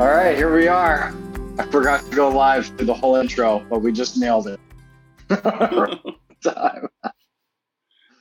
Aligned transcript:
All 0.00 0.08
right, 0.08 0.36
here 0.36 0.52
we 0.52 0.66
are. 0.66 1.14
I 1.56 1.66
forgot 1.66 2.04
to 2.04 2.16
go 2.16 2.28
live 2.28 2.66
through 2.66 2.86
the 2.86 2.94
whole 2.94 3.14
intro, 3.14 3.64
but 3.70 3.78
we 3.78 3.92
just 3.92 4.18
nailed 4.18 4.48
it. 4.48 4.58
Time. 6.42 6.88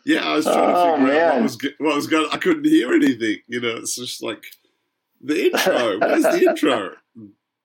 Yeah, 0.05 0.19
I 0.19 0.35
was 0.35 0.45
trying 0.45 0.57
to 0.57 0.77
oh, 0.77 0.97
figure 0.97 1.21
out 1.21 1.33
what 1.35 1.43
was 1.43 1.57
what 1.77 1.95
was 1.95 2.07
going. 2.07 2.27
I 2.31 2.37
couldn't 2.37 2.65
hear 2.65 2.91
anything. 2.91 3.37
You 3.47 3.61
know, 3.61 3.77
it's 3.77 3.95
just 3.95 4.21
like 4.21 4.43
the 5.21 5.45
intro. 5.45 5.97
Where's 5.97 6.23
the 6.23 6.45
intro? 6.49 6.95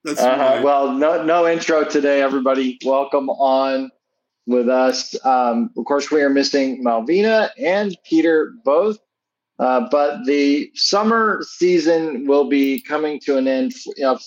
That's 0.05 0.21
uh-huh. 0.21 0.61
well, 0.63 0.93
no 0.93 1.25
no 1.25 1.49
intro 1.49 1.85
today, 1.85 2.23
everybody. 2.23 2.79
Welcome 2.85 3.29
on 3.29 3.91
with 4.47 4.69
us. 4.69 5.17
Um, 5.27 5.71
of 5.77 5.85
course, 5.85 6.13
we 6.13 6.23
are 6.23 6.31
missing 6.31 6.85
Malvina 6.85 7.51
and 7.59 7.97
Peter 8.05 8.55
both. 8.65 8.99
Uh, 9.59 9.89
but 9.91 10.25
the 10.25 10.71
summer 10.75 11.43
season 11.43 12.27
will 12.27 12.49
be 12.49 12.81
coming 12.81 13.19
to 13.19 13.37
an 13.37 13.49
end 13.49 13.73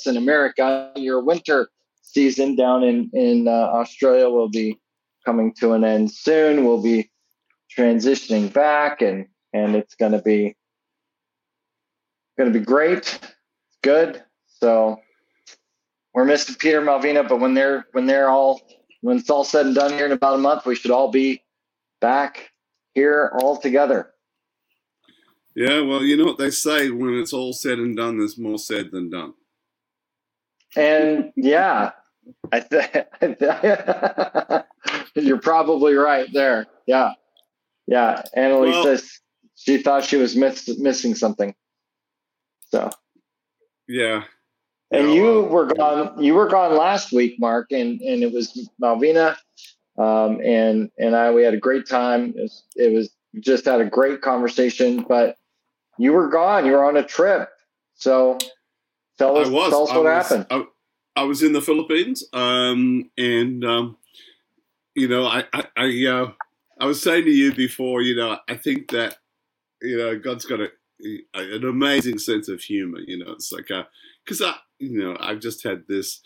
in 0.05 0.17
America. 0.17 0.91
Your 0.95 1.23
winter 1.23 1.69
season 2.01 2.55
down 2.55 2.83
in 2.83 3.09
in 3.13 3.47
uh, 3.47 3.51
Australia 3.51 4.29
will 4.29 4.49
be 4.49 4.77
coming 5.25 5.53
to 5.59 5.71
an 5.71 5.83
end 5.83 6.11
soon. 6.11 6.65
We'll 6.65 6.83
be 6.83 7.09
transitioning 7.77 8.51
back, 8.51 9.01
and 9.01 9.25
and 9.53 9.75
it's 9.75 9.95
going 9.95 10.11
to 10.11 10.21
be 10.21 10.55
going 12.37 12.51
to 12.51 12.59
be 12.59 12.65
great. 12.65 13.19
Good. 13.83 14.21
So 14.47 14.99
we're 16.13 16.25
missing 16.25 16.55
Peter 16.55 16.81
Malvina, 16.81 17.27
but 17.27 17.39
when 17.39 17.53
they're 17.53 17.85
when 17.93 18.05
they're 18.05 18.29
all 18.29 18.61
when 19.01 19.17
it's 19.17 19.29
all 19.29 19.43
said 19.43 19.65
and 19.65 19.75
done 19.75 19.93
here 19.93 20.05
in 20.05 20.11
about 20.11 20.35
a 20.35 20.39
month, 20.39 20.65
we 20.65 20.75
should 20.75 20.91
all 20.91 21.09
be 21.09 21.41
back 22.01 22.51
here 22.93 23.31
all 23.39 23.57
together. 23.57 24.10
Yeah, 25.55 25.81
well, 25.81 26.03
you 26.03 26.15
know 26.17 26.25
what 26.25 26.37
they 26.37 26.49
say 26.49 26.89
when 26.89 27.15
it's 27.15 27.33
all 27.33 27.53
said 27.53 27.77
and 27.77 27.95
done, 27.95 28.17
there's 28.17 28.37
more 28.37 28.57
said 28.57 28.91
than 28.91 29.09
done. 29.09 29.33
And 30.75 31.33
yeah, 31.35 31.91
I 32.51 32.59
th- 32.61 33.05
you're 35.15 35.39
probably 35.39 35.95
right 35.95 36.31
there. 36.33 36.67
Yeah. 36.85 37.13
Yeah. 37.87 38.21
Annalise 38.33 38.73
well, 38.73 38.83
says 38.83 39.19
she 39.55 39.81
thought 39.81 40.05
she 40.05 40.17
was 40.17 40.35
miss- 40.35 40.79
missing 40.79 41.15
something. 41.15 41.53
So, 42.69 42.89
yeah. 43.87 44.23
And 44.91 45.13
you 45.13 45.43
were 45.43 45.67
gone. 45.67 46.21
You 46.21 46.33
were 46.33 46.47
gone 46.47 46.75
last 46.75 47.13
week, 47.13 47.39
Mark, 47.39 47.71
and 47.71 48.01
and 48.01 48.23
it 48.23 48.33
was 48.33 48.69
Malvina, 48.81 49.37
um, 49.97 50.41
and 50.41 50.91
and 50.99 51.15
I. 51.15 51.31
We 51.31 51.43
had 51.43 51.53
a 51.53 51.57
great 51.57 51.87
time. 51.87 52.33
It 52.35 52.41
was, 52.41 52.63
it 52.75 52.93
was 52.93 53.09
just 53.39 53.63
had 53.63 53.79
a 53.79 53.85
great 53.85 54.21
conversation. 54.21 55.05
But 55.07 55.37
you 56.01 56.13
were 56.13 56.29
gone. 56.29 56.65
You 56.65 56.71
were 56.71 56.83
on 56.83 56.97
a 56.97 57.03
trip. 57.03 57.47
So 57.93 58.39
tell 59.19 59.37
us, 59.37 59.47
tell 59.47 59.83
us 59.83 59.91
what 59.91 60.03
was, 60.03 60.29
happened. 60.29 60.47
I, 60.49 60.65
I, 61.15 61.23
was 61.25 61.43
in 61.43 61.53
the 61.53 61.61
Philippines, 61.61 62.23
um, 62.33 63.11
and 63.19 63.63
um, 63.63 63.97
you 64.95 65.07
know, 65.07 65.27
I 65.27 65.43
I 65.53 65.65
I, 65.77 66.05
uh, 66.07 66.31
I, 66.79 66.85
was 66.85 67.03
saying 67.03 67.25
to 67.25 67.31
you 67.31 67.53
before, 67.53 68.01
you 68.01 68.15
know, 68.15 68.39
I 68.49 68.55
think 68.55 68.89
that 68.89 69.17
you 69.79 69.95
know 69.95 70.17
God's 70.17 70.45
got 70.45 70.61
a, 70.61 70.69
an 71.35 71.65
amazing 71.65 72.17
sense 72.17 72.47
of 72.47 72.61
humor. 72.61 72.99
You 73.05 73.23
know, 73.23 73.33
it's 73.33 73.51
like 73.51 73.69
because 74.25 74.41
I 74.41 74.55
you 74.79 75.03
know 75.03 75.15
I've 75.19 75.39
just 75.39 75.63
had 75.63 75.83
this. 75.87 76.21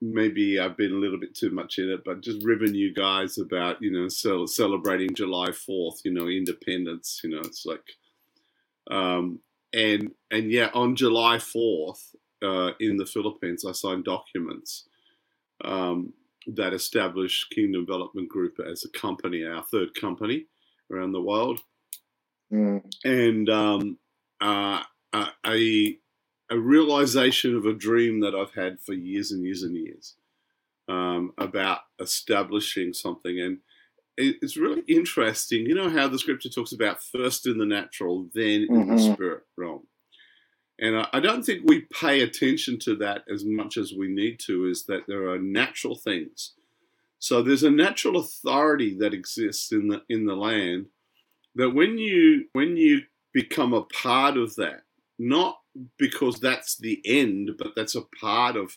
Maybe 0.00 0.60
I've 0.60 0.76
been 0.76 0.92
a 0.92 0.98
little 0.98 1.18
bit 1.18 1.34
too 1.34 1.50
much 1.50 1.78
in 1.78 1.88
it, 1.88 2.02
but 2.04 2.22
just 2.22 2.44
ribbing 2.44 2.74
you 2.74 2.94
guys 2.94 3.38
about 3.38 3.82
you 3.82 3.90
know 3.90 4.06
celebrating 4.46 5.12
July 5.12 5.50
Fourth, 5.50 6.02
you 6.04 6.12
know, 6.12 6.28
independence. 6.28 7.20
You 7.24 7.30
know, 7.30 7.40
it's 7.40 7.66
like 7.66 7.82
um, 8.90 9.40
and 9.72 10.10
and 10.30 10.50
yeah, 10.50 10.70
on 10.74 10.96
July 10.96 11.38
fourth 11.38 12.14
uh, 12.42 12.72
in 12.80 12.96
the 12.96 13.06
Philippines, 13.06 13.64
I 13.64 13.72
signed 13.72 14.04
documents 14.04 14.88
um, 15.64 16.12
that 16.46 16.72
established 16.72 17.50
Kingdom 17.50 17.86
Development 17.86 18.28
Group 18.28 18.58
as 18.60 18.84
a 18.84 18.98
company, 18.98 19.44
our 19.44 19.62
third 19.62 19.94
company 19.94 20.46
around 20.90 21.12
the 21.12 21.22
world, 21.22 21.60
mm. 22.52 22.82
and 23.04 23.48
um, 23.48 23.98
uh, 24.40 24.82
a 25.46 25.98
a 26.50 26.58
realization 26.58 27.56
of 27.56 27.64
a 27.64 27.72
dream 27.72 28.20
that 28.20 28.34
I've 28.34 28.54
had 28.54 28.78
for 28.80 28.92
years 28.92 29.32
and 29.32 29.42
years 29.42 29.62
and 29.62 29.74
years 29.74 30.16
um, 30.86 31.32
about 31.38 31.80
establishing 31.98 32.92
something 32.92 33.40
and 33.40 33.58
it's 34.40 34.56
really 34.56 34.82
interesting. 34.88 35.66
You 35.66 35.74
know 35.74 35.90
how 35.90 36.08
the 36.08 36.18
scripture 36.18 36.48
talks 36.48 36.72
about 36.72 37.02
first 37.02 37.46
in 37.46 37.58
the 37.58 37.66
natural, 37.66 38.28
then 38.34 38.62
in 38.62 38.68
mm-hmm. 38.68 38.96
the 38.96 39.12
spirit 39.12 39.42
realm. 39.56 39.86
And 40.78 41.06
I 41.12 41.20
don't 41.20 41.44
think 41.44 41.62
we 41.64 41.82
pay 42.00 42.22
attention 42.22 42.78
to 42.80 42.96
that 42.96 43.24
as 43.32 43.44
much 43.44 43.76
as 43.76 43.92
we 43.92 44.08
need 44.08 44.40
to, 44.46 44.66
is 44.66 44.84
that 44.86 45.06
there 45.06 45.28
are 45.28 45.38
natural 45.38 45.94
things. 45.94 46.54
So 47.18 47.40
there's 47.40 47.62
a 47.62 47.70
natural 47.70 48.16
authority 48.16 48.96
that 48.98 49.14
exists 49.14 49.70
in 49.70 49.88
the 49.88 50.02
in 50.08 50.26
the 50.26 50.34
land 50.34 50.86
that 51.54 51.70
when 51.70 51.98
you 51.98 52.46
when 52.52 52.76
you 52.76 53.02
become 53.32 53.72
a 53.72 53.84
part 53.84 54.36
of 54.36 54.56
that, 54.56 54.82
not 55.18 55.58
because 55.98 56.40
that's 56.40 56.76
the 56.76 57.00
end, 57.04 57.52
but 57.58 57.74
that's 57.76 57.94
a 57.94 58.06
part 58.20 58.56
of 58.56 58.76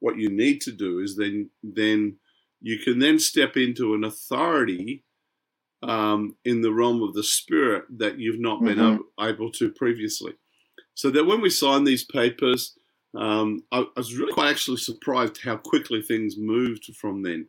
what 0.00 0.18
you 0.18 0.28
need 0.28 0.60
to 0.60 0.72
do, 0.72 0.98
is 1.00 1.16
then 1.16 1.48
then 1.62 2.16
you 2.60 2.78
can 2.78 2.98
then 2.98 3.18
step 3.18 3.56
into 3.56 3.94
an 3.94 4.04
authority 4.04 5.04
um, 5.82 6.36
in 6.44 6.62
the 6.62 6.72
realm 6.72 7.02
of 7.02 7.14
the 7.14 7.22
spirit 7.22 7.84
that 7.98 8.18
you've 8.18 8.40
not 8.40 8.62
been 8.62 8.78
mm-hmm. 8.78 9.22
able, 9.22 9.44
able, 9.46 9.52
to 9.52 9.70
previously. 9.70 10.32
So 10.94 11.10
that 11.10 11.26
when 11.26 11.40
we 11.40 11.50
signed 11.50 11.86
these 11.86 12.04
papers, 12.04 12.76
um, 13.16 13.62
I, 13.70 13.80
I, 13.80 13.84
was 13.96 14.16
really 14.16 14.32
quite 14.32 14.50
actually 14.50 14.78
surprised 14.78 15.40
how 15.42 15.56
quickly 15.56 16.02
things 16.02 16.36
moved 16.38 16.86
from 16.96 17.22
then. 17.22 17.46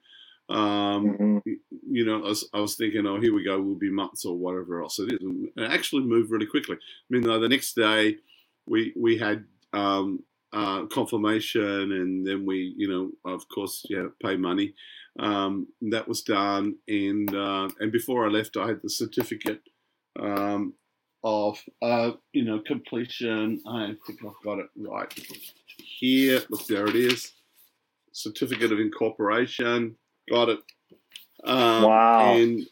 Um, 0.50 1.18
mm-hmm. 1.18 1.52
You 1.90 2.06
know, 2.06 2.24
I 2.24 2.30
was, 2.30 2.50
I 2.54 2.60
was, 2.60 2.76
thinking, 2.76 3.06
oh, 3.06 3.20
here 3.20 3.34
we 3.34 3.44
go, 3.44 3.60
we'll 3.62 3.76
be 3.76 3.90
months 3.90 4.26
or 4.26 4.36
whatever 4.36 4.82
else 4.82 5.00
it 5.00 5.12
is. 5.14 5.20
And 5.22 5.50
it 5.56 5.72
actually 5.72 6.04
moved 6.04 6.32
really 6.32 6.46
quickly. 6.46 6.76
I 6.76 6.80
mean, 7.10 7.24
the 7.24 7.50
next 7.50 7.74
day 7.74 8.18
we 8.66 8.94
we 8.96 9.18
had 9.18 9.46
um, 9.74 10.24
uh, 10.54 10.86
confirmation, 10.86 11.92
and 11.92 12.26
then 12.26 12.46
we, 12.46 12.74
you 12.78 12.88
know, 12.88 13.32
of 13.32 13.48
course, 13.50 13.86
yeah, 13.90 14.08
pay 14.22 14.38
money. 14.38 14.74
Um, 15.20 15.68
that 15.90 16.08
was 16.08 16.22
done, 16.22 16.76
and 16.88 17.34
uh, 17.34 17.70
and 17.80 17.92
before 17.92 18.26
I 18.26 18.30
left, 18.30 18.56
I 18.58 18.68
had 18.68 18.82
the 18.82 18.90
certificate 18.90 19.62
um, 20.20 20.74
of 21.24 21.62
uh, 21.82 22.12
you 22.34 22.46
know 22.46 22.60
completion. 22.66 23.62
I 23.68 23.96
think 24.06 24.20
I've 24.26 24.44
got 24.44 24.60
it 24.60 24.70
right 24.78 25.12
here. 25.78 26.42
Look, 26.50 26.68
there 26.68 26.88
it 26.88 26.96
is. 26.96 27.34
Certificate 28.12 28.72
of 28.72 28.80
incorporation. 28.80 29.96
Got 30.30 30.50
it. 30.50 30.60
Um, 31.44 31.84
wow. 31.84 32.34
And 32.36 32.68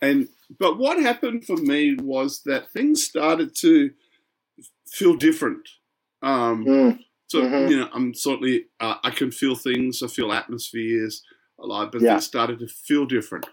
and 0.00 0.28
but 0.58 0.78
what 0.78 1.00
happened 1.00 1.44
for 1.44 1.56
me 1.56 1.96
was 2.00 2.42
that 2.44 2.70
things 2.70 3.02
started 3.02 3.54
to 3.60 3.90
feel 4.86 5.16
different. 5.16 5.68
Um, 6.22 6.64
mm. 6.64 6.98
So 7.28 7.42
mm-hmm. 7.42 7.70
you 7.70 7.80
know, 7.80 7.88
I'm 7.92 8.14
certainly 8.14 8.66
uh, 8.80 8.96
I 9.02 9.10
can 9.10 9.30
feel 9.30 9.54
things. 9.54 10.02
I 10.02 10.06
feel 10.06 10.32
atmospheres 10.32 11.22
a 11.58 11.66
lot, 11.66 11.92
but 11.92 12.00
yeah. 12.00 12.12
things 12.12 12.26
started 12.26 12.58
to 12.60 12.68
feel 12.68 13.06
different. 13.06 13.46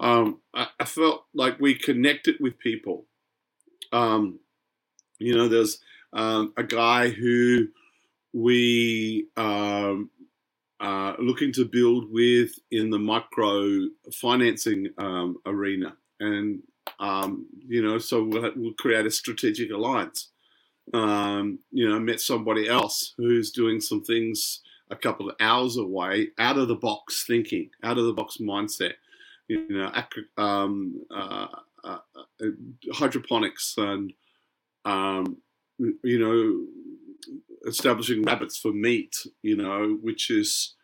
Um, 0.00 0.40
I, 0.54 0.66
I, 0.80 0.84
felt 0.84 1.26
like 1.34 1.60
we 1.60 1.74
connected 1.74 2.36
with 2.40 2.58
people. 2.58 3.06
Um, 3.92 4.40
you 5.20 5.36
know, 5.36 5.46
there's 5.46 5.78
um, 6.12 6.52
a 6.56 6.64
guy 6.64 7.10
who 7.10 7.68
we 8.32 9.28
um, 9.36 10.10
are 10.80 11.16
looking 11.20 11.52
to 11.52 11.64
build 11.64 12.10
with 12.10 12.50
in 12.72 12.90
the 12.90 12.98
micro 12.98 13.86
financing 14.12 14.88
um, 14.98 15.36
arena, 15.46 15.96
and 16.18 16.62
um, 16.98 17.46
you 17.66 17.80
know, 17.80 17.98
so 17.98 18.24
we'll, 18.24 18.50
we'll 18.56 18.74
create 18.74 19.06
a 19.06 19.10
strategic 19.12 19.70
alliance 19.70 20.30
um, 20.92 21.60
you 21.70 21.88
know, 21.88 21.98
met 21.98 22.20
somebody 22.20 22.68
else 22.68 23.14
who's 23.16 23.50
doing 23.50 23.80
some 23.80 24.02
things 24.02 24.60
a 24.90 24.96
couple 24.96 25.28
of 25.28 25.36
hours 25.40 25.76
away, 25.76 26.28
out 26.38 26.58
of 26.58 26.68
the 26.68 26.74
box 26.74 27.24
thinking, 27.26 27.70
out 27.82 27.98
of 27.98 28.04
the 28.04 28.12
box 28.12 28.36
mindset. 28.40 28.94
You 29.48 29.66
know, 29.68 29.92
um, 30.36 31.02
uh, 31.14 31.48
uh, 31.82 31.98
uh, 32.14 32.46
hydroponics 32.92 33.74
and 33.76 34.12
um, 34.84 35.38
you 35.78 36.18
know, 36.18 37.36
establishing 37.66 38.22
rabbits 38.22 38.58
for 38.58 38.72
meat. 38.72 39.16
You 39.42 39.56
know, 39.56 39.98
which 40.02 40.30
is 40.30 40.74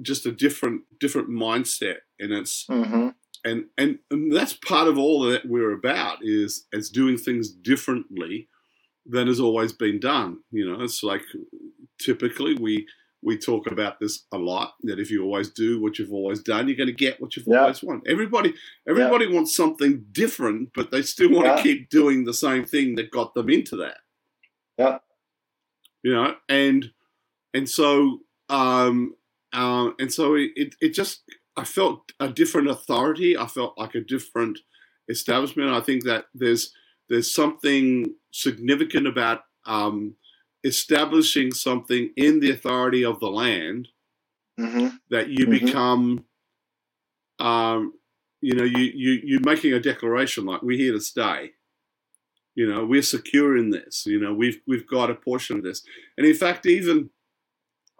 just 0.00 0.26
a 0.26 0.32
different 0.32 0.82
different 0.98 1.28
mindset, 1.28 1.98
and 2.18 2.32
it's. 2.32 2.66
Mm-hmm. 2.66 3.08
And, 3.44 3.64
and 3.76 3.98
and 4.08 4.32
that's 4.32 4.52
part 4.52 4.86
of 4.86 4.96
all 4.96 5.22
that 5.22 5.46
we're 5.46 5.72
about 5.72 6.18
is 6.22 6.68
as 6.72 6.88
doing 6.88 7.18
things 7.18 7.50
differently 7.50 8.46
than 9.06 9.26
has 9.26 9.40
always 9.40 9.72
been 9.72 10.00
done. 10.00 10.38
You 10.50 10.70
know, 10.70 10.82
it's 10.82 11.02
like 11.02 11.22
typically 11.98 12.54
we 12.54 12.86
we 13.24 13.38
talk 13.38 13.70
about 13.70 14.00
this 14.00 14.24
a 14.32 14.38
lot 14.38 14.74
that 14.82 14.98
if 14.98 15.10
you 15.10 15.22
always 15.22 15.48
do 15.48 15.80
what 15.80 15.98
you've 15.98 16.12
always 16.12 16.40
done, 16.40 16.66
you're 16.66 16.76
going 16.76 16.88
to 16.88 16.92
get 16.92 17.20
what 17.20 17.36
you've 17.36 17.46
yeah. 17.46 17.60
always 17.60 17.82
wanted. 17.82 18.10
Everybody 18.10 18.54
everybody 18.88 19.26
yeah. 19.26 19.34
wants 19.34 19.56
something 19.56 20.04
different, 20.12 20.70
but 20.74 20.90
they 20.90 21.02
still 21.02 21.30
want 21.30 21.46
yeah. 21.46 21.56
to 21.56 21.62
keep 21.62 21.88
doing 21.88 22.24
the 22.24 22.34
same 22.34 22.64
thing 22.64 22.96
that 22.96 23.10
got 23.10 23.34
them 23.34 23.48
into 23.48 23.76
that. 23.76 23.98
Yeah. 24.78 24.98
You 26.02 26.14
know, 26.14 26.34
and 26.48 26.90
and 27.54 27.68
so 27.68 28.20
um, 28.48 29.14
uh, 29.52 29.90
and 29.98 30.12
so 30.12 30.34
it, 30.34 30.74
it 30.80 30.94
just 30.94 31.22
I 31.56 31.64
felt 31.64 32.12
a 32.18 32.28
different 32.28 32.68
authority. 32.68 33.36
I 33.36 33.46
felt 33.46 33.78
like 33.78 33.94
a 33.94 34.00
different 34.00 34.58
establishment. 35.08 35.70
I 35.70 35.80
think 35.80 36.04
that 36.04 36.26
there's 36.34 36.72
there's 37.08 37.32
something 37.34 38.14
significant 38.32 39.06
about 39.06 39.42
um, 39.66 40.14
establishing 40.64 41.52
something 41.52 42.12
in 42.16 42.40
the 42.40 42.50
authority 42.50 43.04
of 43.04 43.20
the 43.20 43.30
land 43.30 43.88
hmm 44.58 44.88
that 45.10 45.28
you 45.30 45.46
Mhm. 45.46 45.50
become 45.50 46.24
um, 47.40 47.94
you 48.40 48.54
know 48.54 48.64
you, 48.64 48.80
you 48.94 49.20
you're 49.24 49.40
making 49.40 49.72
a 49.74 49.80
declaration 49.80 50.44
like 50.46 50.62
we're 50.62 50.78
here 50.78 50.92
to 50.92 51.00
stay 51.00 51.52
you 52.54 52.68
know 52.68 52.84
we're 52.86 53.02
secure 53.02 53.56
in 53.56 53.70
this 53.70 54.06
you 54.06 54.20
know 54.20 54.34
we've 54.34 54.60
we've 54.66 54.86
got 54.88 55.10
a 55.10 55.14
portion 55.14 55.58
of 55.58 55.64
this 55.64 55.82
and 56.18 56.26
in 56.26 56.34
fact 56.34 56.66
even 56.66 57.10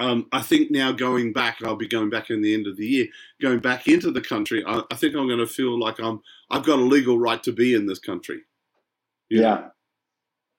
um, 0.01 0.29
I 0.33 0.43
think 0.43 0.73
now 0.73 0.93
going 0.93 1.33
back, 1.33 1.59
I'll 1.65 1.77
be 1.77 1.89
going 1.89 2.11
back 2.11 2.31
in 2.31 2.43
the 2.43 2.55
end 2.55 2.69
of 2.69 2.77
the 2.77 2.87
year, 2.87 3.09
going 3.43 3.61
back 3.61 3.89
into 3.89 4.13
the 4.13 4.23
country. 4.23 4.65
I, 4.67 4.83
I 4.93 4.97
think 4.97 5.17
I'm 5.17 5.29
going 5.29 5.41
to 5.41 5.49
feel 5.49 5.81
like 5.81 6.01
I'm 6.01 6.21
I've 6.51 6.65
got 6.67 6.81
a 6.81 6.85
legal 6.85 7.19
right 7.19 7.43
to 7.45 7.53
be 7.53 7.75
in 7.75 7.87
this 7.87 8.01
country. 8.01 8.43
Yeah. 9.41 9.69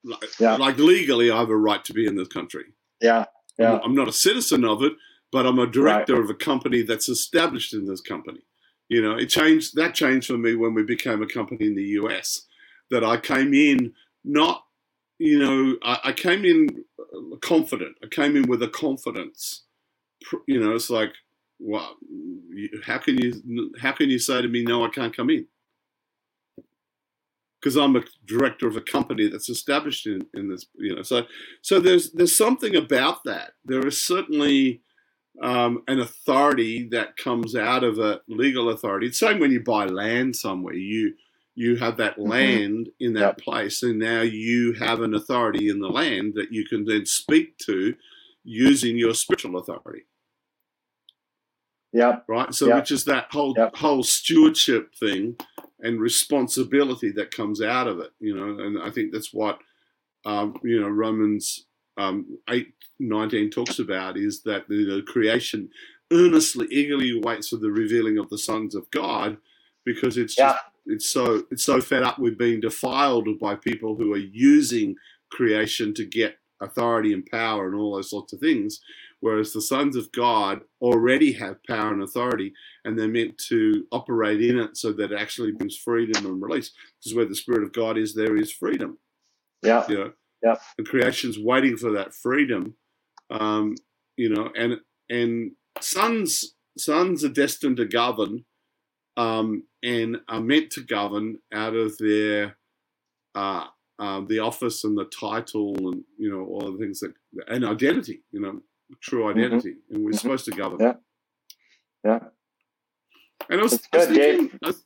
like, 0.04 0.40
Yeah. 0.40 0.56
like 0.56 0.78
legally, 0.78 1.32
I 1.32 1.40
have 1.40 1.50
a 1.50 1.58
right 1.58 1.84
to 1.86 1.94
be 1.94 2.06
in 2.06 2.16
this 2.16 2.28
country. 2.28 2.66
Yeah. 3.02 3.26
Yeah. 3.58 3.80
I'm, 3.84 3.94
not 3.94 4.08
a 4.08 4.14
citizen 4.14 4.66
of 4.66 4.82
it, 4.82 4.94
but 5.32 5.46
I'm 5.46 5.60
a 5.60 5.68
director 5.68 6.20
of 6.20 6.30
a 6.30 6.34
company 6.34 6.82
that's 6.82 7.08
established 7.08 7.74
in 7.74 7.86
this 7.86 8.02
company. 8.02 8.42
You 8.90 9.02
know, 9.02 9.16
it 9.16 9.28
changed. 9.28 9.76
That 9.76 9.94
changed 9.94 10.28
for 10.28 10.38
me 10.38 10.56
when 10.56 10.74
we 10.74 10.84
became 10.84 11.22
a 11.22 11.28
company 11.28 11.68
in 11.68 11.76
the 11.76 11.84
US. 12.02 12.46
That 12.90 13.04
I 13.04 13.18
came 13.18 13.54
in 13.54 13.94
not, 14.24 14.64
you 15.20 15.40
know, 15.40 15.78
I, 15.84 16.00
I 16.06 16.12
came 16.14 16.46
in 16.46 16.84
uh, 17.00 17.38
confident. 17.42 17.96
I 18.04 18.08
came 18.08 18.36
in 18.36 18.48
with 18.48 18.62
a 18.64 18.68
confidence. 18.68 19.64
You 20.48 20.60
know, 20.60 20.74
it's 20.74 20.90
like, 20.90 21.14
well, 21.60 21.96
how 22.86 22.98
can 22.98 23.18
you 23.18 23.72
how 23.80 23.92
can 23.92 24.10
you 24.10 24.20
say 24.20 24.42
to 24.42 24.48
me, 24.48 24.64
no, 24.64 24.84
I 24.86 24.90
can't 24.90 25.16
come 25.16 25.30
in? 25.30 25.48
Because 27.64 27.78
I'm 27.78 27.96
a 27.96 28.04
director 28.28 28.68
of 28.68 28.78
a 28.78 28.82
company 28.82 29.30
that's 29.30 29.50
established 29.50 30.08
in, 30.08 30.26
in 30.34 30.50
this, 30.50 30.66
you 30.76 30.96
know. 30.96 31.04
So, 31.04 31.26
so 31.62 31.80
there's 31.80 32.12
there's 32.12 32.36
something 32.36 32.76
about 32.76 33.24
that. 33.26 33.54
There 33.66 33.88
is 33.88 34.04
certainly 34.04 34.82
um, 35.42 35.84
an 35.88 36.00
authority 36.00 36.90
that 36.92 37.18
comes 37.18 37.56
out 37.56 37.84
of 37.84 38.00
a 38.00 38.22
legal 38.28 38.70
authority. 38.70 39.08
It's 39.08 39.20
same 39.20 39.40
when 39.40 39.52
you 39.52 39.62
buy 39.62 39.86
land 39.88 40.36
somewhere. 40.36 40.76
You 40.76 41.16
you 41.56 41.78
have 41.78 41.98
that 41.98 42.18
Mhm. 42.18 42.30
land 42.30 42.90
in 43.00 43.14
that 43.14 43.22
Yep. 43.22 43.38
place, 43.40 43.84
and 43.84 44.00
now 44.00 44.22
you 44.22 44.74
have 44.74 45.02
an 45.02 45.14
authority 45.16 45.70
in 45.70 45.80
the 45.80 45.90
land 45.90 46.34
that 46.36 46.52
you 46.52 46.66
can 46.66 46.86
then 46.86 47.06
speak 47.06 47.58
to 47.60 47.96
using 48.44 48.98
your 48.98 49.14
spiritual 49.14 49.58
authority, 49.58 50.06
Yep. 51.94 52.26
right? 52.28 52.54
So, 52.54 52.68
Yep. 52.68 52.78
which 52.78 52.92
is 52.92 53.06
that 53.06 53.32
whole 53.32 53.56
Yep. 53.58 53.76
whole 53.76 54.04
stewardship 54.04 54.96
thing 54.96 55.38
and 55.84 56.00
responsibility 56.02 57.12
that 57.12 57.36
comes 57.36 57.62
out 57.62 57.88
of 57.88 58.00
it, 58.00 58.12
you 58.20 58.36
know. 58.36 58.64
And 58.66 58.82
I 58.82 58.90
think 58.90 59.12
that's 59.12 59.34
what 59.34 59.60
um, 60.26 60.56
you 60.64 60.82
know 60.82 60.90
Romans 60.90 61.66
um, 61.98 62.40
eight 62.50 62.74
nineteen 63.00 63.52
talks 63.52 63.78
about 63.80 64.18
is 64.18 64.42
that 64.44 64.64
you 64.70 64.88
know, 64.88 65.02
creation 65.04 65.70
earnestly, 66.12 66.68
eagerly 66.72 67.20
waits 67.22 67.50
for 67.50 67.58
the 67.58 67.72
revealing 67.72 68.18
of 68.18 68.30
the 68.30 68.38
sons 68.38 68.76
of 68.76 68.90
God, 68.92 69.38
because 69.86 70.18
it's 70.18 70.36
just 70.36 70.60
it's 70.86 71.10
so 71.10 71.44
it's 71.52 71.64
so 71.66 71.82
fed 71.82 72.04
up 72.04 72.18
with 72.18 72.38
being 72.38 72.62
defiled 72.62 73.28
by 73.40 73.56
people 73.56 73.96
who 73.96 74.14
are 74.14 74.18
using 74.18 74.96
creation 75.32 75.94
to 75.96 76.06
get 76.06 76.38
authority 76.62 77.14
and 77.14 77.26
power 77.26 77.68
and 77.68 77.76
all 77.76 77.96
those 77.96 78.10
sorts 78.10 78.34
of 78.34 78.40
things, 78.40 78.80
whereas 79.24 79.54
the 79.54 79.62
sons 79.62 79.96
of 79.96 80.12
God 80.12 80.62
already 80.82 81.34
have 81.34 81.64
power 81.66 81.94
and 81.94 82.04
authority, 82.04 82.54
and 82.86 83.00
they're 83.00 83.08
meant 83.08 83.38
to 83.50 83.86
operate 83.92 84.42
in 84.44 84.60
it 84.60 84.78
so 84.78 84.94
that 84.94 85.14
it 85.14 85.20
actually 85.20 85.54
brings 85.54 85.78
freedom 85.78 86.26
and 86.26 86.42
release. 86.42 86.72
Because 87.02 87.16
where 87.16 87.26
the 87.26 87.36
spirit 87.36 87.64
of 87.64 87.74
God 87.74 87.98
is, 87.98 88.16
there 88.16 88.38
is 88.38 88.52
freedom 88.54 89.00
Yeah. 89.64 89.86
you 89.90 89.98
know 89.98 90.14
Yep. 90.44 90.62
and 90.78 90.88
creation's 90.88 91.40
waiting 91.40 91.78
for 91.78 91.92
that 91.94 92.14
freedom 92.16 92.76
um 93.32 93.76
you 94.18 94.30
know 94.30 94.50
and 94.58 94.78
and 95.10 95.52
sons 95.82 96.56
sons 96.78 97.24
are 97.24 97.30
destined 97.30 97.78
to 97.78 97.86
govern 97.86 98.46
um 99.18 99.64
and 99.84 100.18
are 100.30 100.42
meant 100.42 100.72
to 100.72 100.82
govern 100.82 101.38
out 101.54 101.76
of 101.76 101.98
their 102.00 102.58
uh, 103.36 103.66
uh 104.00 104.22
the 104.28 104.40
office 104.40 104.84
and 104.86 104.98
the 104.98 105.06
title 105.06 105.76
and 105.92 106.04
you 106.18 106.32
know 106.32 106.46
all 106.46 106.72
the 106.72 106.78
things 106.80 107.00
that 107.02 107.14
and 107.48 107.66
identity 107.66 108.24
you 108.32 108.40
know 108.42 108.62
true 109.02 109.30
identity 109.30 109.76
and 109.92 110.04
we're 110.04 110.12
Mhm. 110.12 110.20
supposed 110.20 110.46
to 110.46 110.52
govern 110.52 110.80
Yeah. 110.80 110.94
Yeah. 112.04 112.20
and 113.50 113.60
I 113.60 113.64
was, 113.64 113.74
I 113.94 113.98
was 113.98 114.08
good, 114.08 114.16
thinking, 114.16 114.48
Dave. 114.48 114.60
I 114.64 114.68
was- 114.68 114.86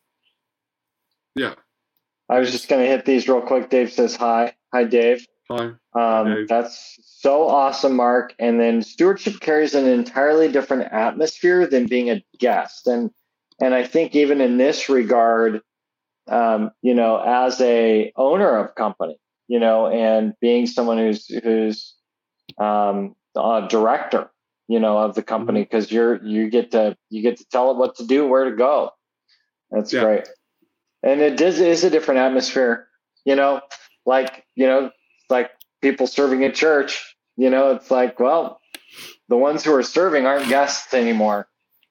yeah 1.35 1.53
I 2.29 2.39
was 2.39 2.51
just 2.51 2.67
going 2.67 2.83
to 2.83 2.89
hit 2.89 3.05
these 3.05 3.27
real 3.29 3.39
quick. 3.41 3.69
Dave 3.69 3.89
says 3.91 4.13
hi. 4.17 4.53
Hi, 4.73 4.83
Dave. 4.83 5.25
hi 5.49 5.71
Um, 5.93 6.25
Dave. 6.35 6.47
that's 6.49 6.97
so 7.01 7.47
awesome, 7.47 7.95
Mark. 7.95 8.33
And 8.37 8.59
then 8.59 8.81
stewardship 8.81 9.39
carries 9.39 9.73
an 9.75 9.85
entirely 9.87 10.51
different 10.51 10.91
atmosphere 10.91 11.65
than 11.67 11.87
being 11.87 12.09
a 12.09 12.21
guest. 12.37 12.85
And 12.87 13.11
and 13.61 13.73
I 13.73 13.85
think 13.85 14.13
even 14.13 14.41
in 14.41 14.57
this 14.57 14.89
regard, 14.89 15.61
um, 16.27 16.71
you 16.81 16.93
know, 16.93 17.17
as 17.25 17.61
a 17.61 18.11
owner 18.17 18.57
of 18.57 18.75
company, 18.75 19.17
you 19.47 19.59
know, 19.59 19.87
and 19.87 20.33
being 20.41 20.67
someone 20.67 20.97
who's 20.97 21.27
who's 21.27 21.95
um, 22.59 23.15
a 23.39 23.67
director, 23.69 24.29
you 24.67 24.79
know, 24.79 24.97
of 24.97 25.15
the 25.15 25.23
company, 25.23 25.63
because 25.63 25.91
you're 25.91 26.23
you 26.23 26.49
get 26.49 26.71
to 26.71 26.97
you 27.09 27.21
get 27.21 27.37
to 27.37 27.45
tell 27.45 27.71
it 27.71 27.77
what 27.77 27.95
to 27.97 28.05
do, 28.05 28.27
where 28.27 28.45
to 28.45 28.55
go. 28.55 28.91
That's 29.71 29.93
Yeah. 29.93 30.01
great. 30.03 30.27
And 31.03 31.21
it 31.21 31.39
is 31.39 31.59
is 31.59 31.83
a 31.83 31.89
different 31.89 32.19
atmosphere, 32.21 32.87
you 33.25 33.35
know, 33.35 33.61
like 34.05 34.45
you 34.55 34.65
know, 34.67 34.91
like 35.29 35.51
people 35.81 36.07
serving 36.07 36.43
at 36.43 36.55
church, 36.55 37.15
you 37.37 37.49
know, 37.49 37.71
it's 37.71 37.91
like, 37.91 38.19
well, 38.19 38.59
the 39.29 39.37
ones 39.37 39.63
who 39.63 39.73
are 39.73 39.83
serving 39.83 40.25
aren't 40.25 40.49
guests 40.49 40.93
anymore, 40.93 41.47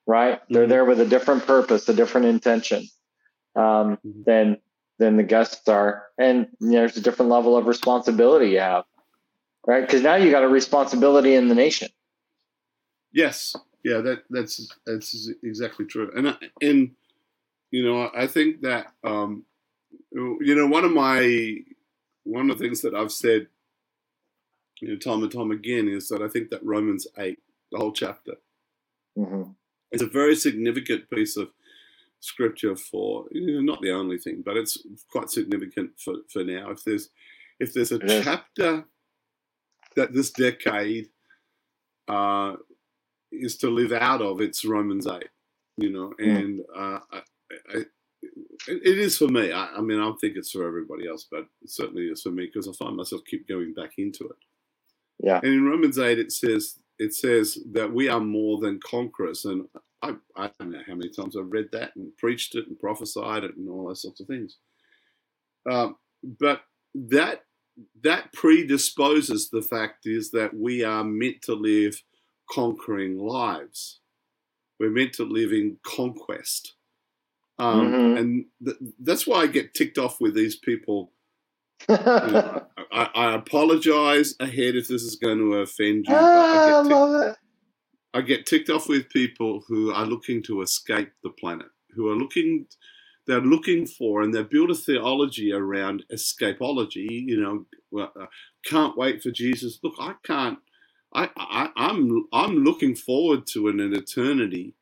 right? 0.07 0.41
They're 0.51 0.67
Mhm. 0.67 0.69
there 0.69 0.85
with 0.85 1.01
a 1.01 1.07
different 1.07 1.47
purpose, 1.47 1.89
a 1.89 1.95
different 1.95 2.27
intention 2.27 2.85
um, 3.55 3.99
Mhm. 4.05 4.25
than 4.25 4.57
than 4.99 5.17
the 5.19 5.23
guests 5.23 5.69
are, 5.69 6.07
and 6.19 6.49
you 6.61 6.71
know, 6.71 6.79
there's 6.81 6.97
a 6.97 7.03
different 7.03 7.31
level 7.31 7.57
of 7.57 7.67
responsibility 7.67 8.51
you 8.51 8.61
have, 8.61 8.85
right? 9.67 9.83
Because 9.83 10.03
now 10.03 10.17
you 10.17 10.31
got 10.31 10.45
a 10.45 10.49
responsibility 10.49 11.35
in 11.35 11.49
the 11.49 11.55
nation. 11.55 11.89
Yes, 13.13 13.57
yeah, 13.85 13.99
that 14.03 14.25
that's 14.31 14.69
that's 14.87 15.31
exactly 15.43 15.87
true, 15.87 16.11
and 16.17 16.31
I- 16.31 16.51
and 16.61 16.93
you 17.71 17.85
know 17.85 18.11
I 18.15 18.27
think 18.27 18.63
that 18.63 18.89
um, 19.05 19.45
you 20.13 20.55
know 20.55 20.67
one 20.67 20.85
of 20.85 20.93
my 20.93 21.59
one 22.25 22.51
of 22.51 22.59
the 22.59 22.65
things 22.65 22.83
that 22.83 22.95
I've 22.95 23.13
said 23.13 23.49
you 24.81 24.89
know 24.89 24.97
time 24.97 25.23
and 25.23 25.33
time 25.33 25.51
again 25.53 25.89
is 25.89 26.09
that 26.09 26.23
I 26.23 26.29
think 26.29 26.51
that 26.51 26.65
Romans 26.65 27.07
eight, 27.19 27.39
the 27.73 27.79
whole 27.79 27.93
chapter, 27.93 28.35
hmm 29.17 29.43
is 29.93 30.03
a 30.03 30.07
very 30.07 30.37
significant 30.37 31.09
piece 31.11 31.37
of 31.37 31.51
scripture 32.21 32.77
for 32.77 33.27
you 33.31 33.55
know, 33.55 33.61
not 33.73 33.83
the 33.83 33.93
only 33.93 34.19
thing, 34.19 34.43
but 34.45 34.57
it's 34.57 34.79
quite 35.11 35.31
significant 35.31 35.93
for, 35.99 36.17
for 36.31 36.45
now. 36.45 36.71
If 36.71 36.85
there's 36.85 37.11
if 37.61 37.73
there's 37.75 37.93
a 37.93 38.01
is. 38.01 38.25
chapter 38.25 38.85
that 39.97 40.13
this 40.13 40.31
decade 40.31 41.09
uh, 42.09 42.55
is 43.33 43.57
to 43.59 43.71
live 43.71 43.93
out 43.93 44.23
of, 44.23 44.41
it's 44.41 44.65
Romans 44.65 45.07
eight. 45.07 45.29
You 45.79 45.91
know, 45.93 46.15
and 46.19 46.61
uh, 46.75 47.01
I, 47.13 47.21
I, 47.69 47.77
it 47.77 47.89
it 48.67 48.99
is 48.99 49.19
for 49.19 49.29
me. 49.29 49.53
I, 49.53 49.67
I 49.77 49.81
mean, 49.83 49.99
I 49.99 50.05
don't 50.05 50.19
think 50.19 50.37
it's 50.37 50.51
for 50.51 50.67
everybody 50.67 51.07
else, 51.07 51.27
but 51.31 51.41
it 51.61 51.69
certainly 51.69 52.05
is 52.05 52.23
for 52.23 52.31
me 52.31 52.47
because 52.47 52.67
I 52.67 52.73
find 52.73 52.97
myself 52.97 53.21
keep 53.27 53.47
going 53.47 53.75
back 53.75 53.93
into 53.99 54.25
it. 54.25 54.37
Yeah. 55.19 55.41
And 55.43 55.53
in 55.53 55.67
Romans 55.67 55.99
eight, 55.99 56.19
it 56.19 56.33
says 56.33 56.79
it 56.99 57.13
says 57.13 57.59
that 57.73 57.93
we 57.93 58.09
are 58.09 58.21
more 58.21 58.59
than 58.59 58.81
conquerors, 58.81 59.45
and 59.45 59.69
I, 60.01 60.15
I 60.35 60.51
don't 60.59 60.73
know 60.73 60.81
how 60.87 60.95
many 60.95 61.11
times 61.11 61.37
I've 61.37 61.53
read 61.53 61.69
that 61.73 61.95
and 61.95 62.17
preached 62.17 62.55
it 62.55 62.69
and 62.69 62.79
prophesied 62.79 63.45
it 63.45 63.57
and 63.57 63.69
all 63.69 63.89
those 63.89 64.01
sorts 64.01 64.21
of 64.21 64.27
things. 64.27 64.57
Um, 65.71 65.97
but 66.23 66.63
that 66.95 67.43
that 68.03 68.33
predisposes 68.33 69.51
the 69.51 69.63
fact 69.63 70.07
is 70.07 70.31
that 70.31 70.55
we 70.55 70.83
are 70.85 71.05
meant 71.05 71.43
to 71.43 71.55
live 71.55 72.03
conquering 72.51 73.19
lives. 73.19 74.01
We're 74.79 74.91
meant 74.91 75.13
to 75.15 75.25
live 75.25 75.53
in 75.53 75.79
conquest. 75.85 76.75
Um, 77.59 77.93
Mhm. 77.93 78.19
And 78.19 78.45
th- 78.65 78.93
that's 79.01 79.27
why 79.27 79.41
I 79.43 79.47
get 79.47 79.75
ticked 79.75 79.99
off 79.99 80.21
with 80.21 80.35
these 80.35 80.57
people. 80.57 81.13
You 81.89 81.97
know, 81.97 82.67
I, 82.93 83.11
I 83.15 83.35
apologize 83.35 84.35
ahead 84.41 84.77
if 84.77 84.89
this 84.89 85.03
is 85.03 85.17
going 85.17 85.39
to 85.39 85.57
offend 85.57 86.07
you. 86.09 86.15
Ah, 86.15 86.19
I 86.19 86.65
I, 86.65 86.69
get 86.71 86.83
ticked, 86.83 86.95
love 86.95 87.23
it. 87.23 87.37
I 88.15 88.21
get 88.23 88.47
ticked 88.47 88.71
off 88.71 88.89
with 88.89 89.09
people 89.11 89.63
who 89.69 89.93
are 89.93 90.07
looking 90.07 90.43
to 90.45 90.63
escape 90.63 91.11
the 91.23 91.31
planet, 91.31 91.67
who 91.91 92.09
are 92.09 92.17
looking, 92.17 92.67
they're 93.27 93.41
looking 93.41 93.87
for, 93.87 94.23
and 94.23 94.35
they 94.35 94.43
build 94.43 94.71
a 94.71 94.75
theology 94.75 95.53
around 95.53 96.05
escapology. 96.13 97.07
You 97.09 97.67
know, 97.93 98.03
uh, 98.03 98.27
can't 98.65 98.97
wait 98.97 99.23
for 99.23 99.31
Jesus. 99.31 99.79
Look, 99.83 99.95
I 99.99 100.15
can't, 100.25 100.59
I, 101.15 101.31
I 101.37 101.71
I'm 101.77 102.27
I'm 102.33 102.65
looking 102.65 102.95
forward 102.95 103.47
to 103.49 103.69
an, 103.69 103.81
an 103.81 103.95
eternity 103.95 104.75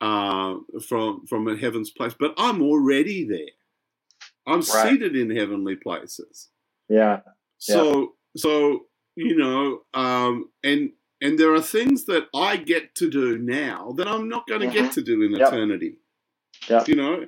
uh, 0.00 0.56
from 0.86 1.26
from 1.26 1.48
a 1.48 1.56
heaven's 1.56 1.90
place, 1.90 2.14
but 2.18 2.34
I'm 2.38 2.62
already 2.62 3.24
there. 3.24 3.54
I'm 4.46 4.60
right. 4.60 4.90
seated 4.90 5.14
in 5.14 5.34
heavenly 5.34 5.76
places. 5.76 6.48
Yeah. 6.88 7.20
So 7.58 8.00
yeah. 8.00 8.06
so 8.36 8.80
you 9.16 9.36
know, 9.36 9.80
um, 9.92 10.50
and 10.62 10.90
and 11.20 11.38
there 11.38 11.52
are 11.52 11.60
things 11.60 12.04
that 12.04 12.28
I 12.34 12.56
get 12.56 12.94
to 12.96 13.10
do 13.10 13.38
now 13.38 13.92
that 13.96 14.06
I'm 14.06 14.28
not 14.28 14.46
going 14.46 14.60
to 14.60 14.68
mm-hmm. 14.68 14.84
get 14.84 14.92
to 14.92 15.02
do 15.02 15.22
in 15.22 15.32
yep. 15.32 15.48
eternity. 15.48 15.96
Yeah. 16.68 16.84
You 16.86 16.96
know, 16.96 17.26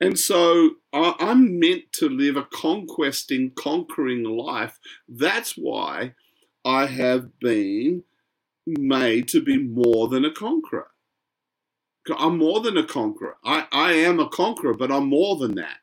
and 0.00 0.18
so 0.18 0.70
I, 0.92 1.14
I'm 1.18 1.58
meant 1.58 1.92
to 1.94 2.08
live 2.08 2.36
a 2.36 2.44
conquesting, 2.44 3.52
conquering 3.56 4.24
life. 4.24 4.78
That's 5.08 5.52
why 5.52 6.14
I 6.64 6.86
have 6.86 7.38
been 7.38 8.04
made 8.66 9.28
to 9.28 9.42
be 9.42 9.58
more 9.58 10.08
than 10.08 10.24
a 10.24 10.32
conqueror. 10.32 10.88
I'm 12.18 12.38
more 12.38 12.60
than 12.60 12.76
a 12.76 12.84
conqueror. 12.84 13.36
I, 13.44 13.66
I 13.72 13.92
am 13.92 14.20
a 14.20 14.28
conqueror, 14.28 14.74
but 14.74 14.92
I'm 14.92 15.08
more 15.08 15.36
than 15.36 15.54
that. 15.54 15.78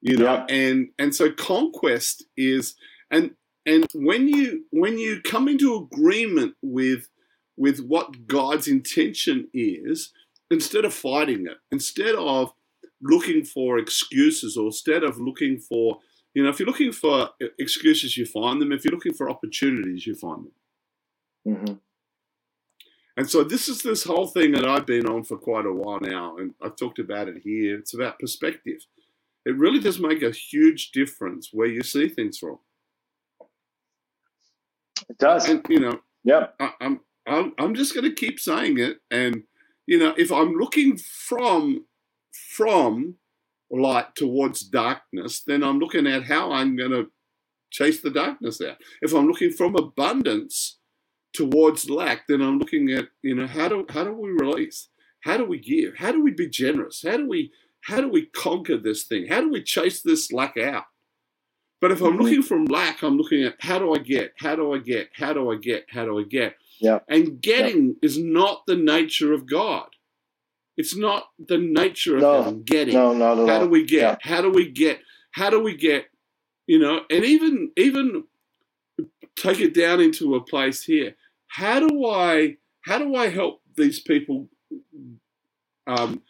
You 0.00 0.16
know, 0.16 0.32
yep. 0.32 0.46
and 0.48 0.90
and 0.98 1.12
so 1.12 1.30
conquest 1.32 2.24
is 2.36 2.76
and 3.10 3.32
and 3.66 3.84
when 3.94 4.28
you 4.28 4.64
when 4.70 4.96
you 4.96 5.20
come 5.22 5.48
into 5.48 5.74
agreement 5.74 6.54
with 6.62 7.08
with 7.56 7.80
what 7.80 8.28
God's 8.28 8.68
intention 8.68 9.48
is, 9.52 10.12
instead 10.50 10.84
of 10.84 10.94
fighting 10.94 11.46
it, 11.46 11.58
instead 11.70 12.14
of 12.14 12.52
looking 13.02 13.44
for 13.44 13.78
excuses 13.78 14.56
or 14.56 14.66
instead 14.66 15.04
of 15.04 15.18
looking 15.18 15.58
for 15.58 15.98
you 16.34 16.42
know 16.42 16.50
if 16.50 16.58
you're 16.58 16.66
looking 16.66 16.92
for 16.92 17.30
excuses 17.58 18.16
you 18.16 18.26
find 18.26 18.60
them 18.60 18.72
if 18.72 18.84
you're 18.84 18.94
looking 18.94 19.14
for 19.14 19.30
opportunities 19.30 20.06
you 20.06 20.14
find 20.14 20.46
them 20.46 21.54
mm-hmm. 21.54 21.74
And 23.18 23.28
so 23.28 23.42
this 23.42 23.68
is 23.68 23.82
this 23.82 24.04
whole 24.04 24.28
thing 24.28 24.52
that 24.52 24.64
I've 24.64 24.86
been 24.86 25.08
on 25.08 25.24
for 25.24 25.36
quite 25.36 25.66
a 25.66 25.72
while 25.72 25.98
now, 26.00 26.36
and 26.36 26.54
I've 26.62 26.76
talked 26.76 27.00
about 27.00 27.26
it 27.26 27.38
here. 27.42 27.76
It's 27.76 27.92
about 27.92 28.20
perspective. 28.20 28.86
It 29.44 29.56
really 29.56 29.80
does 29.80 29.98
make 29.98 30.22
a 30.22 30.30
huge 30.30 30.92
difference 30.92 31.48
where 31.52 31.66
you 31.66 31.82
see 31.82 32.08
things 32.08 32.38
from. 32.38 32.60
It 35.08 35.18
does. 35.18 35.48
And, 35.48 35.66
you 35.68 35.80
know, 35.80 35.98
yep. 36.22 36.54
I, 36.60 36.70
I'm 36.80 37.00
I'm 37.26 37.54
I'm 37.58 37.74
just 37.74 37.92
going 37.92 38.04
to 38.08 38.14
keep 38.14 38.38
saying 38.38 38.78
it, 38.78 38.98
and 39.10 39.42
you 39.88 39.98
know, 39.98 40.14
if 40.18 40.30
I'm 40.30 40.52
looking 40.52 40.98
from 40.98 41.86
from 42.54 43.14
light 43.70 44.14
towards 44.14 44.60
darkness, 44.60 45.42
then 45.46 45.64
I'm 45.64 45.78
looking 45.78 46.06
at 46.06 46.24
how 46.24 46.52
I'm 46.52 46.76
going 46.76 46.90
to 46.90 47.06
chase 47.70 48.02
the 48.02 48.10
darkness 48.10 48.60
out. 48.60 48.76
If 49.00 49.14
I'm 49.14 49.26
looking 49.26 49.50
from 49.50 49.76
abundance 49.76 50.78
towards 51.32 51.88
lack, 51.88 52.26
then 52.28 52.42
I'm 52.42 52.58
looking 52.58 52.90
at, 52.90 53.06
you 53.22 53.34
know, 53.34 53.46
how 53.46 53.68
do 53.68 53.86
how 53.88 54.04
do 54.04 54.12
we 54.12 54.28
release? 54.30 54.90
How 55.24 55.38
do 55.38 55.46
we 55.46 55.58
give? 55.58 55.96
How 55.96 56.12
do 56.12 56.22
we 56.22 56.32
be 56.32 56.50
generous? 56.50 57.02
How 57.06 57.16
do 57.16 57.26
we 57.26 57.50
how 57.84 58.02
do 58.02 58.10
we 58.10 58.26
conquer 58.26 58.76
this 58.76 59.04
thing? 59.04 59.26
How 59.28 59.40
do 59.40 59.50
we 59.50 59.62
chase 59.62 60.02
this 60.02 60.30
lack 60.30 60.58
out? 60.58 60.84
But 61.80 61.92
if 61.92 62.00
I'm 62.00 62.12
mm-hmm. 62.12 62.22
looking 62.22 62.42
from 62.42 62.64
lack, 62.64 63.02
I'm 63.02 63.16
looking 63.16 63.44
at 63.44 63.54
how 63.60 63.78
do 63.78 63.94
I 63.94 63.98
get? 63.98 64.32
How 64.38 64.56
do 64.56 64.74
I 64.74 64.78
get? 64.78 65.10
How 65.14 65.32
do 65.32 65.50
I 65.52 65.56
get? 65.56 65.86
How 65.90 66.04
do 66.04 66.18
I 66.18 66.24
get? 66.24 66.56
Yeah. 66.80 67.00
And 67.08 67.40
getting 67.40 67.96
is 68.02 68.18
not 68.18 68.66
the 68.66 68.76
nature 68.76 69.32
of 69.32 69.46
God. 69.46 69.88
It's 70.76 70.96
not 70.96 71.30
the 71.38 71.58
nature 71.58 72.16
of 72.16 72.22
no. 72.22 72.52
Getting. 72.64 72.94
No, 72.94 73.12
not 73.12 73.38
at 73.38 73.48
How 73.48 73.58
do 73.60 73.68
we 73.68 73.84
get? 73.84 74.00
Yeah. 74.00 74.16
How 74.20 74.42
do 74.42 74.50
we 74.50 74.70
get? 74.70 75.00
How 75.32 75.50
do 75.50 75.60
we 75.60 75.76
get? 75.76 76.06
You 76.66 76.78
know, 76.78 77.00
and 77.10 77.24
even 77.24 77.72
even 77.76 78.24
take 79.36 79.60
it 79.60 79.74
down 79.74 80.00
into 80.00 80.34
a 80.34 80.40
place 80.40 80.84
here. 80.84 81.16
How 81.48 81.80
do 81.80 82.06
I 82.06 82.56
how 82.82 82.98
do 82.98 83.14
I 83.14 83.28
help 83.28 83.62
these 83.76 84.00
people 84.00 84.48
um, 85.86 86.22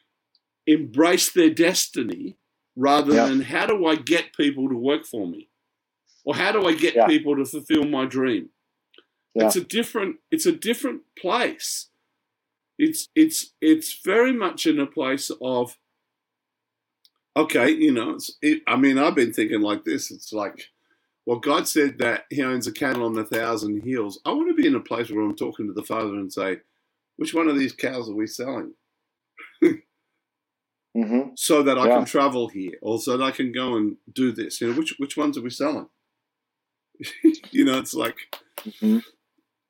embrace 0.67 1.33
their 1.33 1.51
destiny 1.51 2.37
rather 2.79 3.15
yeah. 3.15 3.27
than 3.27 3.41
how 3.41 3.67
do 3.67 3.87
I 3.87 3.97
get 3.97 4.37
people 4.37 4.69
to 4.69 4.77
work 4.77 5.05
for 5.05 5.27
me, 5.27 5.49
or 6.25 6.35
how 6.35 6.53
do 6.53 6.67
I 6.67 6.75
get 6.75 6.95
yeah. 6.95 7.07
people 7.07 7.37
to 7.37 7.45
fulfill 7.45 7.85
my 7.85 8.07
dream? 8.07 8.51
Yeah. 9.35 9.47
It's 9.47 9.57
a 9.57 9.65
different 9.65 10.17
it's 10.31 10.47
a 10.47 10.53
different 10.53 11.03
place. 11.19 11.89
It's 12.79 13.09
it's 13.15 13.53
it's 13.61 14.01
very 14.05 14.33
much 14.33 14.65
in 14.65 14.79
a 14.79 14.87
place 14.87 15.31
of 15.43 15.77
okay, 17.37 17.71
you 17.71 17.93
know. 17.93 18.19
It, 18.41 18.63
I 18.67 18.77
mean, 18.77 18.99
I've 18.99 19.17
been 19.17 19.33
thinking 19.33 19.61
like 19.61 19.85
this. 19.85 20.11
It's 20.11 20.33
like 20.33 20.69
well, 21.27 21.41
God 21.41 21.69
said 21.69 21.99
that 21.99 22.25
He 22.31 22.43
owns 22.43 22.67
a 22.67 22.73
cattle 22.73 23.05
on 23.05 23.19
a 23.19 23.25
thousand 23.25 23.83
hills. 23.83 24.21
I 24.25 24.33
want 24.33 24.49
to 24.49 24.55
be 24.55 24.67
in 24.67 24.75
a 24.75 24.81
place 24.81 25.11
where 25.11 25.21
I'm 25.21 25.37
talking 25.37 25.67
to 25.67 25.75
the 25.75 25.83
Father 25.83 26.15
and 26.15 26.33
say, 26.33 26.61
which 27.17 27.35
one 27.35 27.49
of 27.49 27.59
these 27.59 27.75
cows 27.75 28.09
are 28.09 28.15
we 28.15 28.27
selling? 28.27 28.73
mm-hmm. 30.97 31.31
So 31.37 31.63
that 31.63 31.79
I 31.79 31.87
yeah. 31.87 31.97
can 31.97 32.05
travel 32.05 32.49
here, 32.49 32.75
or 32.83 32.99
so 32.99 33.17
that 33.17 33.25
I 33.25 33.31
can 33.31 33.53
go 33.53 33.77
and 33.77 33.97
do 34.13 34.33
this. 34.33 34.61
You 34.61 34.69
know, 34.69 34.79
which 34.79 34.95
which 34.99 35.17
ones 35.17 35.39
are 35.39 35.43
we 35.43 35.51
selling? 35.51 35.89
you 37.51 37.65
know, 37.65 37.79
it's 37.79 37.95
like, 37.95 38.17
mm-hmm. 38.61 38.99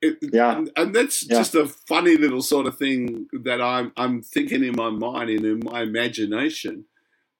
it, 0.00 0.18
yeah, 0.32 0.56
and, 0.56 0.70
and 0.76 0.94
that's 0.94 1.28
yeah. 1.28 1.37
just 1.37 1.54
a 1.54 1.66
funny 1.66 2.16
little 2.16 2.42
sort 2.42 2.66
of 2.66 2.78
thing 2.78 3.26
that 3.32 3.60
I'm 3.60 3.92
I'm 3.96 4.22
thinking 4.22 4.64
in 4.64 4.76
my 4.76 4.90
mind 4.90 5.30
and 5.30 5.44
in 5.44 5.60
my 5.64 5.82
imagination 5.82 6.87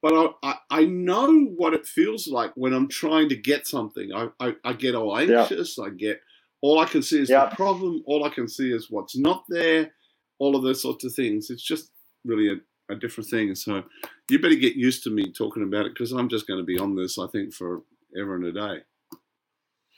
but 0.01 0.13
I, 0.15 0.49
I, 0.49 0.55
I, 0.71 0.85
know 0.85 1.47
what 1.57 1.75
it 1.75 1.87
feels 1.87 2.29
like 2.29 2.53
when 2.55 2.73
I'm 2.73 2.89
trying 2.89 3.29
to 3.31 3.37
get 3.37 3.67
something. 3.67 4.11
I, 4.15 4.29
I, 4.39 4.55
I 4.65 4.73
get 4.75 4.95
all 4.95 5.19
anxious. 5.19 5.77
Yeah. 5.77 5.85
I 5.85 5.91
get 5.91 6.21
all 6.61 6.79
I 6.79 6.85
can 6.85 7.03
see 7.03 7.21
is 7.21 7.31
yeah. 7.31 7.49
the 7.49 7.57
problem. 7.57 8.03
All 8.07 8.25
I 8.25 8.29
can 8.29 8.49
see 8.49 8.73
is 8.73 8.91
what's 8.91 9.17
not 9.17 9.45
there. 9.49 9.93
All 10.39 10.55
of 10.55 10.63
those 10.63 10.83
sorts 10.83 11.05
of 11.05 11.15
things. 11.15 11.51
It's 11.51 11.63
just 11.63 11.91
really 12.25 12.49
a, 12.49 12.57
a 12.91 12.95
different 12.95 13.31
thing. 13.31 13.55
So 13.55 13.85
you 14.31 14.39
better 14.39 14.55
get 14.55 14.77
used 14.77 15.05
to 15.05 15.11
me 15.11 15.33
talking 15.33 15.63
about 15.63 15.87
it 15.87 15.95
because 15.95 16.13
I'm 16.13 16.29
just 16.29 16.47
going 16.47 16.61
to 16.61 16.65
be 16.65 16.79
on 16.79 16.97
this. 16.97 17.19
I 17.19 17.27
think 17.29 17.53
for 17.53 17.83
ever 18.19 18.37
and 18.37 18.45
a 18.45 18.53
day. 18.53 18.83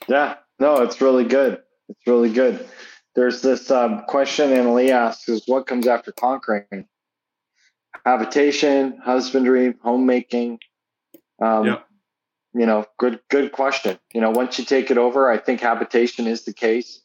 Yeah. 0.08 0.36
No, 0.58 0.82
it's 0.82 1.00
really 1.00 1.24
good. 1.24 1.60
It's 1.88 2.06
really 2.06 2.32
good. 2.32 2.66
There's 3.14 3.42
this 3.42 3.70
um, 3.70 4.04
question 4.06 4.50
Annalie 4.50 4.90
asks: 4.90 5.28
"Is 5.28 5.42
what 5.46 5.66
comes 5.66 5.86
after 5.86 6.12
conquering?" 6.12 6.86
habitation, 8.04 8.98
husbandry, 9.02 9.74
homemaking. 9.82 10.58
Um, 11.42 11.66
yeah. 11.66 11.78
You 12.52 12.66
know, 12.66 12.84
good 12.98 13.20
good 13.30 13.52
question. 13.52 13.98
You 14.12 14.20
know, 14.20 14.30
once 14.30 14.58
you 14.58 14.64
take 14.64 14.90
it 14.90 14.98
over, 14.98 15.30
I 15.30 15.38
think 15.38 15.60
habitation 15.60 16.26
is 16.26 16.44
the 16.44 16.52
case. 16.52 17.00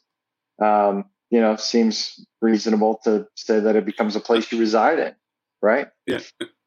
Um, 0.62 1.06
you 1.30 1.39
know, 1.39 1.56
seems 1.56 2.25
reasonable 2.42 3.00
to 3.04 3.27
say 3.36 3.60
that 3.60 3.75
it 3.75 3.86
becomes 3.86 4.15
a 4.15 4.20
place 4.20 4.51
you 4.51 4.60
reside 4.60 5.00
in, 5.00 5.13
right? 5.65 5.88
Yeah, 6.05 6.19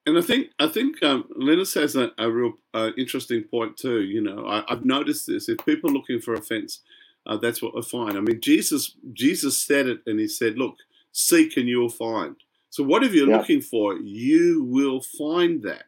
and 0.05 0.19
I 0.19 0.21
think 0.21 0.49
I 0.59 0.67
think 0.67 1.02
um, 1.02 1.25
Linus 1.37 1.75
has 1.75 1.95
a, 1.95 2.11
a 2.19 2.31
real 2.31 2.55
uh, 2.75 2.90
interesting 2.99 3.45
point 3.45 3.76
too. 3.76 4.02
You 4.02 4.21
know, 4.21 4.47
I, 4.47 4.64
have 4.69 4.85
noticed 4.85 5.26
this. 5.26 5.49
If 5.49 5.64
people 5.64 5.90
are 5.90 5.95
looking 5.95 6.21
for 6.21 6.35
offense, 6.35 6.81
uh, 7.26 7.37
that's 7.37 7.62
what 7.62 7.75
I 7.78 7.83
find. 7.83 8.17
I 8.17 8.21
mean, 8.21 8.40
Jesus 8.40 8.97
Jesus 9.12 9.62
said 9.62 9.87
it, 9.87 10.00
and 10.07 10.19
he 10.19 10.26
said, 10.26 10.59
"Look, 10.59 10.75
seek 11.12 11.57
and 11.57 11.69
you'll 11.69 11.88
find." 11.88 12.37
So 12.71 12.83
whatever 12.83 13.14
you're 13.14 13.31
yeah. 13.31 13.38
looking 13.38 13.61
for, 13.61 13.97
you 13.97 14.64
will 14.64 15.00
find 15.00 15.62
that. 15.62 15.85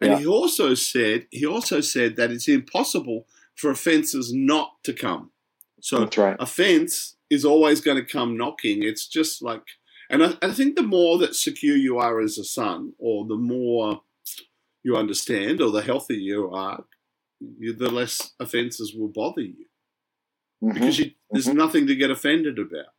And 0.00 0.12
yeah. 0.12 0.18
he 0.18 0.26
also 0.26 0.74
said 0.74 1.26
he 1.30 1.46
also 1.46 1.80
said 1.80 2.16
that 2.16 2.30
it's 2.30 2.48
impossible 2.48 3.26
for 3.54 3.70
offences 3.70 4.32
not 4.32 4.82
to 4.84 4.92
come. 4.92 5.30
So 5.80 6.08
right. 6.16 6.36
offence 6.38 7.16
is 7.30 7.44
always 7.44 7.80
going 7.80 7.96
to 7.96 8.04
come 8.04 8.36
knocking. 8.36 8.82
It's 8.82 9.06
just 9.06 9.40
like, 9.40 9.62
and 10.10 10.22
I, 10.22 10.34
I 10.42 10.52
think 10.52 10.76
the 10.76 10.82
more 10.82 11.16
that 11.18 11.34
secure 11.34 11.76
you 11.76 11.98
are 11.98 12.20
as 12.20 12.36
a 12.36 12.44
son, 12.44 12.92
or 12.98 13.24
the 13.26 13.36
more 13.36 14.02
you 14.82 14.96
understand, 14.96 15.62
or 15.62 15.70
the 15.70 15.82
healthier 15.82 16.18
you 16.18 16.50
are, 16.50 16.84
you, 17.40 17.72
the 17.72 17.90
less 17.90 18.32
offences 18.38 18.94
will 18.94 19.08
bother 19.08 19.42
you 19.42 19.66
mm-hmm. 20.62 20.74
because 20.74 20.98
you, 20.98 21.12
there's 21.30 21.46
mm-hmm. 21.46 21.56
nothing 21.56 21.86
to 21.86 21.94
get 21.94 22.10
offended 22.10 22.58
about. 22.58 22.92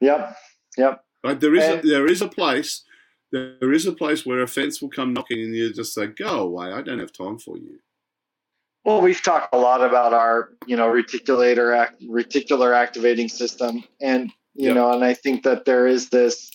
Yep. 0.00 0.36
Yep. 0.76 1.04
Right? 1.24 1.40
There 1.40 1.54
is 1.54 1.64
and, 1.64 1.84
a, 1.84 1.86
there 1.86 2.06
is 2.06 2.22
a 2.22 2.28
place 2.28 2.82
there 3.32 3.72
is 3.72 3.86
a 3.86 3.92
place 3.92 4.24
where 4.24 4.42
a 4.42 4.46
fence 4.46 4.80
will 4.80 4.88
come 4.88 5.12
knocking 5.12 5.42
and 5.42 5.54
you 5.54 5.72
just 5.72 5.94
say, 5.94 6.06
"Go 6.06 6.40
away! 6.40 6.72
I 6.72 6.82
don't 6.82 6.98
have 6.98 7.12
time 7.12 7.38
for 7.38 7.56
you." 7.56 7.78
Well, 8.84 9.02
we've 9.02 9.22
talked 9.22 9.52
a 9.52 9.58
lot 9.58 9.82
about 9.82 10.12
our, 10.12 10.50
you 10.66 10.76
know, 10.76 10.88
reticulator 10.88 11.76
act, 11.76 12.00
reticular 12.02 12.74
activating 12.74 13.28
system, 13.28 13.82
and 14.00 14.32
you 14.56 14.68
yep. 14.68 14.74
know, 14.74 14.92
and 14.92 15.04
I 15.04 15.14
think 15.14 15.42
that 15.44 15.64
there 15.64 15.86
is 15.86 16.08
this, 16.08 16.50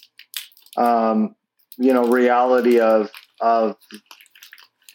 um, 0.77 1.36
you 1.77 1.93
know, 1.93 2.08
reality 2.08 2.79
of 2.79 3.10
of 3.39 3.75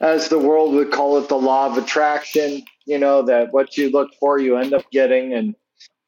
as 0.01 0.29
the 0.29 0.39
world 0.39 0.75
would 0.75 0.91
call 0.91 1.17
it, 1.19 1.29
the 1.29 1.37
law 1.37 1.67
of 1.67 1.79
attraction. 1.79 2.63
You 2.87 2.99
know 2.99 3.23
that 3.23 3.53
what 3.53 3.77
you 3.77 3.91
look 3.91 4.11
for, 4.21 4.39
you 4.39 4.57
end 4.57 4.73
up 4.73 4.91
getting, 4.91 5.33
and 5.33 5.55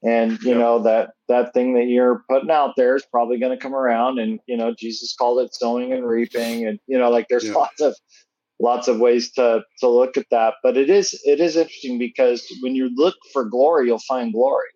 and 0.02 0.40
you 0.43 0.50
yep. 0.50 0.59
know 0.59 0.78
that 0.81 1.11
that 1.28 1.52
thing 1.52 1.75
that 1.75 1.87
you're 1.87 2.25
putting 2.28 2.50
out 2.50 2.75
there 2.76 2.97
is 2.97 3.05
probably 3.11 3.38
going 3.38 3.57
to 3.57 3.62
come 3.62 3.75
around 3.75 4.19
and 4.19 4.38
you 4.47 4.57
know 4.57 4.73
jesus 4.78 5.14
called 5.17 5.40
it 5.40 5.55
sowing 5.55 5.93
and 5.93 6.07
reaping 6.07 6.67
and 6.67 6.78
you 6.87 6.99
know 6.99 7.11
like 7.11 7.26
there's 7.28 7.47
yep. 7.47 7.57
lots 7.57 7.81
of 7.81 7.97
lots 8.61 8.88
of 8.88 9.00
ways 9.00 9.33
to 9.33 9.62
to 9.81 9.88
look 9.88 10.17
at 10.17 10.26
that 10.31 10.55
but 10.62 10.76
it 10.76 10.88
is 10.88 11.21
it 11.25 11.40
is 11.40 11.57
interesting 11.57 11.99
because 11.99 12.47
when 12.61 12.75
you 12.75 12.90
look 12.95 13.17
for 13.33 13.45
glory 13.45 13.87
you'll 13.87 13.99
find 14.00 14.33
glory 14.33 14.69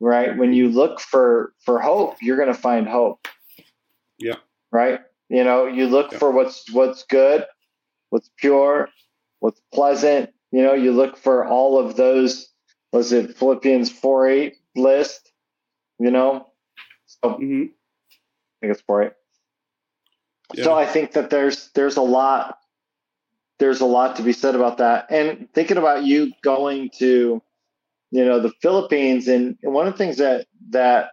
right? 0.00 0.36
When 0.36 0.52
you 0.52 0.68
look 0.68 1.00
for 1.00 1.52
for 1.64 1.80
hope, 1.80 2.16
you're 2.20 2.36
going 2.36 2.52
to 2.52 2.54
find 2.54 2.88
hope. 2.88 3.26
Yeah. 4.18 4.36
Right. 4.72 5.00
You 5.28 5.44
know, 5.44 5.66
you 5.66 5.86
look 5.86 6.12
yeah. 6.12 6.18
for 6.18 6.30
what's 6.30 6.70
what's 6.72 7.04
good, 7.04 7.44
what's 8.10 8.30
pure, 8.36 8.88
what's 9.40 9.60
pleasant. 9.72 10.30
You 10.52 10.62
know, 10.62 10.74
you 10.74 10.92
look 10.92 11.16
for 11.16 11.46
all 11.46 11.78
of 11.78 11.96
those. 11.96 12.48
Was 12.92 13.12
it 13.12 13.36
Philippians 13.36 13.90
four 13.90 14.28
eight 14.28 14.56
list? 14.74 15.32
You 15.98 16.10
know, 16.10 16.46
so 17.06 17.30
mm-hmm. 17.30 17.62
I 17.62 18.56
think 18.60 18.72
it's 18.72 18.82
four 18.82 19.02
eight. 19.04 19.12
Yeah. 20.54 20.64
So 20.64 20.74
I 20.74 20.86
think 20.86 21.12
that 21.12 21.30
there's 21.30 21.70
there's 21.74 21.96
a 21.96 22.02
lot 22.02 22.58
there's 23.58 23.80
a 23.80 23.86
lot 23.86 24.16
to 24.16 24.22
be 24.22 24.32
said 24.32 24.54
about 24.54 24.78
that. 24.78 25.06
And 25.10 25.48
thinking 25.52 25.76
about 25.76 26.04
you 26.04 26.32
going 26.42 26.90
to, 26.98 27.42
you 28.16 28.24
know, 28.24 28.40
the 28.40 28.52
Philippines, 28.62 29.28
and, 29.28 29.58
one 29.60 29.86
of 29.86 29.92
the 29.92 29.98
things 29.98 30.16
that 30.16 30.46
that 30.70 31.10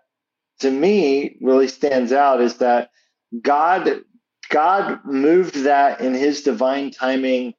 to 0.59 0.71
me 0.71 1.35
really 1.41 1.67
stands 1.67 2.13
out 2.13 2.39
is 2.39 2.57
that 2.57 2.91
God 3.41 4.01
God 4.49 4.99
moved 5.03 5.55
that 5.63 5.99
in 5.99 6.13
His 6.13 6.43
divine 6.43 6.91
timing 6.91 7.55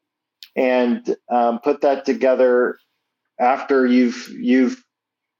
and 0.57 1.15
um, 1.31 1.59
put 1.59 1.83
that 1.83 2.07
together 2.07 2.79
after 3.39 3.87
you've 3.87 4.29
you've 4.31 4.83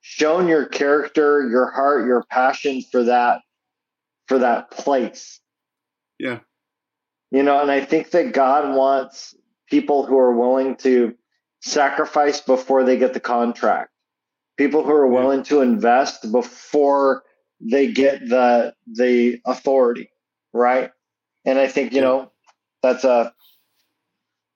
shown 0.03 0.49
your 0.49 0.67
character, 0.67 1.49
your 1.49 1.71
heart, 1.71 2.07
your 2.07 2.25
passion 2.29 2.83
for 2.93 3.05
that 3.05 3.41
for 4.27 4.39
that 4.41 4.71
place. 4.71 5.41
Yeah. 6.19 6.41
You 7.31 7.43
know, 7.43 7.63
and 7.63 7.71
I 7.71 7.83
think 7.83 8.11
that 8.11 8.35
God 8.35 8.77
wants 8.77 9.35
people 9.71 10.05
who 10.05 10.19
are 10.19 10.37
willing 10.37 10.77
to 10.77 11.15
sacrifice 11.65 12.41
before 12.41 12.85
they 12.85 12.99
get 12.99 13.15
the 13.15 13.21
contract, 13.21 13.91
people 14.57 14.85
who 14.85 14.93
are 14.93 15.07
willing 15.07 15.43
to 15.45 15.61
invest 15.61 16.31
before 16.31 17.23
they 17.61 17.93
get 17.93 18.29
the 18.29 18.75
the 18.93 19.41
authority, 19.45 20.11
right? 20.53 20.91
And 21.45 21.59
I 21.59 21.69
think 21.69 21.93
you 21.93 22.01
know 22.01 22.33
that's 22.83 23.05
a 23.05 23.33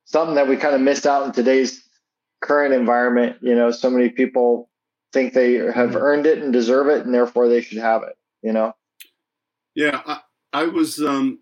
something 0.05 0.37
that 0.37 0.49
we 0.49 0.57
kind 0.57 0.75
of 0.75 0.81
missed 0.81 1.07
out 1.07 1.27
in 1.27 1.33
today's 1.33 1.83
current 2.41 2.75
environment. 2.75 3.37
You 3.41 3.55
know, 3.55 3.71
so 3.71 3.91
many 3.91 4.09
people 4.09 4.71
think 5.13 5.33
they 5.33 5.55
have 5.55 5.91
mm-hmm. 5.91 5.97
earned 5.97 6.27
it 6.27 6.39
and 6.39 6.53
deserve 6.53 6.89
it, 6.89 7.05
and 7.05 7.15
therefore 7.15 7.49
they 7.49 7.61
should 7.61 7.79
have 7.79 8.03
it. 8.03 8.17
You 8.43 8.53
know. 8.53 8.75
Yeah, 9.75 10.01
I, 10.05 10.21
I 10.53 10.65
was 10.65 10.99
um, 11.01 11.41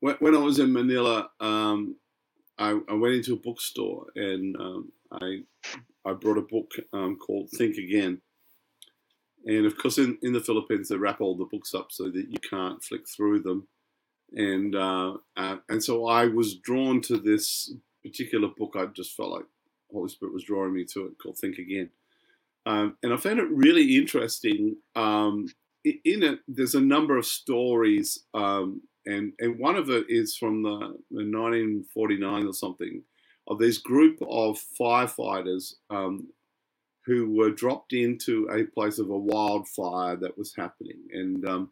when, 0.00 0.16
when 0.16 0.34
I 0.34 0.38
was 0.38 0.58
in 0.58 0.72
Manila, 0.72 1.30
um, 1.40 1.96
I, 2.58 2.78
I, 2.88 2.94
went 2.94 3.14
into 3.14 3.34
a 3.34 3.36
bookstore 3.36 4.06
and 4.14 4.56
um, 4.56 4.92
I 5.12 5.40
I 6.06 6.12
brought 6.12 6.38
a 6.38 6.42
book 6.42 6.72
um, 6.92 7.16
called 7.16 7.50
Think 7.50 7.76
Again. 7.76 8.20
And 9.44 9.66
of 9.66 9.76
course, 9.78 9.98
in, 9.98 10.18
in 10.22 10.32
the 10.32 10.40
Philippines, 10.40 10.88
they 10.88 10.96
wrap 10.96 11.20
all 11.20 11.36
the 11.36 11.44
books 11.44 11.74
up 11.74 11.92
so 11.92 12.04
that 12.04 12.26
you 12.30 12.38
can't 12.38 12.82
flick 12.82 13.08
through 13.08 13.40
them. 13.40 13.68
And 14.32 14.74
uh, 14.74 15.14
uh, 15.36 15.56
and 15.68 15.82
so 15.82 16.06
I 16.06 16.26
was 16.26 16.56
drawn 16.56 17.00
to 17.02 17.16
this 17.16 17.72
particular 18.04 18.48
book. 18.48 18.74
I 18.76 18.86
just 18.86 19.16
felt 19.16 19.30
like 19.30 19.44
Holy 19.92 20.08
Spirit 20.08 20.34
was 20.34 20.44
drawing 20.44 20.74
me 20.74 20.84
to 20.92 21.06
it, 21.06 21.18
called 21.22 21.38
Think 21.38 21.58
Again. 21.58 21.90
Um, 22.66 22.96
and 23.04 23.12
I 23.12 23.16
found 23.16 23.38
it 23.38 23.48
really 23.50 23.96
interesting. 23.96 24.76
Um, 24.96 25.46
in 25.84 26.24
it, 26.24 26.40
there's 26.48 26.74
a 26.74 26.80
number 26.80 27.16
of 27.16 27.24
stories 27.24 28.24
um, 28.34 28.82
and 29.06 29.32
and 29.38 29.58
one 29.58 29.76
of 29.76 29.88
it 29.88 30.06
is 30.08 30.36
from 30.36 30.62
the, 30.62 30.78
the 31.10 31.24
1949 31.24 32.46
or 32.46 32.52
something 32.52 33.02
of 33.48 33.58
this 33.58 33.78
group 33.78 34.18
of 34.22 34.60
firefighters 34.78 35.74
um, 35.90 36.28
who 37.04 37.32
were 37.32 37.50
dropped 37.50 37.92
into 37.92 38.48
a 38.50 38.64
place 38.64 38.98
of 38.98 39.10
a 39.10 39.16
wildfire 39.16 40.16
that 40.16 40.36
was 40.36 40.54
happening, 40.56 40.98
and 41.12 41.48
um, 41.48 41.70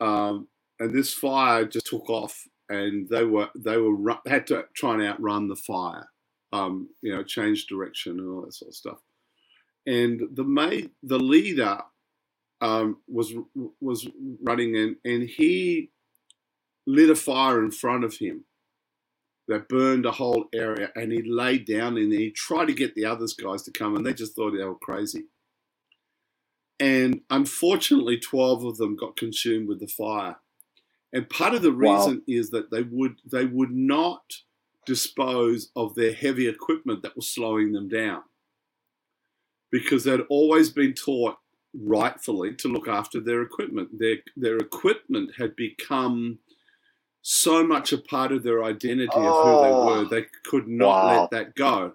um, 0.00 0.48
and 0.80 0.92
this 0.92 1.12
fire 1.12 1.64
just 1.64 1.86
took 1.86 2.10
off, 2.10 2.46
and 2.68 3.08
they 3.08 3.24
were 3.24 3.48
they 3.54 3.76
were 3.76 4.16
had 4.26 4.46
to 4.48 4.64
try 4.74 4.94
and 4.94 5.02
outrun 5.02 5.48
the 5.48 5.56
fire, 5.56 6.08
um, 6.52 6.88
you 7.02 7.14
know, 7.14 7.22
change 7.22 7.66
direction 7.66 8.18
and 8.18 8.28
all 8.28 8.42
that 8.42 8.54
sort 8.54 8.70
of 8.70 8.74
stuff. 8.74 8.98
And 9.86 10.20
the 10.34 10.90
the 11.02 11.18
leader 11.18 11.78
um, 12.60 12.98
was 13.06 13.32
was 13.80 14.08
running 14.42 14.74
in, 14.74 14.96
and 15.04 15.28
he 15.28 15.90
lit 16.86 17.10
a 17.10 17.14
fire 17.14 17.62
in 17.62 17.70
front 17.70 18.02
of 18.02 18.16
him 18.16 18.44
that 19.48 19.68
burned 19.68 20.06
a 20.06 20.12
whole 20.12 20.48
area, 20.54 20.90
and 20.94 21.10
he 21.10 21.22
laid 21.22 21.66
down 21.66 21.96
and 21.96 22.12
he 22.12 22.30
tried 22.30 22.66
to 22.66 22.74
get 22.74 22.94
the 22.94 23.04
others 23.04 23.34
guys 23.34 23.62
to 23.64 23.72
come, 23.72 23.96
and 23.96 24.04
they 24.04 24.12
just 24.12 24.36
thought 24.36 24.52
they 24.52 24.64
were 24.64 24.74
crazy. 24.74 25.24
And 26.78 27.22
unfortunately, 27.30 28.18
twelve 28.18 28.64
of 28.64 28.76
them 28.76 28.94
got 28.94 29.16
consumed 29.16 29.68
with 29.68 29.80
the 29.80 29.88
fire. 29.88 30.36
And 31.12 31.28
part 31.28 31.54
of 31.54 31.62
the 31.62 31.72
reason 31.72 32.16
wow. 32.16 32.22
is 32.28 32.50
that 32.50 32.70
they 32.70 32.82
would 32.82 33.16
they 33.24 33.46
would 33.46 33.72
not 33.72 34.22
dispose 34.86 35.70
of 35.74 35.94
their 35.94 36.12
heavy 36.12 36.48
equipment 36.48 37.02
that 37.02 37.16
was 37.16 37.28
slowing 37.28 37.72
them 37.72 37.88
down 37.88 38.22
because 39.70 40.04
they'd 40.04 40.20
always 40.30 40.70
been 40.70 40.94
taught 40.94 41.36
rightfully 41.74 42.54
to 42.54 42.68
look 42.68 42.88
after 42.88 43.20
their 43.20 43.42
equipment. 43.42 43.98
Their 43.98 44.16
their 44.36 44.58
equipment 44.58 45.32
had 45.38 45.56
become 45.56 46.38
so 47.30 47.62
much 47.62 47.92
a 47.92 47.98
part 47.98 48.32
of 48.32 48.42
their 48.42 48.64
identity 48.64 49.12
oh, 49.12 49.20
of 49.20 49.44
who 49.44 49.62
they 49.62 49.70
oh. 49.70 49.86
were. 49.86 50.04
They 50.08 50.26
could 50.46 50.66
not 50.66 51.04
wow. 51.04 51.20
let 51.20 51.30
that 51.30 51.54
go. 51.54 51.92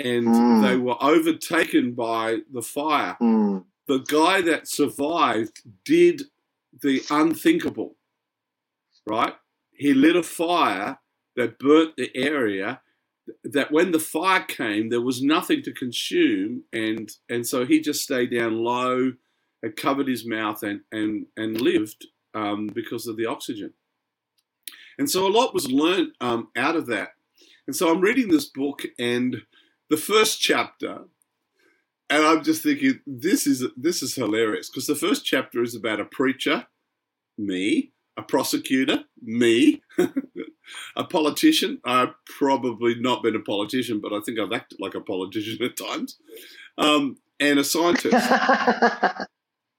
And 0.00 0.26
mm. 0.26 0.62
they 0.62 0.76
were 0.76 1.00
overtaken 1.00 1.92
by 1.92 2.38
the 2.52 2.62
fire. 2.62 3.16
Mm. 3.22 3.66
The 3.86 3.98
guy 3.98 4.40
that 4.42 4.66
survived 4.66 5.62
did 5.84 6.22
the 6.82 7.02
unthinkable, 7.08 7.94
right? 9.06 9.34
He 9.72 9.94
lit 9.94 10.16
a 10.16 10.24
fire 10.24 10.98
that 11.36 11.60
burnt 11.60 11.96
the 11.96 12.10
area 12.16 12.80
that 13.44 13.70
when 13.70 13.92
the 13.92 14.00
fire 14.00 14.42
came, 14.42 14.88
there 14.88 15.00
was 15.00 15.22
nothing 15.22 15.62
to 15.62 15.72
consume, 15.72 16.64
and 16.72 17.10
and 17.28 17.46
so 17.46 17.64
he 17.64 17.80
just 17.80 18.02
stayed 18.02 18.32
down 18.32 18.64
low, 18.64 19.12
had 19.62 19.76
covered 19.76 20.08
his 20.08 20.26
mouth, 20.26 20.62
and 20.62 20.80
and 20.90 21.26
and 21.36 21.60
lived 21.60 22.06
um, 22.34 22.66
because 22.66 23.06
of 23.06 23.16
the 23.16 23.26
oxygen. 23.26 23.72
And 24.98 25.10
so 25.10 25.26
a 25.26 25.30
lot 25.30 25.54
was 25.54 25.70
learned 25.70 26.12
um, 26.20 26.48
out 26.56 26.76
of 26.76 26.86
that. 26.86 27.10
And 27.66 27.76
so 27.76 27.90
I'm 27.90 28.00
reading 28.00 28.28
this 28.28 28.46
book, 28.46 28.82
and 28.98 29.42
the 29.90 29.96
first 29.96 30.40
chapter, 30.40 31.04
and 32.10 32.24
I'm 32.24 32.42
just 32.42 32.62
thinking 32.62 33.00
this 33.06 33.46
is 33.46 33.64
this 33.76 34.02
is 34.02 34.14
hilarious 34.14 34.68
because 34.68 34.86
the 34.86 34.94
first 34.94 35.24
chapter 35.24 35.62
is 35.62 35.74
about 35.74 36.00
a 36.00 36.06
preacher, 36.06 36.66
me, 37.36 37.92
a 38.16 38.22
prosecutor, 38.22 39.04
me, 39.22 39.82
a 40.96 41.04
politician. 41.04 41.80
I've 41.84 42.14
probably 42.24 42.94
not 42.94 43.22
been 43.22 43.36
a 43.36 43.40
politician, 43.40 44.00
but 44.00 44.12
I 44.12 44.20
think 44.20 44.38
I've 44.38 44.52
acted 44.52 44.80
like 44.80 44.94
a 44.94 45.00
politician 45.00 45.62
at 45.62 45.76
times, 45.76 46.18
um, 46.78 47.18
and 47.38 47.58
a 47.58 47.64
scientist. 47.64 48.14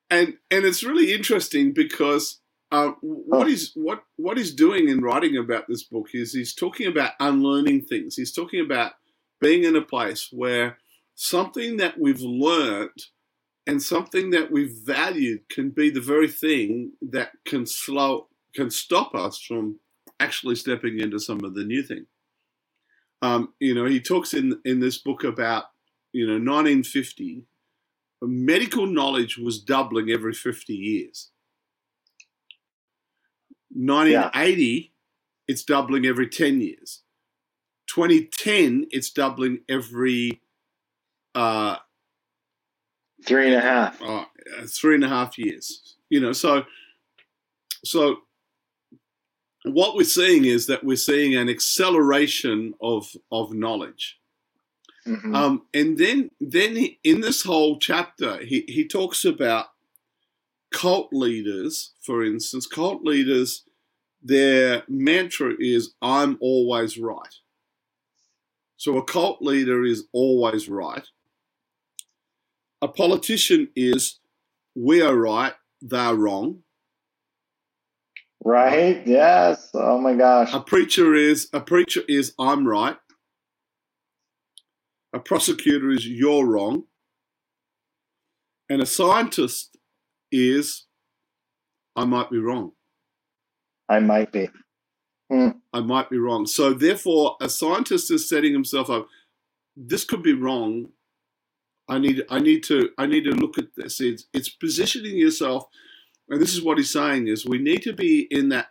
and 0.10 0.38
and 0.52 0.66
it's 0.66 0.84
really 0.84 1.12
interesting 1.12 1.74
because 1.74 2.40
uh, 2.72 2.92
what 3.02 3.46
oh. 3.46 3.46
he's 3.46 3.72
what 3.74 4.04
what 4.18 4.38
he's 4.38 4.54
doing 4.54 4.90
in 4.90 5.02
writing 5.02 5.38
about 5.38 5.68
this 5.68 5.84
book 5.84 6.10
is 6.14 6.34
he's 6.34 6.54
talking 6.54 6.88
about 6.88 7.14
unlearning 7.20 7.82
things. 7.82 8.16
He's 8.16 8.32
talking 8.32 8.62
about 8.64 8.94
being 9.42 9.64
in 9.64 9.76
a 9.76 9.82
place 9.82 10.30
where 10.32 10.78
something 11.16 11.78
that 11.78 12.00
we've 12.00 12.22
learned 12.22 13.06
and 13.66 13.82
something 13.82 14.30
that 14.32 14.52
we've 14.52 14.76
valued 14.84 15.50
can 15.50 15.70
be 15.70 15.90
the 15.90 16.02
very 16.02 16.28
thing 16.28 16.92
that 17.02 17.32
can 17.46 17.66
slow 17.66 18.28
can 18.54 18.70
stop 18.70 19.16
us 19.16 19.42
from 19.42 19.80
actually 20.20 20.56
stepping 20.56 21.00
into 21.00 21.20
some 21.20 21.44
of 21.44 21.56
the 21.56 21.64
new 21.64 21.82
thing. 21.82 22.06
Um, 23.22 23.54
you 23.60 23.74
know, 23.74 23.86
he 23.86 24.00
talks 24.00 24.34
in 24.34 24.60
in 24.64 24.80
this 24.80 25.00
book 25.00 25.24
about 25.24 25.66
you 26.14 26.28
know 26.28 26.34
1950, 26.34 27.46
medical 28.22 28.86
knowledge 28.86 29.40
was 29.40 29.60
doubling 29.60 30.12
every 30.12 30.34
50 30.34 30.74
years. 30.74 31.32
1980, 33.80 34.64
yeah. 34.64 34.82
it's 35.48 35.64
doubling 35.64 36.06
every 36.06 36.28
10 36.28 36.62
years. 36.62 37.02
2010, 37.88 38.88
it's 38.92 39.10
doubling 39.10 39.60
every 39.68 40.42
uh, 41.34 41.78
three 43.26 43.48
and 43.48 43.56
a 43.56 43.62
half. 43.62 44.02
Uh, 44.02 44.26
three 44.68 44.96
and 44.96 45.04
a 45.04 45.10
half 45.10 45.38
years. 45.38 45.96
You 46.10 46.20
know, 46.20 46.34
so 46.34 46.66
so 47.84 48.18
what 49.64 49.96
we're 49.96 50.04
seeing 50.04 50.46
is 50.46 50.68
that 50.68 50.84
we're 50.84 50.98
seeing 50.98 51.36
an 51.36 51.50
acceleration 51.50 52.74
of 52.82 53.16
of 53.32 53.54
knowledge. 53.54 54.20
Mm-hmm. 55.08 55.34
Um, 55.36 55.64
and 55.74 55.98
then 55.98 56.32
then 56.40 56.76
he, 56.76 57.00
in 57.04 57.22
this 57.22 57.44
whole 57.44 57.80
chapter, 57.80 58.38
he, 58.44 58.66
he 58.68 58.88
talks 58.88 59.26
about 59.26 59.68
cult 60.72 61.10
leaders, 61.12 61.94
for 62.02 62.24
instance, 62.24 62.68
cult 62.68 63.04
leaders, 63.04 63.64
their 64.22 64.84
mantra 64.88 65.54
is 65.60 65.94
I'm 66.02 66.38
always 66.42 66.98
right. 66.98 67.36
So 68.78 68.98
a 68.98 69.04
cult 69.04 69.42
leader 69.42 69.84
is 69.86 70.06
always 70.14 70.70
right. 70.70 71.06
a 72.82 72.88
politician 72.88 73.70
is 73.76 74.20
we 74.76 75.02
are 75.02 75.16
right, 75.16 75.54
they're 75.82 76.16
wrong. 76.16 76.60
Right? 78.44 79.06
Yes. 79.06 79.70
Oh 79.74 80.00
my 80.00 80.14
gosh. 80.14 80.54
A 80.54 80.62
preacher 80.62 81.14
is 81.14 81.50
a 81.54 81.60
preacher 81.60 82.02
is 82.08 82.34
I'm 82.40 82.68
right. 82.68 82.98
A 85.14 85.20
prosecutor 85.20 85.92
is 85.92 86.08
you're 86.08 86.46
wrong. 86.46 86.84
And 88.70 88.82
a 88.82 88.86
scientist 88.86 89.78
is 90.32 90.86
I 91.96 92.06
might 92.06 92.30
be 92.30 92.40
wrong. 92.40 92.74
I 93.90 94.00
might 94.00 94.32
be. 94.32 94.50
Hmm. 95.30 95.50
I 95.74 95.82
might 95.82 96.10
be 96.10 96.18
wrong. 96.18 96.46
So 96.46 96.74
therefore 96.74 97.36
a 97.42 97.50
scientist 97.50 98.12
is 98.12 98.30
setting 98.30 98.54
himself 98.54 98.90
up 98.90 99.08
this 99.76 100.04
could 100.04 100.22
be 100.22 100.34
wrong. 100.34 100.90
I 101.88 102.00
need 102.00 102.24
I 102.30 102.40
need 102.40 102.64
to 102.66 102.90
I 102.98 103.06
need 103.06 103.24
to 103.24 103.32
look 103.32 103.58
at 103.58 103.76
this. 103.76 104.00
It's, 104.00 104.26
it's 104.34 104.50
positioning 104.50 105.18
yourself 105.18 105.66
and 106.30 106.42
this 106.42 106.54
is 106.54 106.64
what 106.64 106.78
he's 106.78 106.92
saying 106.92 107.28
is 107.28 107.46
we 107.46 107.58
need 107.58 107.82
to 107.84 107.94
be 107.94 108.28
in 108.32 108.50
that 108.50 108.68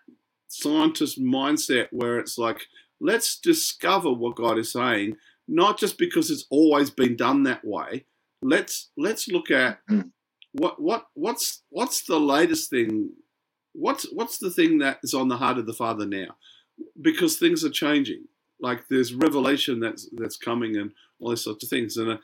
scientist 0.48 1.20
mindset 1.20 1.88
where 1.90 2.18
it's 2.18 2.38
like 2.38 2.66
let's 3.00 3.38
discover 3.38 4.10
what 4.10 4.36
god 4.36 4.58
is 4.58 4.72
saying 4.72 5.16
not 5.46 5.78
just 5.78 5.98
because 5.98 6.30
it's 6.30 6.46
always 6.50 6.90
been 6.90 7.16
done 7.16 7.42
that 7.42 7.64
way 7.64 8.04
let's 8.40 8.90
let's 8.96 9.28
look 9.28 9.50
at 9.50 9.78
hmm. 9.88 10.00
what 10.52 10.80
what 10.80 11.06
what's 11.14 11.62
what's 11.68 12.04
the 12.06 12.18
latest 12.18 12.70
thing 12.70 13.10
what's 13.78 14.04
what's 14.12 14.38
the 14.38 14.50
thing 14.50 14.78
that 14.78 15.00
is 15.04 15.14
on 15.14 15.28
the 15.28 15.38
heart 15.38 15.58
of 15.58 15.66
the 15.66 15.74
father 15.74 16.06
now? 16.06 16.36
Because 17.00 17.38
things 17.38 17.64
are 17.64 17.70
changing. 17.70 18.24
Like 18.60 18.88
there's 18.90 19.14
revelation 19.14 19.80
that's 19.80 20.08
that's 20.14 20.38
coming 20.38 20.76
and 20.76 20.92
all 21.20 21.30
these 21.30 21.44
sorts 21.44 21.64
of 21.64 21.70
things. 21.70 21.96
And 21.98 22.12
uh, 22.12 22.18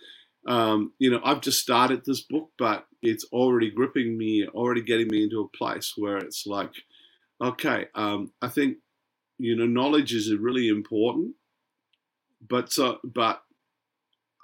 um, 0.49 0.93
you 0.99 1.11
know 1.11 1.21
i've 1.25 1.41
just 1.41 1.61
started 1.61 2.05
this 2.05 2.21
book 2.23 2.51
but 2.59 2.87
it's 3.03 3.27
already 3.33 3.71
gripping 3.71 4.19
me, 4.19 4.47
already 4.49 4.83
getting 4.83 5.09
me 5.09 5.25
into 5.25 5.41
a 5.43 5.57
place 5.57 5.95
where 5.97 6.19
it's 6.19 6.47
like, 6.47 6.73
okay, 7.43 7.87
um, 7.95 8.33
I 8.43 8.49
think 8.49 8.79
you 9.39 9.57
know 9.57 9.67
knowledge 9.67 10.15
is 10.15 10.35
really 10.37 10.69
important, 10.69 11.35
but 12.49 12.73
so 12.73 12.99
but 13.05 13.43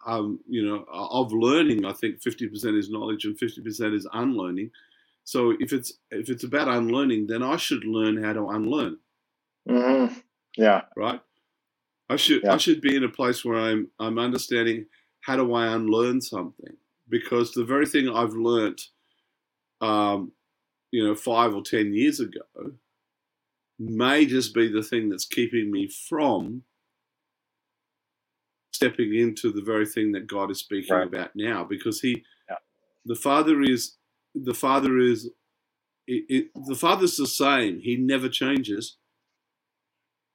um, 0.06 0.40
you 0.48 0.66
know 0.66 0.84
of 0.90 1.32
learning, 1.32 1.84
I 1.86 1.92
think 1.92 2.22
fifty 2.22 2.48
percent 2.48 2.76
is 2.76 2.90
knowledge 2.90 3.24
and 3.26 3.38
fifty 3.38 3.62
percent 3.62 3.94
is 3.94 4.08
unlearning. 4.12 4.70
So 5.24 5.54
if 5.60 5.72
it's 5.72 5.92
if 6.10 6.28
it's 6.28 6.44
about 6.44 6.68
unlearning, 6.68 7.26
then 7.26 7.42
I 7.42 7.56
should 7.56 7.84
learn 7.84 8.22
how 8.22 8.32
to 8.32 8.48
unlearn. 8.48 8.98
Mm-hmm. 9.68 10.18
Yeah. 10.56 10.82
Right. 10.96 11.20
I 12.08 12.16
should 12.16 12.42
yeah. 12.42 12.54
I 12.54 12.56
should 12.56 12.80
be 12.80 12.96
in 12.96 13.04
a 13.04 13.08
place 13.08 13.44
where 13.44 13.58
I'm 13.58 13.88
I'm 13.98 14.18
understanding 14.18 14.86
how 15.20 15.36
do 15.36 15.54
I 15.54 15.74
unlearn 15.74 16.20
something 16.20 16.76
because 17.08 17.52
the 17.52 17.64
very 17.64 17.86
thing 17.86 18.08
I've 18.08 18.32
learnt, 18.32 18.88
um, 19.80 20.32
you 20.90 21.06
know, 21.06 21.14
five 21.14 21.54
or 21.54 21.62
ten 21.62 21.94
years 21.94 22.20
ago, 22.20 22.72
may 23.78 24.26
just 24.26 24.54
be 24.54 24.70
the 24.70 24.82
thing 24.82 25.08
that's 25.08 25.26
keeping 25.26 25.70
me 25.70 25.88
from 25.88 26.62
stepping 28.72 29.14
into 29.14 29.52
the 29.52 29.62
very 29.62 29.84
thing 29.84 30.12
that 30.12 30.26
God 30.26 30.50
is 30.50 30.58
speaking 30.58 30.94
right. 30.94 31.06
about 31.06 31.30
now. 31.34 31.64
Because 31.64 32.00
He, 32.00 32.24
yeah. 32.48 32.56
the 33.04 33.14
Father 33.14 33.60
is, 33.62 33.96
the 34.34 34.54
Father 34.54 34.98
is, 34.98 35.26
it, 36.06 36.24
it, 36.28 36.46
the 36.66 36.74
Father's 36.74 37.16
the 37.16 37.26
same. 37.26 37.80
He 37.80 37.96
never 37.96 38.28
changes 38.28 38.96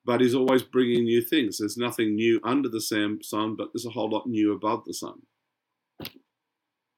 but 0.05 0.21
he's 0.21 0.35
always 0.35 0.61
bringing 0.61 1.03
new 1.03 1.21
things. 1.21 1.57
There's 1.57 1.77
nothing 1.77 2.15
new 2.15 2.39
under 2.43 2.69
the 2.69 2.79
sun, 2.79 3.19
but 3.57 3.69
there's 3.73 3.87
a 3.87 3.89
whole 3.89 4.09
lot 4.09 4.27
new 4.27 4.53
above 4.53 4.85
the 4.85 4.93
sun. 4.93 5.15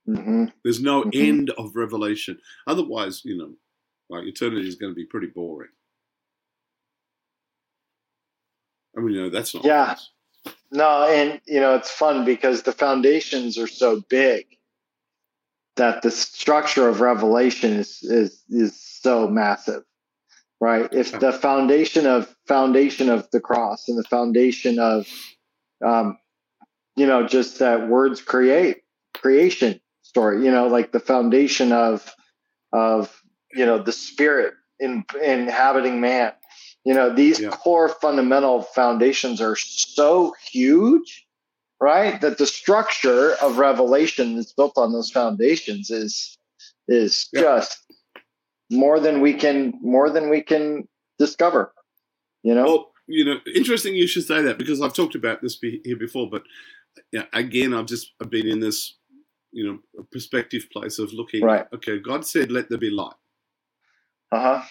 Mm-hmm. 0.08 0.46
There's 0.64 0.82
no 0.82 1.04
mm-hmm. 1.04 1.10
end 1.14 1.50
of 1.58 1.76
revelation. 1.76 2.38
Otherwise, 2.68 3.22
you 3.24 3.38
know, 3.38 3.54
like 4.10 4.26
eternity 4.26 4.68
is 4.68 4.76
going 4.76 4.92
to 4.92 4.96
be 4.96 5.06
pretty 5.06 5.28
boring. 5.28 5.70
I 8.98 9.02
mean, 9.02 9.16
you 9.16 9.22
know, 9.24 9.30
that's 9.30 9.56
not. 9.56 9.64
Yeah. 9.64 9.86
Nice. 9.86 10.10
No, 10.72 11.08
and 11.08 11.40
you 11.46 11.60
know, 11.60 11.76
it's 11.76 11.92
fun 11.92 12.26
because 12.26 12.64
the 12.64 12.74
foundations 12.74 13.58
are 13.58 13.68
so 13.68 14.02
big 14.10 14.57
that 15.78 16.02
the 16.02 16.12
structure 16.12 16.88
of 16.88 17.02
revelation 17.02 17.74
is 17.74 18.04
is 18.04 18.44
is 18.50 18.80
so 18.80 19.28
massive 19.28 19.84
right 20.60 20.90
if 20.92 21.18
the 21.20 21.32
foundation 21.32 22.06
of 22.06 22.34
foundation 22.48 23.10
of 23.10 23.30
the 23.32 23.40
cross 23.40 23.88
and 23.88 23.98
the 23.98 24.04
foundation 24.04 24.80
of 24.80 25.08
um 25.86 26.18
you 26.96 27.06
know 27.06 27.28
just 27.28 27.60
that 27.60 27.88
words 27.88 28.22
create 28.22 28.78
creation 29.14 29.80
story 30.02 30.44
you 30.44 30.52
know 30.52 30.68
like 30.68 30.92
the 30.92 31.00
foundation 31.00 31.72
of 31.72 32.14
of 32.74 33.22
you 33.54 33.66
know 33.66 33.82
the 33.82 33.92
spirit 33.92 34.54
in 34.80 35.04
inhabiting 35.24 36.02
man 36.02 36.32
you 36.84 36.94
know 36.94 37.14
these 37.14 37.40
yeah. 37.40 37.50
core 37.50 37.90
fundamental 37.90 38.62
foundations 38.62 39.42
are 39.42 39.56
so 39.56 40.34
huge 40.52 41.27
right? 41.80 42.20
That 42.22 42.38
the 42.38 42.48
structure 42.48 43.34
of 43.42 43.58
revelation 43.58 44.36
that's 44.36 44.54
built 44.54 44.74
on 44.78 44.94
those 44.94 45.12
foundations 45.12 45.90
is 45.90 46.38
is 46.88 47.28
yeah. 47.34 47.42
just 47.42 47.78
more 48.72 49.00
than 49.00 49.22
we 49.22 49.34
can 49.34 49.74
more 49.82 50.10
than 50.10 50.30
we 50.30 50.42
can 50.42 50.88
discover 51.20 51.74
you 52.44 52.54
know? 52.54 52.64
Well 52.64 52.92
you 53.08 53.24
know 53.26 53.38
interesting 53.56 53.96
you 53.96 54.08
should 54.08 54.26
say 54.26 54.42
that 54.42 54.58
because 54.58 54.82
i've 54.82 54.94
talked 54.94 55.16
about 55.16 55.42
this 55.42 55.58
here 55.62 55.96
before 55.98 56.30
but 56.30 56.44
yeah, 57.12 57.24
again 57.34 57.74
i've 57.74 57.86
just 57.86 58.12
I've 58.22 58.30
been 58.30 58.48
in 58.48 58.60
this 58.60 58.98
you 59.52 59.66
know 59.66 60.04
perspective 60.12 60.68
place 60.72 61.00
of 61.00 61.14
looking 61.14 61.44
right. 61.44 61.66
okay 61.74 62.00
god 62.00 62.26
said 62.26 62.52
let 62.52 62.70
there 62.70 62.78
be 62.78 62.90
light. 62.90 63.16
Uh-huh. 64.32 64.62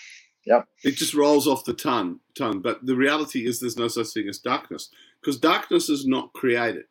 Yep. 0.45 0.69
It 0.85 0.97
just 0.97 1.15
rolls 1.15 1.49
off 1.49 1.65
the 1.65 1.73
tongue 1.73 2.21
tongue. 2.37 2.61
But 2.61 2.85
the 2.85 2.95
reality 2.95 3.47
is 3.47 3.59
there's 3.59 3.79
no 3.79 3.89
such 3.89 4.09
thing 4.09 4.29
as 4.29 4.39
darkness 4.39 4.91
because 5.21 5.41
darkness 5.41 5.89
is 5.89 6.07
not 6.07 6.33
created 6.35 6.85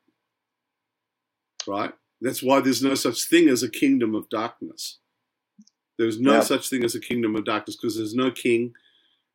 right 1.68 1.94
that's 2.22 2.42
why 2.42 2.60
there's 2.60 2.84
no 2.84 2.96
such 2.96 3.24
thing 3.24 3.50
as 3.50 3.64
a 3.64 3.70
kingdom 3.70 4.16
of 4.16 4.30
darkness 4.30 5.00
there's 5.98 6.20
no 6.20 6.36
yep. 6.36 6.44
such 6.44 6.70
thing 6.70 6.84
as 6.84 6.96
a 6.96 7.00
kingdom 7.00 7.36
of 7.36 7.46
darkness 7.46 7.76
because 7.76 7.98
there's 7.98 8.16
no 8.16 8.32
king 8.32 8.74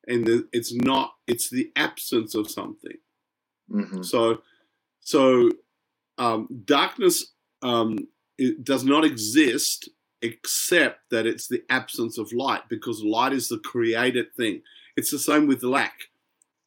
and 0.07 0.45
it's 0.53 0.73
not 0.75 1.15
it's 1.27 1.51
the 1.51 1.71
absence 1.77 2.35
of 2.35 2.51
something 2.51 2.97
mm-hmm. 3.71 4.03
so 4.03 4.41
so 5.01 5.51
um, 6.19 6.49
darkness 6.65 7.33
um, 7.63 7.99
it 8.39 8.65
does 8.65 8.85
not 8.85 9.05
exist 9.05 9.89
except 10.23 11.11
that 11.11 11.27
it's 11.27 11.49
the 11.49 11.63
absence 11.71 12.19
of 12.19 12.33
light 12.33 12.63
because 12.69 13.03
light 13.03 13.33
is 13.33 13.49
the 13.49 13.59
created 13.59 14.27
thing. 14.37 14.63
It's 14.97 15.11
the 15.11 15.19
same 15.19 15.47
with 15.47 15.63
lack, 15.63 15.95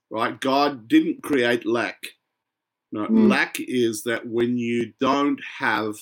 right? 0.10 0.40
God 0.40 0.88
didn't 0.88 1.24
create 1.24 1.66
lack. 1.66 1.98
No, 2.94 3.08
mm. 3.08 3.28
lack 3.28 3.60
is 3.60 4.04
that 4.04 4.28
when 4.28 4.56
you 4.56 4.94
don't 5.00 5.42
have 5.58 5.96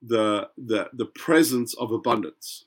the 0.00 0.48
the 0.56 0.88
the 0.94 1.04
presence 1.04 1.74
of 1.74 1.92
abundance. 1.92 2.64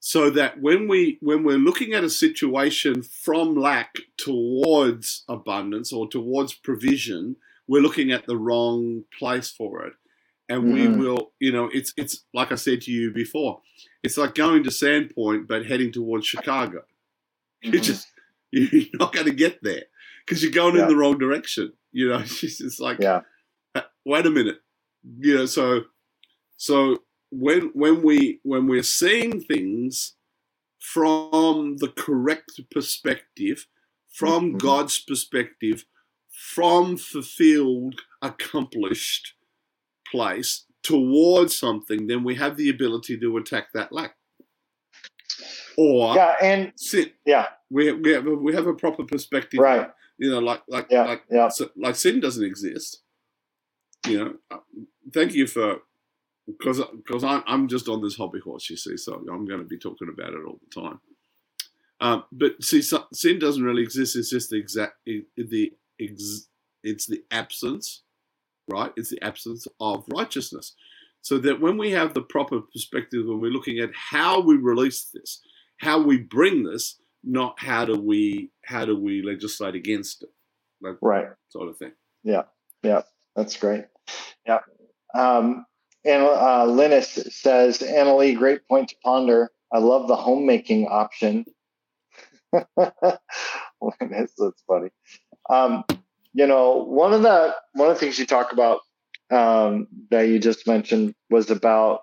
So 0.00 0.28
that 0.30 0.60
when 0.60 0.88
we 0.88 1.18
when 1.20 1.44
we're 1.44 1.56
looking 1.56 1.92
at 1.92 2.02
a 2.02 2.10
situation 2.10 3.04
from 3.04 3.54
lack 3.54 3.94
towards 4.16 5.22
abundance 5.28 5.92
or 5.92 6.08
towards 6.08 6.52
provision, 6.52 7.36
we're 7.68 7.80
looking 7.80 8.10
at 8.10 8.26
the 8.26 8.36
wrong 8.36 9.04
place 9.16 9.52
for 9.52 9.86
it. 9.86 9.92
And 10.48 10.64
mm. 10.64 10.72
we 10.74 10.88
will, 10.88 11.30
you 11.38 11.52
know, 11.52 11.70
it's 11.72 11.94
it's 11.96 12.24
like 12.34 12.50
I 12.50 12.56
said 12.56 12.80
to 12.82 12.90
you 12.90 13.12
before, 13.12 13.60
it's 14.02 14.16
like 14.16 14.34
going 14.34 14.64
to 14.64 14.70
Sandpoint 14.70 15.46
but 15.46 15.66
heading 15.66 15.92
towards 15.92 16.26
Chicago. 16.26 16.82
You 17.64 17.78
just 17.78 18.08
you're 18.50 18.86
not 18.94 19.12
going 19.12 19.26
to 19.26 19.32
get 19.32 19.62
there 19.62 19.84
because 20.24 20.42
you're 20.42 20.52
going 20.52 20.76
yeah. 20.76 20.82
in 20.82 20.88
the 20.88 20.96
wrong 20.96 21.18
direction. 21.18 21.72
You 21.92 22.08
know, 22.08 22.22
she's 22.24 22.58
just 22.58 22.80
like, 22.80 22.98
yeah. 23.00 23.20
wait 24.04 24.26
a 24.26 24.30
minute. 24.30 24.58
You 25.18 25.36
know, 25.36 25.46
so 25.46 25.82
so 26.56 26.98
when 27.30 27.70
when 27.74 28.02
we 28.02 28.40
when 28.42 28.66
we're 28.66 28.82
seeing 28.82 29.40
things 29.40 30.14
from 30.78 31.76
the 31.78 31.88
correct 31.88 32.60
perspective, 32.70 33.66
from 34.12 34.50
mm-hmm. 34.50 34.58
God's 34.58 35.00
perspective, 35.00 35.84
from 36.30 36.96
fulfilled, 36.96 38.02
accomplished 38.20 39.34
place 40.10 40.66
towards 40.82 41.58
something, 41.58 42.06
then 42.06 42.24
we 42.24 42.34
have 42.34 42.56
the 42.56 42.68
ability 42.68 43.18
to 43.18 43.36
attack 43.36 43.68
that 43.72 43.92
lack. 43.92 44.16
Or 45.76 46.14
yeah, 46.14 46.34
and 46.42 46.72
sin. 46.76 47.10
Yeah, 47.24 47.46
we 47.70 47.90
we 47.92 48.12
have 48.12 48.26
a, 48.26 48.34
we 48.34 48.54
have 48.54 48.66
a 48.66 48.74
proper 48.74 49.04
perspective, 49.04 49.60
right? 49.60 49.90
You 50.22 50.30
know, 50.32 50.40
like 50.40 50.62
like 50.68 50.88
yeah, 50.90 51.04
like 51.04 51.24
yeah. 51.30 51.50
like 51.76 51.96
sin 51.96 52.20
doesn't 52.20 52.44
exist. 52.44 53.02
You 54.06 54.18
know, 54.18 54.34
uh, 54.50 54.58
thank 55.14 55.34
you 55.34 55.48
for 55.48 55.78
because 56.46 56.80
because 56.96 57.24
I'm 57.24 57.44
I'm 57.46 57.68
just 57.68 57.88
on 57.88 58.02
this 58.02 58.16
hobby 58.16 58.40
horse, 58.40 58.70
you 58.70 58.76
see, 58.78 58.96
so 58.98 59.14
I'm 59.14 59.46
going 59.46 59.60
to 59.60 59.66
be 59.66 59.78
talking 59.78 60.08
about 60.08 60.34
it 60.34 60.44
all 60.46 60.60
the 60.60 60.82
time. 60.82 61.00
Um, 62.00 62.24
but 62.32 62.62
see, 62.62 62.82
so, 62.82 63.06
sin 63.14 63.40
doesn't 63.40 63.64
really 63.64 63.82
exist. 63.82 64.16
It's 64.16 64.30
just 64.30 64.50
the 64.50 64.58
exact 64.58 64.94
the 65.06 65.72
ex, 66.00 66.48
it's 66.84 67.06
the 67.06 67.24
absence 67.32 68.02
right? 68.68 68.92
It's 68.96 69.10
the 69.10 69.22
absence 69.24 69.66
of 69.80 70.04
righteousness. 70.14 70.74
So 71.22 71.38
that 71.38 71.60
when 71.60 71.78
we 71.78 71.92
have 71.92 72.14
the 72.14 72.22
proper 72.22 72.60
perspective, 72.60 73.26
when 73.26 73.40
we're 73.40 73.52
looking 73.52 73.80
at 73.80 73.90
how 73.94 74.40
we 74.40 74.56
release 74.56 75.04
this, 75.04 75.40
how 75.78 76.00
we 76.02 76.18
bring 76.18 76.64
this, 76.64 76.98
not 77.24 77.54
how 77.58 77.84
do 77.84 77.98
we 77.98 78.50
how 78.64 78.84
do 78.84 78.96
we 78.96 79.22
legislate 79.22 79.74
against 79.74 80.22
it, 80.22 80.30
like 80.80 80.96
right? 81.00 81.28
Sort 81.48 81.68
of 81.68 81.76
thing. 81.76 81.92
Yeah, 82.24 82.42
yeah, 82.82 83.02
that's 83.36 83.56
great. 83.56 83.86
Yeah. 84.46 84.60
Um, 85.14 85.66
and 86.04 86.22
uh, 86.22 86.66
Linus 86.66 87.10
says, 87.30 87.78
Annalie, 87.78 88.36
great 88.36 88.66
point 88.68 88.88
to 88.88 88.96
ponder. 89.04 89.50
I 89.72 89.78
love 89.78 90.08
the 90.08 90.16
homemaking 90.16 90.86
option. 90.88 91.44
Linus, 92.76 94.32
that's 94.36 94.62
funny. 94.66 94.90
Um, 95.48 95.84
you 96.34 96.46
know, 96.46 96.84
one 96.84 97.12
of 97.12 97.22
the 97.22 97.54
one 97.74 97.88
of 97.88 97.94
the 97.94 98.00
things 98.00 98.18
you 98.18 98.26
talk 98.26 98.52
about 98.52 98.80
um, 99.30 99.86
that 100.10 100.22
you 100.22 100.38
just 100.38 100.66
mentioned 100.66 101.14
was 101.30 101.50
about 101.50 102.02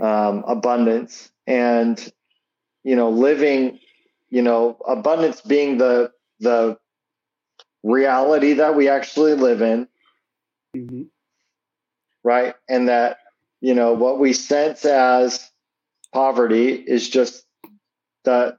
um, 0.00 0.44
abundance 0.46 1.30
and 1.46 2.12
you 2.84 2.96
know 2.96 3.10
living 3.10 3.78
you 4.30 4.42
know 4.42 4.76
abundance 4.86 5.40
being 5.40 5.78
the 5.78 6.10
the 6.40 6.78
reality 7.82 8.54
that 8.54 8.76
we 8.76 8.88
actually 8.88 9.34
live 9.34 9.62
in 9.62 9.88
mm-hmm. 10.76 11.02
right 12.22 12.54
and 12.68 12.88
that 12.88 13.18
you 13.60 13.74
know 13.74 13.92
what 13.92 14.18
we 14.18 14.32
sense 14.32 14.84
as 14.84 15.50
poverty 16.12 16.72
is 16.72 17.08
just 17.08 17.44
that 18.24 18.58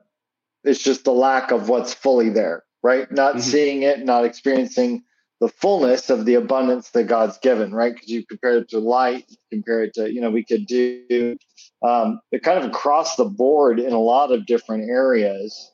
it's 0.63 0.81
just 0.81 1.03
the 1.03 1.13
lack 1.13 1.51
of 1.51 1.69
what's 1.69 1.93
fully 1.93 2.29
there 2.29 2.63
right 2.81 3.12
not 3.12 3.34
mm-hmm. 3.34 3.41
seeing 3.41 3.84
it 3.84 4.03
not 4.03 4.25
experiencing 4.25 5.03
the 5.41 5.49
fullness 5.49 6.12
of 6.12 6.25
the 6.25 6.36
abundance 6.36 6.91
that 6.91 7.06
god's 7.06 7.38
given 7.39 7.73
right? 7.73 7.93
Because 7.93 8.10
you 8.10 8.25
compare 8.25 8.60
it 8.60 8.69
to 8.69 8.80
light 8.80 9.25
compare 9.51 9.84
it 9.84 9.93
to 9.95 10.13
you 10.13 10.21
know 10.21 10.30
we 10.30 10.45
could 10.45 10.65
do 10.65 11.36
um, 11.84 12.21
it 12.32 12.43
kind 12.43 12.63
of 12.63 12.69
across 12.69 13.15
the 13.15 13.25
board 13.25 13.80
in 13.80 13.91
a 13.91 13.99
lot 13.99 14.32
of 14.32 14.45
different 14.45 14.89
areas 14.89 15.71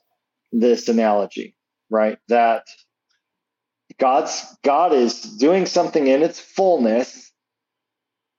this 0.52 0.88
analogy 0.88 1.56
right? 1.90 2.18
That 2.30 2.64
god's 4.00 4.58
god 4.64 4.94
is 4.94 5.22
doing 5.22 5.66
something 5.66 6.08
in 6.08 6.24
its 6.24 6.40
fullness 6.40 7.32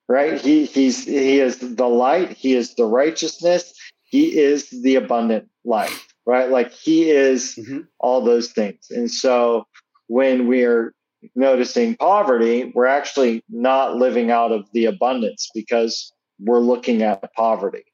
right? 0.09 0.41
He 0.41 0.65
he's 0.65 1.05
he 1.05 1.39
is 1.39 1.59
the 1.59 1.89
light 1.89 2.33
he 2.33 2.55
is 2.55 2.75
the 2.75 2.87
righteousness 2.87 3.75
he 4.05 4.39
is 4.39 4.71
the 4.71 4.97
abundant 4.97 5.49
life 5.65 6.09
right? 6.29 6.51
Like 6.51 6.73
he 6.73 7.11
is 7.11 7.55
mm-hmm. 7.59 7.81
all 8.01 8.21
those 8.23 8.53
things. 8.53 8.89
And 8.91 9.11
so 9.11 9.67
when 10.09 10.47
we're 10.47 10.93
noticing 11.35 11.97
poverty 11.97 12.71
we're 12.75 12.87
actually 12.87 13.43
not 13.49 13.97
living 13.97 14.31
out 14.31 14.53
of 14.53 14.67
the 14.73 14.85
abundance 14.85 15.51
because 15.55 16.13
we're 16.41 16.61
looking 16.61 17.03
at 17.03 17.33
poverty. 17.35 17.85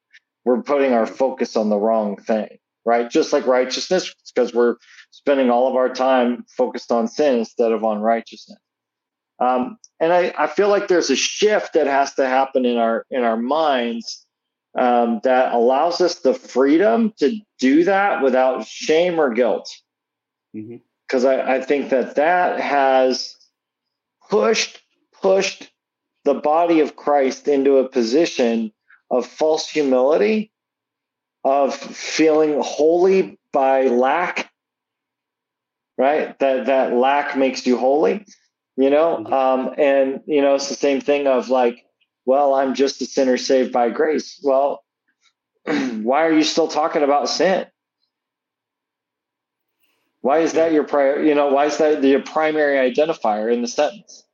We're 0.45 0.63
putting 0.63 0.93
our 0.93 1.07
focus 1.07 1.57
on 1.57 1.71
the 1.71 1.79
wrong 1.79 2.17
thing, 2.17 2.59
right? 2.85 3.09
Just 3.11 3.33
like 3.33 3.47
righteousness, 3.47 4.15
because 4.35 4.53
we're 4.53 4.77
spending 5.11 5.51
all 5.51 5.69
of 5.69 5.77
our 5.77 5.89
time 5.89 6.45
focused 6.57 6.93
on 6.93 7.09
sin 7.09 7.39
instead 7.39 7.73
of 7.73 7.83
on 7.83 8.01
righteousness. 8.01 8.59
Um, 9.41 9.79
and 10.01 10.13
I, 10.13 10.35
I 10.39 10.47
feel 10.47 10.69
like 10.69 10.89
there's 10.89 11.11
a 11.11 11.17
shift 11.17 11.73
that 11.75 11.87
has 11.87 12.15
to 12.15 12.27
happen 12.27 12.65
in 12.65 12.77
our 12.77 13.05
in 13.11 13.25
our 13.25 13.37
minds 13.37 14.27
um, 14.77 15.21
that 15.25 15.53
allows 15.53 16.01
us 16.01 16.21
the 16.21 16.35
freedom 16.35 17.13
to 17.19 17.39
do 17.59 17.85
that 17.85 18.23
without 18.23 18.67
shame 18.67 19.19
or 19.19 19.33
guilt. 19.33 19.71
Because. 21.07 21.25
I, 21.25 21.57
I 21.57 21.61
think 21.61 21.91
that 21.91 22.17
that 22.17 22.61
has 22.61 23.37
pushed 24.29 24.81
pushed 25.23 25.71
the 26.25 26.35
body 26.35 26.81
of 26.81 26.97
Christ 26.97 27.49
into 27.49 27.79
a 27.79 27.89
position 27.89 28.73
of 29.11 29.27
false 29.27 29.69
humility, 29.69 30.51
of 31.45 31.75
feeling 31.75 32.61
holy 32.63 33.39
by 33.53 33.85
lack, 33.85 34.51
right? 35.97 36.39
That 36.39 36.67
that 36.67 36.93
lack 36.95 37.37
makes 37.37 37.67
you 37.67 37.77
holy, 37.77 38.25
you 38.77 38.91
know. 38.91 39.19
Mm-hmm. 39.19 39.33
Um, 39.33 39.75
and 39.79 40.21
you 40.27 40.43
know, 40.43 40.55
it's 40.55 40.69
the 40.69 40.75
same 40.75 41.01
thing 41.01 41.27
of 41.27 41.49
like, 41.49 41.85
well, 42.25 42.55
I'm 42.55 42.75
just 42.75 43.03
a 43.03 43.07
sinner 43.07 43.37
saved 43.37 43.73
by 43.73 43.91
grace. 43.91 44.41
Well, 44.43 44.83
why 45.65 46.27
are 46.27 46.33
you 46.33 46.45
still 46.45 46.69
talking 46.69 47.03
about 47.03 47.29
sin? 47.29 47.67
Why 50.25 50.39
is 50.39 50.53
that 50.53 50.73
your 50.73 50.85
prior? 50.85 51.23
You 51.23 51.35
know, 51.35 51.49
why 51.49 51.67
is 51.67 51.77
that 51.77 52.03
your 52.03 52.23
primary 52.23 52.91
identifier 52.91 53.53
in 53.53 53.61
the 53.61 53.69
sentence? 53.69 54.25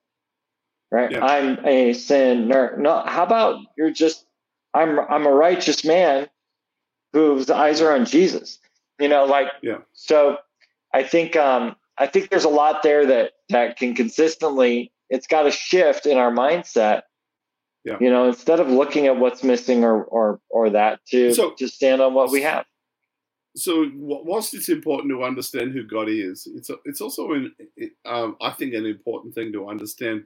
right? 0.90 1.12
Yeah. 1.12 1.24
I'm 1.24 1.64
a 1.64 1.92
sinner. 1.92 2.76
No, 2.78 3.02
how 3.06 3.22
about 3.22 3.60
you're 3.76 3.90
just 3.90 4.26
I'm 4.74 4.98
I'm 4.98 5.26
a 5.26 5.32
righteous 5.32 5.84
man 5.84 6.28
whose 7.12 7.50
eyes 7.50 7.80
are 7.80 7.92
on 7.92 8.04
Jesus. 8.04 8.58
You 8.98 9.08
know, 9.08 9.24
like 9.24 9.48
yeah. 9.62 9.78
So 9.92 10.38
I 10.92 11.02
think 11.02 11.36
um 11.36 11.76
I 11.98 12.06
think 12.06 12.30
there's 12.30 12.44
a 12.44 12.50
lot 12.50 12.82
there 12.82 13.06
that 13.06 13.32
that 13.48 13.76
can 13.76 13.94
consistently 13.94 14.92
it's 15.08 15.26
got 15.26 15.42
to 15.42 15.50
shift 15.50 16.06
in 16.06 16.18
our 16.18 16.30
mindset. 16.30 17.02
Yeah. 17.84 17.96
You 18.00 18.10
know, 18.10 18.28
instead 18.28 18.60
of 18.60 18.68
looking 18.68 19.06
at 19.06 19.16
what's 19.16 19.42
missing 19.42 19.84
or 19.84 20.04
or 20.04 20.40
or 20.50 20.70
that 20.70 21.00
to 21.06 21.32
so, 21.34 21.50
to 21.58 21.68
stand 21.68 22.02
on 22.02 22.14
what 22.14 22.30
we 22.30 22.42
have. 22.42 22.64
So, 23.56 23.90
whilst 23.94 24.54
it's 24.54 24.68
important 24.68 25.10
to 25.10 25.24
understand 25.24 25.72
who 25.72 25.82
God 25.82 26.08
is, 26.08 26.46
it's 26.54 26.70
it's 26.84 27.00
also 27.00 27.32
an 27.32 27.54
um, 28.06 28.36
I 28.40 28.50
think 28.50 28.74
an 28.74 28.86
important 28.86 29.34
thing 29.34 29.52
to 29.52 29.68
understand 29.68 30.24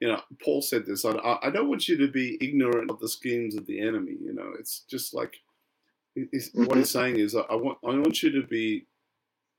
you 0.00 0.08
know, 0.08 0.20
Paul 0.42 0.62
said 0.62 0.86
this. 0.86 1.04
I, 1.04 1.38
I 1.42 1.50
don't 1.50 1.68
want 1.68 1.88
you 1.88 1.96
to 1.98 2.08
be 2.08 2.38
ignorant 2.40 2.90
of 2.90 3.00
the 3.00 3.08
schemes 3.08 3.56
of 3.56 3.66
the 3.66 3.80
enemy. 3.80 4.16
You 4.20 4.32
know, 4.32 4.52
it's 4.58 4.84
just 4.88 5.14
like 5.14 5.36
mm-hmm. 6.16 6.64
what 6.64 6.76
he's 6.76 6.90
saying 6.90 7.18
is, 7.18 7.34
I 7.34 7.54
want 7.54 7.78
I 7.84 7.90
want 7.90 8.22
you 8.22 8.30
to 8.32 8.46
be 8.46 8.86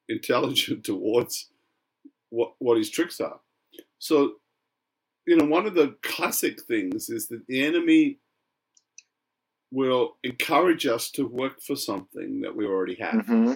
intelligent 0.08 0.84
towards 0.86 1.50
what 2.30 2.54
what 2.60 2.78
his 2.78 2.89
tricks 2.89 3.19
are. 3.19 3.39
So, 4.00 4.36
you 5.26 5.36
know, 5.36 5.45
one 5.45 5.65
of 5.65 5.74
the 5.74 5.95
classic 6.02 6.62
things 6.62 7.10
is 7.10 7.28
that 7.28 7.45
the 7.48 7.65
enemy 7.65 8.19
will 9.71 10.17
encourage 10.23 10.86
us 10.86 11.12
to 11.12 11.27
work 11.27 11.62
for 11.62 11.75
something 11.75 12.41
that 12.41 12.55
we 12.55 12.65
already 12.65 12.95
have 12.95 13.25
mm-hmm. 13.25 13.53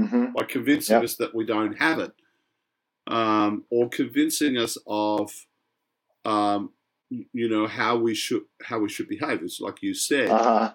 Mm-hmm. 0.00 0.24
by 0.36 0.44
convincing 0.44 0.96
yep. 0.96 1.04
us 1.04 1.16
that 1.16 1.34
we 1.34 1.44
don't 1.44 1.78
have 1.78 1.98
it, 1.98 2.12
um, 3.06 3.64
or 3.70 3.88
convincing 3.88 4.56
us 4.56 4.78
of 4.86 5.30
um, 6.24 6.70
you 7.10 7.48
know 7.48 7.66
how 7.66 7.96
we 7.96 8.14
should 8.14 8.42
how 8.62 8.78
we 8.78 8.88
should 8.88 9.08
behave. 9.08 9.42
It's 9.42 9.60
like 9.60 9.82
you 9.82 9.94
said. 9.94 10.28
Uh-huh. 10.28 10.72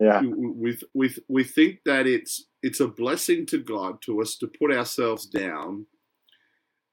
Yeah. 0.00 0.20
We, 0.20 0.78
we 0.94 1.14
we 1.28 1.44
think 1.44 1.80
that 1.84 2.06
it's 2.06 2.44
it's 2.62 2.78
a 2.78 2.86
blessing 2.86 3.46
to 3.46 3.58
God 3.58 4.00
to 4.02 4.20
us 4.20 4.36
to 4.36 4.46
put 4.46 4.72
ourselves 4.72 5.26
down 5.26 5.86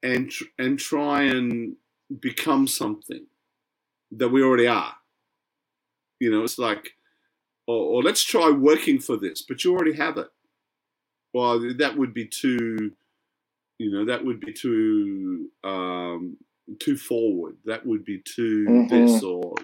and 0.01 0.31
and 0.57 0.79
try 0.79 1.23
and 1.23 1.75
become 2.19 2.67
something 2.67 3.27
that 4.11 4.29
we 4.29 4.41
already 4.41 4.67
are. 4.67 4.93
You 6.19 6.31
know, 6.31 6.43
it's 6.43 6.57
like, 6.57 6.94
or, 7.67 7.75
or 7.75 8.03
let's 8.03 8.23
try 8.23 8.49
working 8.49 8.99
for 8.99 9.17
this, 9.17 9.41
but 9.41 9.63
you 9.63 9.73
already 9.73 9.95
have 9.95 10.17
it. 10.17 10.27
Well, 11.33 11.59
that 11.77 11.97
would 11.97 12.13
be 12.13 12.27
too, 12.27 12.93
you 13.77 13.91
know, 13.91 14.05
that 14.05 14.23
would 14.23 14.39
be 14.39 14.53
too 14.53 15.49
um, 15.63 16.37
too 16.79 16.97
forward. 16.97 17.57
That 17.65 17.85
would 17.85 18.05
be 18.05 18.21
too 18.23 18.65
mm-hmm. 18.67 18.87
this 18.87 19.23
or 19.23 19.55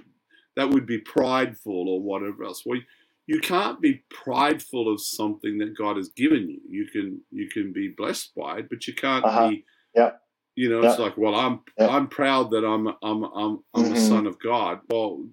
that 0.56 0.70
would 0.70 0.86
be 0.86 0.98
prideful 0.98 1.90
or 1.90 2.02
whatever 2.02 2.44
else. 2.44 2.64
Well, 2.66 2.80
you 3.28 3.40
can't 3.40 3.80
be 3.80 4.04
prideful 4.10 4.92
of 4.92 5.00
something 5.00 5.60
that 5.60 5.78
God 5.78 5.96
has 5.96 6.10
given 6.10 6.50
you. 6.50 6.60
You 6.70 6.88
can 6.88 7.22
you 7.32 7.48
can 7.48 7.72
be 7.72 7.88
blessed 7.88 8.36
by 8.36 8.60
it, 8.60 8.70
but 8.70 8.88
you 8.88 8.94
can't 8.94 9.24
uh-huh. 9.24 9.50
be. 9.50 9.66
Yeah. 9.96 10.12
You 10.56 10.70
know, 10.70 10.82
it's 10.82 11.00
like, 11.00 11.16
well, 11.16 11.34
I'm 11.34 11.62
I'm 11.80 12.08
proud 12.08 12.52
that 12.52 12.66
I'm 12.66 12.88
I'm 12.88 13.24
I'm 13.24 13.60
I'm 13.74 13.84
mm-hmm. 13.84 13.94
a 13.94 14.00
son 14.00 14.28
of 14.28 14.38
God. 14.38 14.82
Well, 14.90 15.26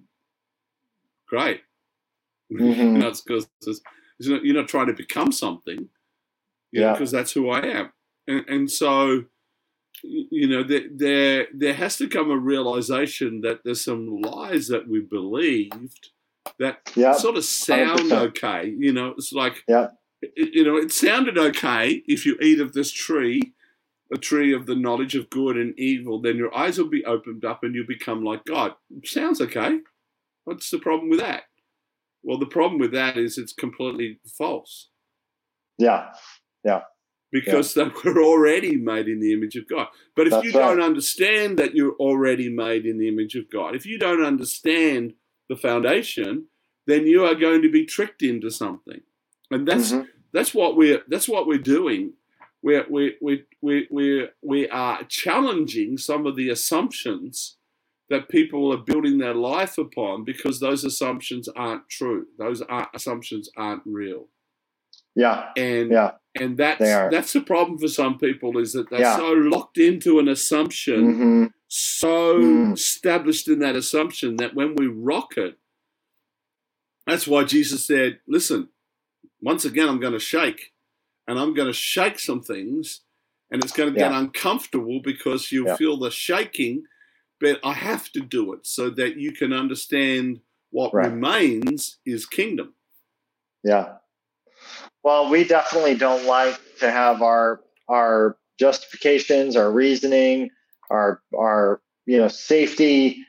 great. 1.27 1.61
Mm-hmm. 2.51 2.63
you 2.65 2.97
know, 2.97 3.07
it's 3.07 3.21
because 3.21 3.47
you're 4.19 4.55
not 4.55 4.67
trying 4.67 4.87
to 4.87 4.93
become 4.93 5.31
something. 5.31 5.89
yeah. 6.71 6.93
Because 6.93 7.11
that's 7.11 7.31
who 7.31 7.49
I 7.49 7.61
am, 7.65 7.93
and 8.27 8.45
and 8.47 8.71
so 8.71 9.25
you 10.03 10.47
know, 10.47 10.63
there, 10.63 10.83
there 10.91 11.47
there 11.53 11.73
has 11.73 11.97
to 11.97 12.07
come 12.07 12.31
a 12.31 12.37
realization 12.37 13.41
that 13.41 13.61
there's 13.63 13.83
some 13.83 14.21
lies 14.21 14.67
that 14.67 14.87
we 14.87 15.01
believed 15.01 16.11
that 16.57 16.89
sort 17.17 17.37
of 17.37 17.45
sound 17.45 17.99
100%. 17.99 18.27
okay. 18.27 18.73
You 18.77 18.93
know, 18.93 19.13
it's 19.17 19.33
like, 19.33 19.63
yeah, 19.67 19.87
you 20.35 20.63
know, 20.63 20.77
it 20.77 20.91
sounded 20.91 21.37
okay 21.37 22.03
if 22.07 22.25
you 22.25 22.37
eat 22.41 22.59
of 22.59 22.73
this 22.73 22.91
tree, 22.91 23.53
a 24.13 24.17
tree 24.17 24.53
of 24.53 24.65
the 24.65 24.75
knowledge 24.75 25.15
of 25.15 25.29
good 25.29 25.57
and 25.57 25.77
evil, 25.77 26.21
then 26.21 26.37
your 26.37 26.55
eyes 26.55 26.77
will 26.77 26.89
be 26.89 27.05
opened 27.05 27.45
up 27.45 27.63
and 27.63 27.75
you'll 27.75 27.85
become 27.85 28.23
like 28.23 28.45
God. 28.45 28.73
Sounds 29.03 29.41
okay. 29.41 29.79
What's 30.45 30.69
the 30.69 30.79
problem 30.79 31.09
with 31.09 31.19
that? 31.19 31.43
Well, 32.23 32.37
the 32.37 32.45
problem 32.45 32.79
with 32.79 32.91
that 32.93 33.17
is 33.17 33.37
it's 33.37 33.53
completely 33.53 34.19
false. 34.37 34.89
Yeah, 35.77 36.11
yeah. 36.65 36.81
because 37.31 37.73
they 37.73 37.85
were 38.03 38.21
already 38.23 38.75
made 38.75 39.07
in 39.07 39.19
the 39.19 39.31
image 39.33 39.55
of 39.55 39.67
God. 39.69 39.87
But 40.15 40.27
if 40.27 40.31
That's 40.31 40.45
you 40.45 40.51
don't 40.51 40.81
understand 40.81 41.57
that 41.59 41.75
you're 41.75 41.95
already 41.95 42.49
made 42.49 42.85
in 42.85 42.97
the 42.97 43.07
image 43.07 43.35
of 43.35 43.49
God, 43.51 43.75
if 43.75 43.85
you 43.85 43.97
don't 43.97 44.23
understand 44.23 45.13
the 45.47 45.55
foundation, 45.55 46.47
then 46.87 47.05
you 47.05 47.23
are 47.25 47.35
going 47.35 47.61
to 47.61 47.71
be 47.71 47.85
tricked 47.85 48.23
into 48.23 48.49
something. 48.49 49.01
And 49.51 49.67
that's 49.67 49.91
Mhm. 49.93 50.07
that's 50.33 50.53
what 50.53 50.75
we're 50.75 51.03
that's 51.07 51.29
what 51.29 51.47
we're 51.47 51.57
doing. 51.59 52.13
We're 52.61 52.85
we 52.89 53.15
we 53.21 53.45
we 53.61 53.87
we 53.89 54.27
we 54.41 54.67
are 54.69 55.03
challenging 55.05 55.97
some 55.97 56.25
of 56.25 56.35
the 56.35 56.49
assumptions 56.49 57.57
that 58.09 58.29
people 58.29 58.73
are 58.73 58.77
building 58.77 59.17
their 59.19 59.35
life 59.35 59.77
upon 59.77 60.23
because 60.23 60.59
those 60.59 60.83
assumptions 60.83 61.47
aren't 61.49 61.87
true. 61.89 62.25
Those 62.37 62.61
are, 62.63 62.89
assumptions 62.93 63.49
aren't 63.55 63.83
real. 63.85 64.27
Yeah. 65.15 65.51
And 65.57 65.91
Yeah. 65.91 66.11
and 66.39 66.57
that's 66.57 66.79
that's 66.79 67.33
the 67.33 67.41
problem 67.41 67.77
for 67.77 67.87
some 67.87 68.17
people 68.17 68.57
is 68.57 68.73
that 68.73 68.89
they're 68.89 69.01
Yeah. 69.01 69.17
so 69.17 69.31
locked 69.33 69.77
into 69.77 70.19
an 70.19 70.27
assumption, 70.27 71.13
hmm 71.15 71.45
so 71.71 72.39
Mm. 72.39 72.73
established 72.73 73.47
in 73.47 73.59
that 73.59 73.75
assumption 73.75 74.37
that 74.37 74.55
when 74.55 74.73
we 74.75 74.87
rock 74.87 75.37
it, 75.37 75.59
that's 77.05 77.27
why 77.27 77.43
Jesus 77.43 77.85
said, 77.85 78.19
"Listen, 78.27 78.69
once 79.41 79.65
again, 79.65 79.87
I'm 79.87 79.99
going 79.99 80.13
to 80.13 80.19
shake, 80.19 80.73
and 81.27 81.39
I'm 81.39 81.53
going 81.53 81.67
to 81.67 81.73
shake 81.73 82.17
some 82.19 82.41
things, 82.41 83.01
and 83.51 83.63
it's 83.63 83.73
going 83.73 83.93
to 83.93 83.99
get 83.99 84.11
Yeah. 84.11 84.19
uncomfortable 84.19 84.99
because 84.99 85.51
you'll 85.51 85.67
Yeah. 85.67 85.75
feel 85.77 85.97
the 85.97 86.09
shaking, 86.11 86.85
but 87.39 87.59
I 87.63 87.73
have 87.73 88.11
to 88.13 88.21
do 88.21 88.53
it 88.53 88.65
so 88.65 88.89
that 88.91 89.17
you 89.17 89.31
can 89.31 89.53
understand 89.53 90.41
what 90.71 90.93
Right. 90.93 91.11
remains 91.11 91.97
is 92.05 92.25
kingdom." 92.25 92.73
Yeah. 93.63 93.97
Well, 95.03 95.29
we 95.29 95.43
definitely 95.43 95.95
don't 95.95 96.25
like 96.25 96.59
to 96.79 96.91
have 96.91 97.21
our 97.21 97.61
our 97.87 98.37
justifications, 98.59 99.55
our 99.55 99.71
reasoning, 99.71 100.51
our 100.89 101.21
our 101.37 101.81
you 102.05 102.17
know 102.17 102.27
safety 102.27 103.25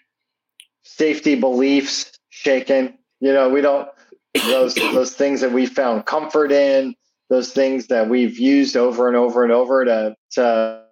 safety 0.82 1.34
beliefs 1.34 2.18
shaken. 2.30 2.98
You 3.20 3.32
know, 3.32 3.48
we 3.48 3.60
don't 3.60 3.88
those 4.34 4.74
those 4.74 5.14
things 5.14 5.40
that 5.40 5.52
we 5.52 5.66
found 5.66 6.06
comfort 6.06 6.52
in, 6.52 6.94
those 7.28 7.52
things 7.52 7.86
that 7.88 8.08
we've 8.08 8.38
used 8.38 8.76
over 8.76 9.08
and 9.08 9.16
over 9.16 9.42
and 9.42 9.52
over 9.52 9.84
to 9.84 10.16
to 10.32 10.84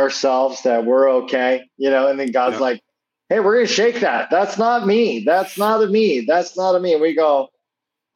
ourselves 0.00 0.62
that 0.64 0.84
we're 0.86 1.08
okay. 1.10 1.64
You 1.78 1.90
know, 1.90 2.08
and 2.08 2.18
then 2.18 2.32
God's 2.32 2.56
Yeah. 2.56 2.62
like, 2.62 2.82
"Hey, 3.28 3.40
we're 3.40 3.54
gonna 3.56 3.68
shake 3.68 4.00
that. 4.00 4.30
That's 4.30 4.58
not 4.58 4.86
me. 4.86 5.20
That's 5.24 5.56
not 5.58 5.82
a 5.84 5.86
me. 5.86 6.22
That's 6.26 6.56
not 6.56 6.74
a 6.74 6.80
me." 6.80 6.94
And 6.94 7.02
we 7.02 7.14
go, 7.14 7.50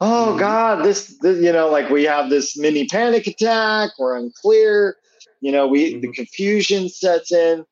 oh 0.01 0.35
Mhm. 0.35 0.39
god 0.39 0.85
this, 0.85 1.19
this 1.23 1.43
you 1.43 1.53
know 1.53 1.71
like 1.71 1.89
we 1.91 2.05
have 2.05 2.31
this 2.31 2.57
mini 2.57 2.87
panic 2.87 3.27
attack 3.27 3.91
we're 3.99 4.17
unclear 4.17 4.97
you 5.41 5.53
know 5.53 5.67
we 5.67 6.01
the 6.01 6.09
Mhm. 6.09 6.15
confusion 6.15 6.89
sets 6.89 7.33
in 7.33 7.65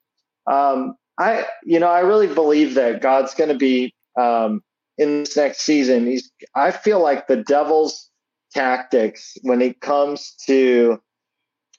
um 0.51 0.97
i 1.19 1.47
you 1.65 1.79
know 1.81 1.89
i 1.89 2.01
really 2.01 2.33
believe 2.33 2.75
that 2.75 3.01
god's 3.03 3.35
going 3.35 3.51
to 3.51 3.57
be 3.57 3.95
um 4.19 4.63
in 4.99 5.21
this 5.25 5.37
next 5.37 5.63
season 5.63 6.07
he's 6.07 6.31
i 6.55 6.71
feel 6.71 7.01
like 7.01 7.27
the 7.27 7.37
devil's 7.37 8.11
tactics 8.53 9.37
when 9.43 9.61
it 9.61 9.81
comes 9.81 10.35
to 10.47 11.01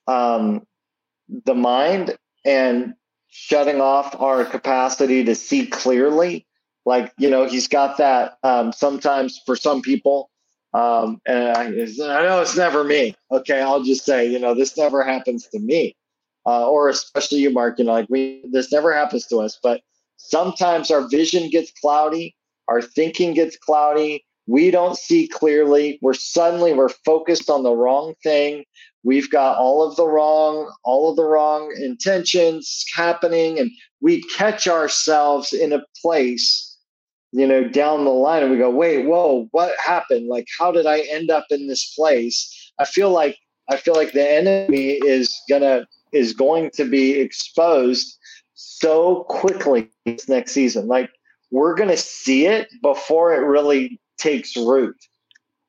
um 0.08 0.62
the 1.46 1.56
mind 1.56 2.18
and 2.46 2.94
shutting 3.30 3.82
off 3.82 4.16
our 4.20 4.46
capacity 4.46 5.24
to 5.24 5.36
see 5.36 5.66
clearly. 5.66 6.46
Like 6.86 7.14
you 7.18 7.30
know 7.30 7.46
he's 7.46 7.68
got 7.68 7.98
that 7.98 8.38
um, 8.44 8.74
sometimes 8.74 9.40
for 9.46 9.56
some 9.56 9.82
people 9.82 10.30
um, 10.74 11.22
and 11.26 11.50
I, 11.50 11.66
I 11.66 12.24
know 12.24 12.42
it's 12.42 12.58
never 12.58 12.84
me 12.84 13.16
okay? 13.32 13.62
I'll 13.62 13.84
just 13.84 14.06
say 14.06 14.30
you 14.30 14.40
know 14.40 14.54
this 14.54 14.78
never 14.78 15.04
happens 15.04 15.48
to 15.50 15.60
me. 15.60 15.96
Uh, 16.46 16.68
or 16.68 16.90
especially 16.90 17.40
you 17.40 17.50
mark 17.50 17.80
you 17.80 17.86
know 17.86 17.94
like 17.94 18.10
we 18.10 18.44
this 18.52 18.70
never 18.70 18.94
happens 18.94 19.26
to 19.26 19.38
us 19.38 19.58
but 19.64 19.80
sometimes 20.18 20.92
our 20.92 21.08
vision 21.08 21.50
gets 21.50 21.72
cloudy 21.80 22.36
our 22.68 22.82
thinking 22.82 23.34
gets 23.34 23.56
cloudy 23.56 24.26
we 24.46 24.70
don't 24.70 24.98
see 24.98 25.26
clearly 25.26 25.98
we're 26.02 26.14
suddenly 26.14 26.74
we're 26.74 26.90
focused 26.90 27.50
on 27.50 27.64
the 27.64 27.72
wrong 27.72 28.14
thing 28.24 28.66
we've 29.04 29.30
got 29.30 29.58
all 29.58 29.88
of 29.88 29.96
the 29.96 30.08
wrong 30.08 30.72
all 30.84 31.10
of 31.10 31.16
the 31.16 31.26
wrong 31.26 31.74
intentions 31.80 32.86
happening 32.96 33.60
and 33.60 33.70
we 34.02 34.22
catch 34.24 34.68
ourselves 34.68 35.54
in 35.54 35.74
a 35.74 35.84
place 36.02 36.78
you 37.32 37.46
know 37.46 37.68
down 37.68 38.06
the 38.06 38.12
line 38.12 38.44
and 38.44 38.52
we 38.52 38.58
go 38.58 38.70
wait 38.70 39.06
whoa 39.06 39.48
what 39.52 39.74
happened? 39.84 40.28
Like 40.28 40.48
how 40.58 40.72
did 40.72 40.86
i 40.86 41.00
end 41.02 41.30
up 41.30 41.46
in 41.50 41.68
this 41.68 41.94
place? 41.94 42.72
I 42.80 42.86
feel 42.86 43.12
like 43.12 43.38
i 43.70 43.78
feel 43.78 43.94
like 43.94 44.14
the 44.14 44.30
enemy 44.30 44.92
is 44.92 45.36
gonna 45.50 45.86
is 46.12 46.34
going 46.34 46.70
to 46.76 46.86
be 46.86 47.20
exposed 47.20 48.18
so 48.54 49.26
quickly 49.30 49.90
this 50.06 50.30
next 50.30 50.52
season. 50.52 50.88
Like 50.88 51.10
we're 51.52 51.76
gonna 51.76 51.98
see 51.98 52.46
it 52.46 52.70
before 52.82 53.34
it 53.34 53.46
really 53.46 54.00
takes 54.18 54.56
root 54.56 54.96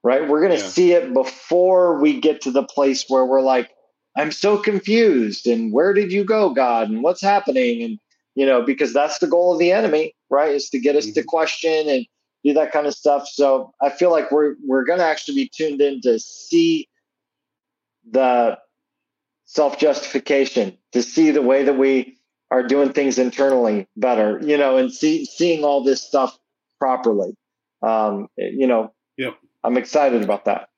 right 0.05 0.29
we're 0.29 0.43
gonna 0.43 0.55
Yeah. 0.55 0.69
see 0.69 0.93
it 0.93 1.13
before 1.15 1.99
we 2.01 2.21
get 2.21 2.43
to 2.43 2.53
the 2.53 2.63
place 2.65 3.07
where 3.09 3.25
we're 3.25 3.41
like 3.43 3.71
i'm 4.17 4.33
so 4.33 4.59
confused 4.59 5.47
and 5.49 5.73
where 5.73 5.93
did 5.95 6.13
you 6.13 6.25
go 6.25 6.51
god 6.51 6.91
and 6.91 7.03
what's 7.03 7.23
happening 7.23 7.83
and 7.83 7.99
you 8.37 8.47
know 8.47 8.63
because 8.63 8.93
that's 8.93 9.19
the 9.19 9.27
goal 9.27 9.55
of 9.55 9.59
the 9.59 9.73
enemy 9.73 10.15
right 10.31 10.55
is 10.55 10.71
to 10.71 10.79
get 10.79 10.97
us 10.97 11.07
to 11.07 11.23
Mhm. 11.23 11.27
question 11.27 11.89
and 11.89 12.07
do 12.45 12.53
that 12.55 12.73
kind 12.73 12.87
of 12.87 12.95
stuff 12.95 13.27
so 13.29 13.73
i 13.83 13.91
feel 13.91 14.11
like 14.13 14.31
we're 14.31 14.57
we're 14.67 14.85
going 14.85 14.99
to 15.01 15.05
actually 15.07 15.35
be 15.35 15.51
tuned 15.57 15.81
in 15.81 16.01
to 16.03 16.21
see 16.21 16.89
the 18.11 18.59
self-justification 19.47 20.77
to 20.93 21.03
see 21.03 21.31
the 21.31 21.43
way 21.43 21.65
that 21.65 21.79
we 21.79 22.19
are 22.51 22.63
doing 22.63 22.93
things 22.93 23.19
internally 23.19 23.87
better 23.97 24.41
you 24.45 24.57
know 24.59 24.77
and 24.77 24.93
see 24.93 25.25
seeing 25.25 25.65
all 25.65 25.83
this 25.83 26.03
stuff 26.03 26.39
properly 26.79 27.35
um 27.83 28.29
you 28.37 28.67
know 28.67 28.93
Yep. 29.17 29.37
I'm 29.65 29.77
excited 29.77 30.23
about 30.23 30.45
that 30.45 30.69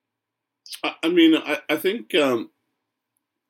I, 0.83 1.09
mean, 1.09 1.37
I, 1.37 1.59
I 1.69 1.77
think 1.77 2.15
um, 2.15 2.51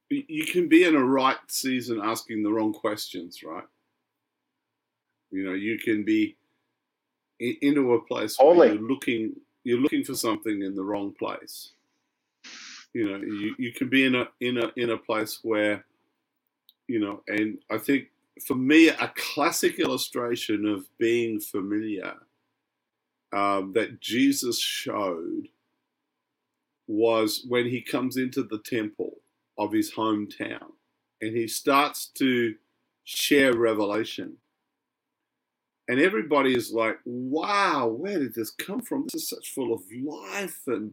you 0.09 0.45
can 0.45 0.69
be 0.69 0.85
in 0.85 0.95
a 0.95 1.05
right 1.05 1.37
season 1.49 2.01
asking 2.03 2.43
the 2.43 2.53
wrong 2.53 2.73
questions, 2.73 3.43
right? 3.43 3.65
You 5.31 5.45
know, 5.45 5.55
you 5.55 5.79
can 5.79 6.05
be 6.05 6.37
in, 7.41 7.57
into 7.63 7.95
a 7.95 8.01
place 8.01 8.39
where 8.39 8.55
Totally. 8.55 8.79
you're 8.79 8.89
looking 8.89 9.33
you're 9.65 9.81
looking 9.81 10.05
for 10.05 10.15
something 10.15 10.63
in 10.63 10.77
the 10.77 10.85
wrong 10.85 11.13
place. 11.19 11.73
You 12.95 13.11
know, 13.11 13.17
you, 13.17 13.55
you 13.59 13.73
can 13.73 13.89
be 13.89 14.05
in 14.05 14.15
a 14.15 14.29
in 14.41 14.59
a 14.59 14.71
in 14.77 14.91
a 14.91 14.97
place 14.97 15.41
where, 15.43 15.85
you 16.87 17.01
know, 17.01 17.23
and 17.27 17.59
I 17.71 17.79
think 17.79 18.07
for 18.47 18.55
me 18.55 18.89
a 18.89 19.13
classic 19.17 19.81
illustration 19.81 20.67
of 20.67 20.87
being 20.99 21.41
familiar 21.41 22.15
um, 23.37 23.75
that 23.75 24.01
Jesus 24.01 24.61
showed 24.61 25.49
was 26.89 27.45
when 27.49 27.67
he 27.67 27.83
comes 27.83 28.19
into 28.19 28.45
the 28.45 28.61
temple 28.61 29.19
of 29.59 29.73
his 29.73 29.93
hometown 29.95 30.73
and 31.23 31.37
he 31.37 31.49
starts 31.49 32.09
to 32.09 32.57
share 33.05 33.57
revelation. 33.57 34.39
And 35.89 36.01
everybody 36.01 36.55
is 36.57 36.73
like, 36.73 36.99
wow, 37.05 37.89
where 37.89 38.19
did 38.21 38.35
this 38.35 38.51
come 38.51 38.81
from? 38.81 39.07
This 39.13 39.25
is 39.25 39.31
such 39.31 39.51
full 39.53 39.75
of 39.75 39.83
life 40.05 40.63
and 40.67 40.93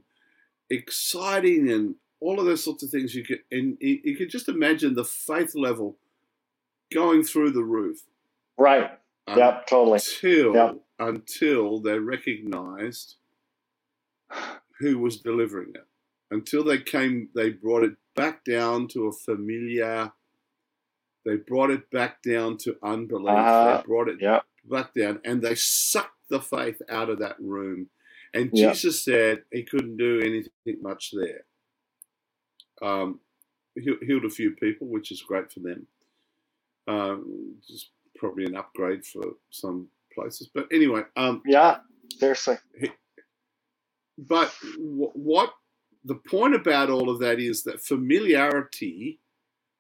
exciting 0.72 1.72
and 1.72 1.96
all 2.22 2.40
of 2.40 2.46
those 2.48 2.64
sorts 2.64 2.84
of 2.84 2.92
things. 2.92 3.16
You 3.16 3.26
could 3.26 3.42
and 3.52 3.78
you 3.82 4.18
could 4.18 4.32
just 4.32 4.50
imagine 4.50 4.96
the 4.96 5.06
faith 5.06 5.56
level 5.56 5.98
going 6.94 7.24
through 7.24 7.52
the 7.52 7.64
roof. 7.64 8.04
right 8.58 8.92
yep 9.36 9.68
totally 9.68 10.00
Until 10.00 10.54
Yep. 10.56 10.78
until 11.00 11.80
they 11.82 12.00
recognized 12.00 13.18
who 14.80 15.00
was 15.00 15.20
delivering 15.22 15.74
it. 15.76 15.88
Until 16.32 16.64
they 16.64 16.80
came, 16.80 17.30
they 17.36 17.52
brought 17.52 17.84
it 17.84 17.96
back 18.16 18.44
down 18.46 18.88
to 18.90 19.08
a 19.08 19.12
familiar. 19.14 20.12
They 21.26 21.38
brought 21.38 21.72
it 21.72 21.90
back 21.92 22.24
down 22.24 22.58
to 22.60 22.78
unbelief. 22.84 23.38
Uh-huh. 23.38 23.78
they 23.82 23.84
brought 23.88 24.10
it 24.10 24.22
Yep. 24.22 24.46
back 24.66 24.94
down, 24.96 25.22
and 25.26 25.42
they 25.42 25.56
sucked 25.56 26.30
the 26.30 26.42
faith 26.42 26.82
out 26.90 27.10
of 27.10 27.20
that 27.20 27.40
room. 27.40 27.90
And 28.34 28.54
Yep. 28.54 28.74
Jesus 28.74 29.04
said 29.04 29.46
he 29.52 29.64
couldn't 29.64 29.98
do 29.98 30.22
anything 30.22 30.82
much 30.82 31.12
there. 31.14 31.46
Um, 32.82 33.22
he 33.76 33.94
healed 34.06 34.26
a 34.26 34.30
few 34.32 34.52
people, 34.52 34.88
which 34.88 35.12
is 35.12 35.22
great 35.24 35.52
for 35.52 35.62
them. 35.62 35.88
Um, 36.88 37.58
just 37.68 37.92
probably 38.24 38.46
an 38.46 38.58
upgrade 38.58 39.06
for 39.06 39.24
some 39.52 39.88
places, 40.16 40.50
but 40.56 40.68
anyway. 40.74 41.04
Um, 41.18 41.42
yeah 41.46 41.78
seriously 42.20 42.58
but 44.18 44.50
wh- 44.78 45.16
what 45.16 45.54
the 46.06 46.16
point 46.16 46.56
about 46.56 46.90
all 46.92 47.10
of 47.10 47.20
that 47.20 47.40
is 47.40 47.64
that 47.64 47.82
familiarity, 47.82 49.20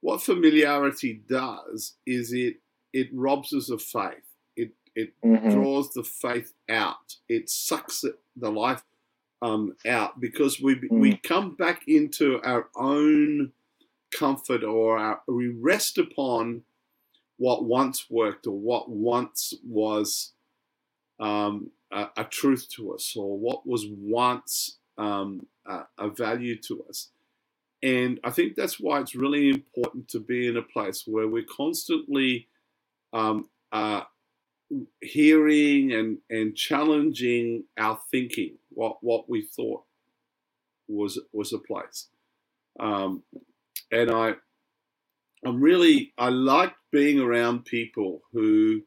what 0.01 0.23
familiarity 0.23 1.21
does 1.29 1.95
is 2.05 2.33
it 2.33 2.57
it 2.93 3.09
robs 3.13 3.53
us 3.53 3.69
of 3.71 3.81
faith. 3.81 4.25
It 4.55 4.73
it 4.95 5.13
Mhm. 5.23 5.51
draws 5.51 5.91
the 5.93 6.03
faith 6.03 6.53
out. 6.69 7.17
It 7.29 7.49
sucks 7.49 8.03
it, 8.05 8.19
the 8.35 8.51
life 8.51 8.83
um, 9.41 9.75
out 9.87 10.19
because 10.21 10.61
we 10.61 10.75
we 10.91 11.17
come 11.17 11.55
back 11.55 11.83
into 11.87 12.41
our 12.43 12.69
own 12.75 13.53
comfort 14.13 14.63
or 14.63 14.97
our, 14.97 15.21
we 15.27 15.49
rest 15.49 15.97
upon 15.97 16.63
what 17.43 17.65
once 17.65 18.05
worked 18.09 18.47
or 18.47 18.57
what 18.57 18.89
once 18.89 19.53
was 19.67 20.31
um, 21.19 21.71
a, 21.91 22.07
a, 22.15 22.23
truth 22.23 22.69
to 22.69 22.93
us 22.93 23.15
or 23.17 23.37
what 23.37 23.67
was 23.67 23.85
once 23.85 24.77
um, 24.97 25.45
a, 25.65 25.81
a 25.99 26.09
value 26.09 26.57
to 26.61 26.85
us. 26.87 27.09
And 27.81 28.17
I 28.23 28.29
think 28.29 28.55
that's 28.55 28.79
why 28.79 29.01
it's 29.01 29.13
really 29.13 29.49
important 29.49 30.07
to 30.11 30.21
be 30.21 30.47
in 30.47 30.55
a 30.55 30.61
place 30.61 31.03
where 31.05 31.27
we're 31.27 31.43
constantly 31.43 32.47
um, 33.11 33.49
uh, 33.73 34.03
hearing 35.01 35.91
and, 35.91 36.19
and 36.29 36.55
challenging 36.55 37.65
our 37.77 37.99
thinking, 38.09 38.53
what, 38.69 38.99
what 39.01 39.29
we 39.29 39.41
thought 39.41 39.83
was 40.87 41.19
was 41.33 41.51
a 41.51 41.59
place. 41.59 42.07
Um, 42.79 43.23
and 43.91 44.09
I, 44.09 44.35
I'm 45.45 45.59
really, 45.61 46.13
I 46.17 46.29
like 46.29 46.73
being 46.93 47.19
around 47.19 47.65
people 47.65 48.21
who 48.31 48.83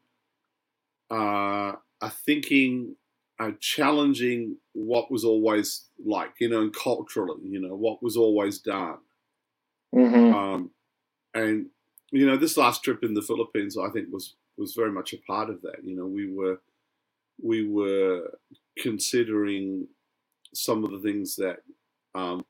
are, 1.11 1.77
are 2.01 2.09
thinking, 2.09 2.95
are 3.37 3.51
challenging 3.59 4.55
what 4.71 5.11
was 5.11 5.25
always 5.25 5.89
like, 6.03 6.31
you 6.39 6.49
know, 6.49 6.61
and 6.61 6.73
culturally, 6.73 7.43
you 7.43 7.59
know, 7.59 7.75
what 7.75 8.01
was 8.01 8.15
always 8.15 8.59
done. 8.59 8.97
Mm-hmm. 9.93 10.33
Um, 10.33 10.71
and 11.33 11.67
you 12.11 12.25
know, 12.25 12.37
this 12.37 12.55
last 12.55 12.83
trip 12.83 13.03
in 13.03 13.13
the 13.13 13.21
Philippines, 13.21 13.77
I 13.77 13.89
think 13.89 14.07
was 14.11 14.35
was 14.57 14.73
very 14.73 14.91
much 14.91 15.13
a 15.13 15.17
part 15.17 15.49
of 15.49 15.61
that. 15.63 15.83
You 15.83 15.95
know, 15.95 16.05
we 16.05 16.31
were 16.31 16.61
we 17.43 17.67
were 17.67 18.37
considering 18.77 19.87
some 20.53 20.83
of 20.85 20.91
the 20.91 20.99
things 20.99 21.35
that 21.35 21.57
um, 22.15 22.45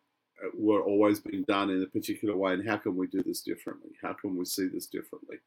were 0.57 0.81
always 0.81 1.19
being 1.19 1.43
done 1.47 1.69
in 1.69 1.83
a 1.83 1.87
particular 1.87 2.35
way, 2.35 2.53
and 2.53 2.67
how 2.67 2.77
can 2.77 2.95
we 2.95 3.07
do 3.07 3.21
this 3.23 3.41
differently? 3.41 3.91
How 4.01 4.13
can 4.13 4.35
we 4.35 4.45
see 4.45 4.67
this 4.67 4.87
differently? 4.87 5.37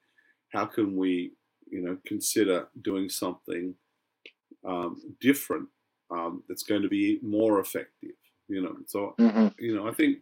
How 0.52 0.66
can 0.66 0.96
we, 0.96 1.32
you 1.70 1.82
know, 1.82 1.98
consider 2.06 2.68
doing 2.82 3.08
something 3.08 3.74
um, 4.66 5.00
different 5.20 5.68
um, 6.10 6.42
that's 6.48 6.62
going 6.62 6.82
to 6.82 6.88
be 6.88 7.18
more 7.22 7.60
effective? 7.60 8.16
You 8.48 8.62
know, 8.62 8.76
so 8.86 9.14
mm-hmm. 9.18 9.48
you 9.58 9.74
know, 9.74 9.88
I 9.88 9.92
think, 9.92 10.18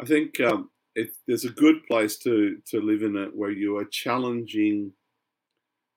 I 0.00 0.04
think 0.04 0.40
um, 0.40 0.70
it, 0.94 1.10
there's 1.26 1.44
a 1.44 1.50
good 1.50 1.86
place 1.86 2.16
to 2.18 2.58
to 2.70 2.80
live 2.80 3.02
in 3.02 3.16
it 3.16 3.34
where 3.34 3.50
you 3.50 3.76
are 3.76 3.84
challenging 3.84 4.92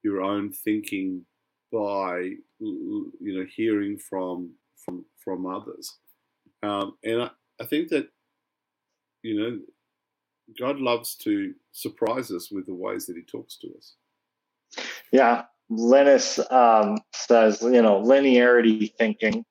your 0.03 0.21
own 0.21 0.51
thinking 0.51 1.25
by 1.71 2.31
you 2.59 3.11
know 3.21 3.45
hearing 3.55 3.97
from 3.97 4.51
from 4.75 5.05
from 5.23 5.45
others 5.45 5.97
um, 6.63 6.97
and 7.03 7.23
I, 7.23 7.29
I 7.61 7.65
think 7.65 7.89
that 7.89 8.09
you 9.21 9.39
know 9.39 9.59
god 10.59 10.79
loves 10.79 11.15
to 11.15 11.53
surprise 11.71 12.31
us 12.31 12.49
with 12.51 12.65
the 12.65 12.73
ways 12.73 13.05
that 13.05 13.15
he 13.15 13.21
talks 13.21 13.55
to 13.57 13.67
us. 13.77 13.95
Yeah. 15.11 15.43
Linus 15.69 16.39
um, 16.51 16.97
says 17.13 17.61
you 17.61 17.81
know 17.81 18.01
linearity 18.01 18.93
thinking. 18.97 19.45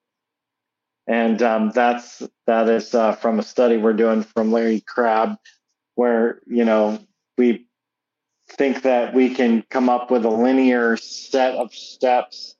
And 1.06 1.40
um, 1.42 1.70
that's 1.74 2.22
that 2.46 2.68
is 2.68 2.94
uh, 2.94 3.12
from 3.12 3.38
a 3.38 3.42
study 3.42 3.76
we're 3.76 3.94
doing 3.94 4.22
from 4.22 4.52
larry 4.52 4.80
crabb 4.80 5.36
where 5.94 6.40
you 6.46 6.64
know 6.64 6.98
we 7.38 7.66
think 8.50 8.82
that 8.82 9.14
we 9.14 9.34
can 9.34 9.62
come 9.70 9.88
up 9.88 10.11
with 10.11 10.24
a 10.24 10.30
linear 10.30 10.96
set 10.96 11.54
of 11.54 11.72
steps 11.72 12.56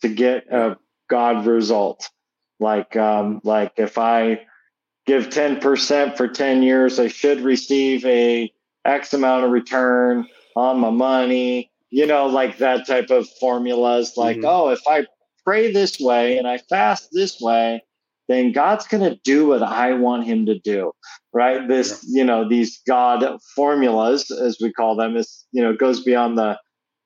to 0.00 0.08
get 0.08 0.46
a 0.52 0.78
God 1.10 1.44
result. 1.46 2.08
Like 2.60 2.96
um, 2.96 3.40
like 3.44 3.72
if 3.76 3.98
I 3.98 4.46
give 5.06 5.28
10% 5.28 6.16
for 6.16 6.28
10 6.28 6.62
years, 6.62 6.98
I 6.98 7.08
should 7.08 7.40
receive 7.40 8.04
a 8.04 8.52
X 8.84 9.12
amount 9.12 9.44
of 9.44 9.50
return 9.50 10.26
on 10.56 10.78
my 10.78 10.90
money. 10.90 11.70
You 11.90 12.06
know, 12.06 12.26
like 12.26 12.58
that 12.58 12.86
type 12.86 13.10
of 13.10 13.28
formulas. 13.38 14.14
Like, 14.16 14.38
mm-hmm. 14.38 14.46
oh, 14.46 14.68
if 14.70 14.80
I 14.88 15.06
pray 15.44 15.72
this 15.72 16.00
way 16.00 16.38
and 16.38 16.48
I 16.48 16.58
fast 16.58 17.08
this 17.12 17.38
way, 17.40 17.82
then 18.28 18.52
God's 18.52 18.86
going 18.86 19.02
to 19.02 19.18
do 19.24 19.48
what 19.48 19.62
I 19.62 19.92
want 19.92 20.24
him 20.24 20.46
to 20.46 20.58
do, 20.58 20.92
right? 21.34 21.66
This, 21.68 22.04
yeah. 22.08 22.20
you 22.20 22.24
know, 22.24 22.48
these 22.48 22.80
God 22.86 23.38
formulas, 23.54 24.30
as 24.30 24.58
we 24.60 24.72
call 24.72 24.96
them, 24.96 25.16
is, 25.16 25.44
you 25.52 25.62
know, 25.62 25.74
goes 25.74 26.02
beyond 26.02 26.38
the, 26.38 26.58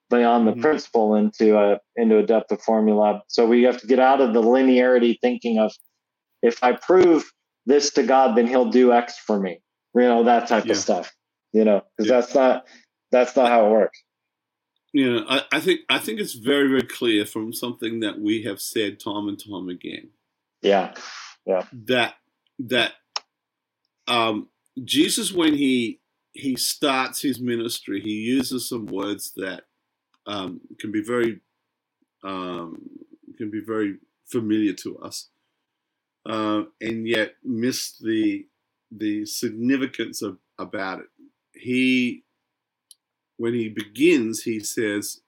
beyond 0.09 0.47
the 0.47 0.53
mm-hmm. 0.53 0.61
principle 0.61 1.16
into 1.16 1.59
a, 1.59 1.80
into 1.97 2.18
a 2.18 2.22
depth 2.22 2.53
of 2.53 2.62
formula. 2.62 3.22
So 3.28 3.47
we 3.47 3.64
have 3.64 3.80
to 3.80 3.86
get 3.86 3.99
out 3.99 4.20
of 4.20 4.34
the 4.34 4.42
linearity 4.42 5.16
thinking 5.20 5.59
of, 5.59 5.72
if 6.42 6.62
I 6.62 6.72
prove 6.72 7.24
this 7.66 7.90
to 7.94 8.02
God, 8.02 8.36
then 8.36 8.46
he'll 8.46 8.70
do 8.70 8.92
X 8.92 9.18
for 9.18 9.38
me, 9.38 9.60
you 9.94 10.02
know, 10.02 10.24
that 10.24 10.48
type 10.48 10.64
yeah. 10.64 10.72
of 10.72 10.78
stuff, 10.78 11.12
you 11.52 11.64
know, 11.64 11.82
because 11.96 12.10
yeah. 12.10 12.20
that's 12.20 12.34
not, 12.34 12.66
that's 13.10 13.36
not 13.36 13.48
how 13.48 13.66
it 13.66 13.70
works. 13.70 14.02
Yeah, 14.92 15.20
I, 15.28 15.42
I 15.52 15.60
think 15.60 15.80
I 15.90 15.98
think 15.98 16.20
it's 16.20 16.32
very 16.32 16.68
very 16.68 16.86
clear 16.86 17.26
from 17.26 17.52
something 17.52 18.00
that 18.00 18.18
we 18.18 18.44
have 18.44 18.62
said 18.62 18.98
time 18.98 19.28
and 19.28 19.38
time 19.38 19.68
again 19.68 20.10
yeah. 20.66 20.94
Yeah. 21.44 21.62
That 21.86 22.14
that 22.58 22.92
um, 24.08 24.48
Jesus, 24.84 25.32
when 25.32 25.54
he 25.54 26.00
he 26.32 26.56
starts 26.56 27.22
his 27.22 27.40
ministry, 27.40 28.00
he 28.00 28.10
uses 28.10 28.68
some 28.68 28.86
words 28.86 29.32
that 29.36 29.62
um, 30.26 30.60
can 30.80 30.92
be 30.92 31.02
very 31.02 31.40
um, 32.24 32.88
can 33.38 33.50
be 33.50 33.60
very 33.64 33.98
familiar 34.26 34.72
to 34.72 34.98
us, 34.98 35.28
uh, 36.29 36.64
and 36.81 37.07
yet 37.07 37.35
missed 37.45 38.03
the 38.03 38.47
the 38.91 39.27
significance 39.27 40.22
of 40.22 40.39
about 40.59 41.01
it. 41.01 41.07
He 41.53 42.24
when 43.37 43.55
he 43.55 43.68
begins, 43.68 44.45
he 44.45 44.61
says, 44.61 45.20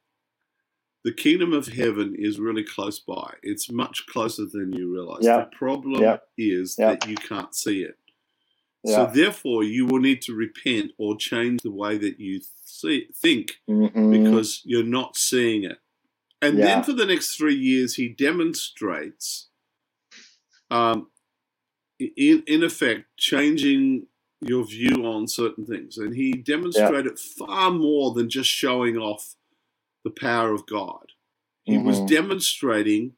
the 1.04 1.12
kingdom 1.12 1.52
of 1.52 1.68
heaven 1.68 2.14
is 2.18 2.40
really 2.40 2.64
close 2.64 2.98
by. 2.98 3.34
It's 3.42 3.70
much 3.70 4.06
closer 4.06 4.46
than 4.46 4.72
you 4.72 4.92
realize. 4.92 5.24
The 5.50 5.56
problem 5.56 6.18
is 6.36 6.76
that 6.76 7.06
you 7.06 7.16
can't 7.16 7.54
see 7.54 7.82
it. 7.82 7.96
So 8.86 9.06
therefore, 9.06 9.64
you 9.64 9.86
will 9.86 10.00
need 10.00 10.22
to 10.22 10.34
repent 10.34 10.92
or 10.96 11.16
change 11.16 11.60
the 11.62 11.70
way 11.70 11.98
that 11.98 12.18
you 12.20 12.40
see, 12.64 13.08
think 13.14 13.60
mm-hmm. 13.68 14.10
because 14.10 14.62
you're 14.64 14.82
not 14.82 15.16
seeing 15.16 15.64
it. 15.64 15.78
And 16.40 16.58
then 16.58 16.82
for 16.84 16.92
the 16.92 17.04
next 17.04 17.36
three 17.36 17.56
years, 17.56 17.96
he 17.96 18.08
demonstrates, 18.08 19.47
um, 20.70 21.08
in 21.98 22.42
in 22.46 22.62
effect, 22.62 23.04
changing 23.16 24.06
your 24.40 24.64
view 24.64 25.04
on 25.04 25.26
certain 25.26 25.66
things. 25.66 25.98
And 25.98 26.14
he 26.14 26.32
demonstrated 26.32 27.18
far 27.18 27.70
more 27.70 28.12
than 28.14 28.30
just 28.30 28.48
showing 28.48 28.96
off 28.96 29.34
the 30.04 30.10
power 30.10 30.52
of 30.52 30.66
God. 30.66 31.06
He 31.64 31.74
mm-hmm. 31.74 31.86
was 31.86 32.00
demonstrating 32.02 33.12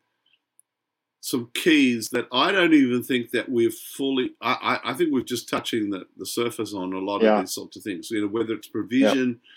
some 1.20 1.50
keys 1.52 2.08
that 2.10 2.26
I 2.32 2.50
don't 2.50 2.72
even 2.72 3.02
think 3.02 3.30
that 3.32 3.50
we've 3.50 3.74
fully. 3.74 4.30
I, 4.40 4.78
I, 4.84 4.90
I 4.90 4.94
think 4.94 5.12
we're 5.12 5.22
just 5.22 5.48
touching 5.48 5.90
the, 5.90 6.06
the 6.16 6.26
surface 6.26 6.72
on 6.72 6.92
a 6.92 6.98
lot 6.98 7.22
yeah. 7.22 7.34
of 7.34 7.40
these 7.42 7.52
sorts 7.52 7.76
of 7.76 7.82
things. 7.82 8.10
You 8.10 8.22
know, 8.22 8.28
whether 8.28 8.54
it's 8.54 8.68
provision, 8.68 9.28
yeah. 9.28 9.48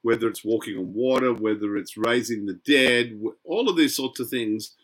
whether 0.00 0.28
it's 0.28 0.44
walking 0.44 0.78
on 0.78 0.94
water, 0.94 1.34
whether 1.34 1.76
it's 1.76 1.98
raising 1.98 2.46
the 2.46 2.58
dead, 2.66 3.20
all 3.44 3.68
of 3.68 3.76
these 3.76 3.94
sorts 3.94 4.18
of 4.20 4.28
things 4.30 4.74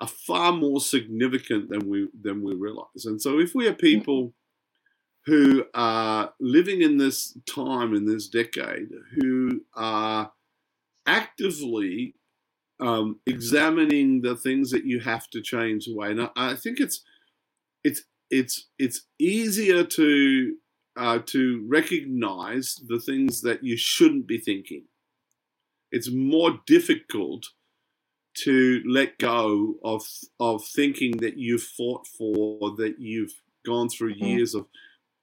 are 0.00 0.08
far 0.08 0.52
more 0.52 0.80
significant 0.80 1.70
than 1.70 1.88
we 1.88 2.08
than 2.20 2.42
we 2.42 2.54
realize. 2.54 3.04
And 3.04 3.20
so, 3.20 3.38
if 3.38 3.54
we 3.54 3.66
are 3.66 3.74
people 3.74 4.34
who 5.26 5.64
are 5.74 6.32
living 6.40 6.80
in 6.80 6.96
this 6.96 7.36
time 7.46 7.94
in 7.94 8.06
this 8.06 8.28
decade, 8.28 8.88
who 9.14 9.60
are 9.74 10.32
actively 11.06 12.14
um, 12.80 13.20
examining 13.26 14.22
the 14.22 14.36
things 14.36 14.70
that 14.70 14.84
you 14.84 15.00
have 15.00 15.28
to 15.30 15.42
change 15.42 15.88
away. 15.88 16.12
And 16.12 16.22
I, 16.22 16.30
I 16.36 16.54
think 16.54 16.80
it's 16.80 17.02
it's 17.84 18.04
it's 18.30 18.68
it's 18.78 19.02
easier 19.18 19.84
to 19.84 20.54
uh, 20.96 21.18
to 21.26 21.64
recognize 21.68 22.80
the 22.86 22.98
things 22.98 23.42
that 23.42 23.62
you 23.62 23.76
shouldn't 23.76 24.26
be 24.26 24.38
thinking. 24.38 24.84
It's 25.90 26.10
more 26.10 26.60
difficult 26.66 27.46
to 28.44 28.82
let 28.86 29.18
go 29.18 29.74
of 29.84 30.06
of 30.38 30.64
thinking 30.64 31.18
that 31.18 31.36
you've 31.36 31.62
fought 31.62 32.06
for, 32.06 32.74
that 32.76 32.96
you've 32.98 33.34
gone 33.66 33.88
through 33.88 34.14
mm-hmm. 34.14 34.24
years 34.24 34.54
of, 34.54 34.66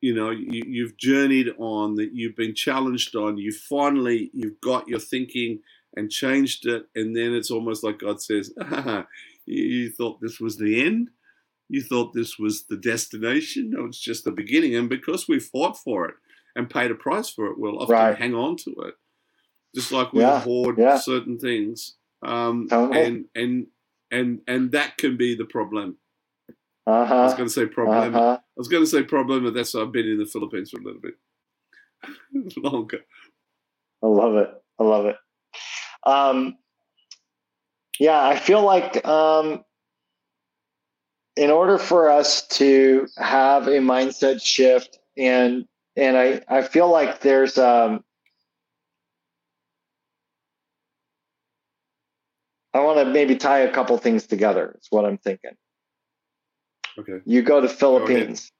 you 0.01 0.13
know, 0.13 0.30
you, 0.30 0.86
have 0.86 0.97
journeyed 0.97 1.49
on, 1.57 1.95
that 1.95 2.11
you've 2.13 2.36
been 2.36 2.53
challenged 2.53 3.16
on. 3.16 3.38
You 3.38 3.51
finally 3.51 4.30
you've 4.34 4.61
got 4.61 4.88
your 4.88 4.99
thinking 4.99 5.61
and 5.95 6.11
changed 6.11 6.66
it. 6.68 6.88
And 6.95 7.16
then 7.16 7.34
it's 7.34 7.51
almost 7.51 7.84
like 7.84 7.99
God 7.99 8.22
says, 8.22 8.53
ah, 8.61 9.07
You 9.45 9.89
thought 9.89 10.22
this 10.22 10.39
was 10.39 10.57
the 10.57 10.84
end? 10.84 11.09
You 11.70 11.82
thought 11.82 12.13
this 12.13 12.38
was 12.38 12.66
the 12.66 12.78
destination? 12.78 13.72
No, 13.72 13.86
it's 13.86 13.99
just 13.99 14.24
the 14.24 14.32
beginning. 14.32 14.76
And 14.76 14.89
because 14.89 15.28
we 15.28 15.39
fought 15.39 15.78
for 15.78 16.05
it 16.07 16.16
and 16.55 16.70
paid 16.70 16.91
a 16.91 16.95
price 16.95 17.30
for 17.30 17.47
it, 17.47 17.57
we'll 17.57 17.80
often 17.80 17.95
right. 17.95 18.18
hang 18.18 18.36
on 18.36 18.57
to 18.57 18.72
it. 18.86 18.95
Just 19.74 19.91
like 19.91 20.13
we 20.13 20.22
yeah, 20.22 20.41
hoard 20.41 20.78
yeah. 20.78 20.97
certain 20.97 21.38
things. 21.38 21.95
Um, 22.24 22.68
and, 22.72 23.26
and, 23.36 23.68
and, 24.11 24.41
and 24.47 24.72
that 24.72 24.97
can 24.97 25.18
be 25.18 25.36
the 25.36 25.45
problem. 25.45 25.97
Uh-huh. 26.88 27.16
I 27.16 27.24
was 27.24 27.34
going 27.34 27.47
to 27.47 27.53
say 27.53 27.66
problem. 27.66 28.16
Uh-huh. 28.16 28.38
I 28.39 28.57
was 28.57 28.68
going 28.68 28.84
to 28.84 28.89
say 28.89 29.03
problem, 29.03 29.43
but 29.43 29.53
that's 29.53 29.74
why 29.74 29.82
I've 29.82 29.91
been 29.91 30.07
in 30.07 30.20
the 30.20 30.26
Philippines 30.26 30.70
for 30.70 30.80
a 30.80 30.84
little 30.84 31.01
bit. 31.01 31.16
longer. 32.57 32.99
I 34.03 34.07
love 34.07 34.36
it. 34.36 34.49
I 34.80 34.84
love 34.84 35.05
it. 35.05 35.16
Um, 36.05 36.57
yeah, 37.99 38.22
I 38.22 38.38
feel 38.38 38.61
like 38.61 39.05
um, 39.07 39.63
in 41.36 41.49
order 41.49 41.78
for 41.78 42.09
us 42.09 42.47
to 42.47 43.07
have 43.18 43.68
a 43.68 43.80
mindset 43.80 44.45
shift, 44.45 44.99
and 45.18 45.66
and 45.95 46.18
I 46.18 46.41
I 46.47 46.61
feel 46.61 46.91
like 46.91 47.22
there's 47.22 47.57
um, 47.57 48.03
I 52.76 52.80
want 52.80 52.99
to 52.99 53.05
maybe 53.05 53.38
tie 53.38 53.59
a 53.59 53.71
couple 53.71 53.97
things 53.97 54.28
together. 54.28 54.73
It's 54.76 54.91
what 54.91 55.05
I'm 55.05 55.17
thinking. 55.17 55.55
Okay. 56.99 57.21
You 57.23 57.41
go 57.41 57.61
to 57.61 57.69
Philippines. 57.69 58.51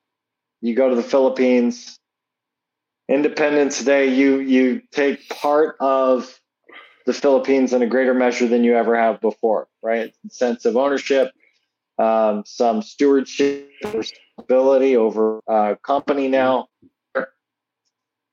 You 0.62 0.74
go 0.74 0.90
to 0.90 0.96
the 0.96 1.04
Philippines. 1.04 2.00
Independence 3.10 3.84
Day, 3.84 4.08
you 4.08 4.40
you 4.40 4.82
take 4.92 5.28
part 5.30 5.76
of 5.82 6.40
the 7.06 7.14
Philippines 7.14 7.74
in 7.74 7.82
a 7.82 7.88
greater 7.88 8.14
measure 8.14 8.48
than 8.48 8.64
you 8.64 8.76
ever 8.76 8.98
have 8.98 9.20
before, 9.20 9.68
right? 9.84 10.16
Sense 10.30 10.66
of 10.66 10.76
ownership, 10.76 11.32
um, 12.00 12.44
some 12.48 12.82
stewardship, 12.82 13.70
responsibility 13.94 14.96
over 14.96 15.40
uh, 15.48 15.76
company 15.84 16.30
now, 16.30 16.70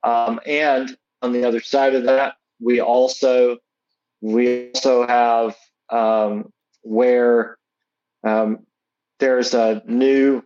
um, 0.04 0.40
and 0.46 0.96
on 1.20 1.32
the 1.32 1.44
other 1.44 1.60
side 1.60 1.94
of 1.94 2.04
that, 2.04 2.36
we 2.60 2.80
also 2.80 3.58
we 4.22 4.70
also 4.70 5.06
have 5.06 5.54
um, 5.92 6.50
where 6.82 7.56
um, 8.24 8.66
there's 9.18 9.54
a 9.54 9.82
new, 9.86 10.42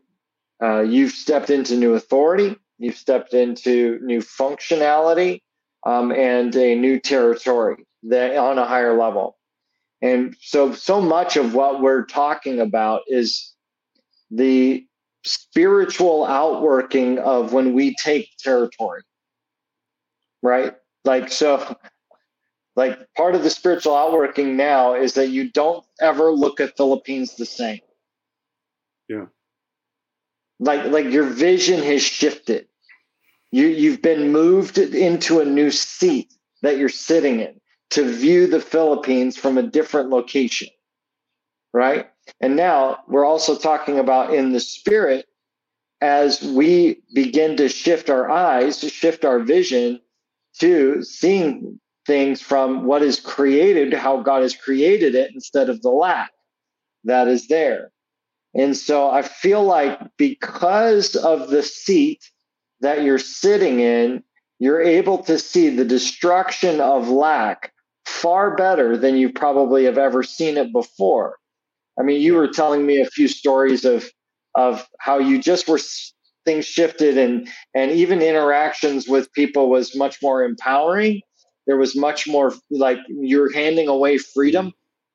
uh, 0.63 0.81
you've 0.81 1.13
stepped 1.13 1.51
into 1.51 1.77
new 1.77 1.95
authority, 1.95 2.57
you've 2.79 2.97
stepped 2.97 3.33
into 3.33 3.99
new 4.03 4.21
functionality, 4.21 5.41
um, 5.87 6.13
and 6.13 6.55
a 6.57 6.75
new 6.75 6.99
territory 6.99 7.87
that 8.03 8.37
on 8.37 8.59
a 8.59 8.67
higher 8.67 8.99
level. 8.99 9.39
And 10.03 10.37
so, 10.41 10.73
so 10.73 11.01
much 11.01 11.37
of 11.37 11.55
what 11.55 11.81
we're 11.81 12.05
talking 12.05 12.61
about 12.61 13.03
is 13.07 13.55
the 14.31 14.85
spiritual 15.25 16.25
outworking 16.25 17.19
of 17.19 17.53
when 17.53 17.73
we 17.73 17.95
take 17.97 18.31
territory, 18.39 19.03
right? 20.43 20.75
Like, 21.05 21.31
so 21.31 21.77
like 22.77 22.99
part 23.15 23.35
of 23.35 23.43
the 23.43 23.51
spiritual 23.51 23.97
outworking 23.97 24.57
now 24.57 24.95
is 24.95 25.15
that 25.15 25.29
you 25.29 25.51
don't 25.51 25.85
ever 26.01 26.31
look 26.31 26.61
at 26.61 26.77
Philippines 26.77 27.35
the 27.37 27.47
same. 27.47 27.81
Yeah. 29.09 29.27
Like 30.61 30.85
like 30.85 31.07
your 31.07 31.25
vision 31.25 31.83
has 31.83 32.03
shifted. 32.03 32.69
You 33.51 33.67
you've 33.67 34.03
been 34.03 34.31
moved 34.31 34.77
into 34.79 35.41
a 35.41 35.45
new 35.45 35.71
seat 35.71 36.33
that 36.63 36.77
you're 36.77 36.89
sitting 36.91 37.41
in 37.41 37.61
to 37.91 38.13
view 38.13 38.47
the 38.47 38.61
Philippines 38.61 39.37
from 39.37 39.57
a 39.57 39.63
different 39.63 40.11
location. 40.11 40.69
Right? 41.73 42.07
And 42.41 42.57
now 42.57 42.99
we're 43.09 43.27
also 43.27 43.57
talking 43.57 43.99
about 43.99 44.35
in 44.35 44.53
the 44.53 44.61
spirit 44.61 45.27
as 46.03 46.43
we 46.43 47.03
begin 47.15 47.57
to 47.57 47.69
shift 47.69 48.11
our 48.11 48.31
eyes, 48.31 48.79
to 48.79 48.91
shift 48.91 49.25
our 49.25 49.39
vision 49.39 50.01
to 50.59 51.03
seeing 51.03 51.81
things 52.07 52.41
from 52.41 52.85
what 52.85 53.03
is 53.03 53.21
created, 53.21 53.93
how 53.93 54.23
God 54.23 54.43
has 54.43 54.55
created 54.55 55.15
it, 55.15 55.33
instead 55.35 55.69
of 55.69 55.83
the 55.83 55.91
lack 55.91 56.31
that 57.05 57.29
is 57.29 57.49
there. 57.49 57.91
And 58.55 58.77
so 58.77 59.11
I 59.11 59.23
feel 59.23 59.63
like 59.63 59.99
because 60.17 61.15
of 61.15 61.51
the 61.51 61.63
seat 61.63 62.31
that 62.81 63.03
you're 63.03 63.19
sitting 63.19 63.81
in, 63.81 64.23
you're 64.59 64.83
able 64.83 65.19
to 65.25 65.39
see 65.39 65.69
the 65.69 65.85
destruction 65.85 66.81
of 66.81 67.09
lack 67.09 67.73
far 68.07 68.57
better 68.57 68.97
than 68.97 69.17
you 69.17 69.31
probably 69.33 69.85
have 69.85 69.99
ever 69.99 70.23
seen 70.23 70.57
it 70.57 70.73
before. 70.73 71.37
I 71.99 72.03
mean, 72.03 72.21
you 72.21 72.35
were 72.35 72.49
telling 72.49 72.87
me 72.87 73.01
a 73.01 73.07
few 73.11 73.29
stories 73.29 73.85
of 73.85 74.11
of 74.55 74.87
how 74.99 75.19
you 75.19 75.39
just 75.39 75.69
were 75.69 75.81
things 76.47 76.65
shifted 76.65 77.19
and 77.19 77.49
and 77.75 77.91
even 77.91 78.23
interactions 78.23 79.07
with 79.07 79.33
people 79.33 79.69
was 79.69 79.95
much 79.95 80.23
more 80.23 80.45
empowering 80.45 81.21
there 81.67 81.77
was 81.77 81.97
much 81.97 82.27
more 82.27 82.55
like 82.71 82.99
you're 83.09 83.53
handing 83.53 83.89
away 83.89 84.19
freedom 84.19 84.73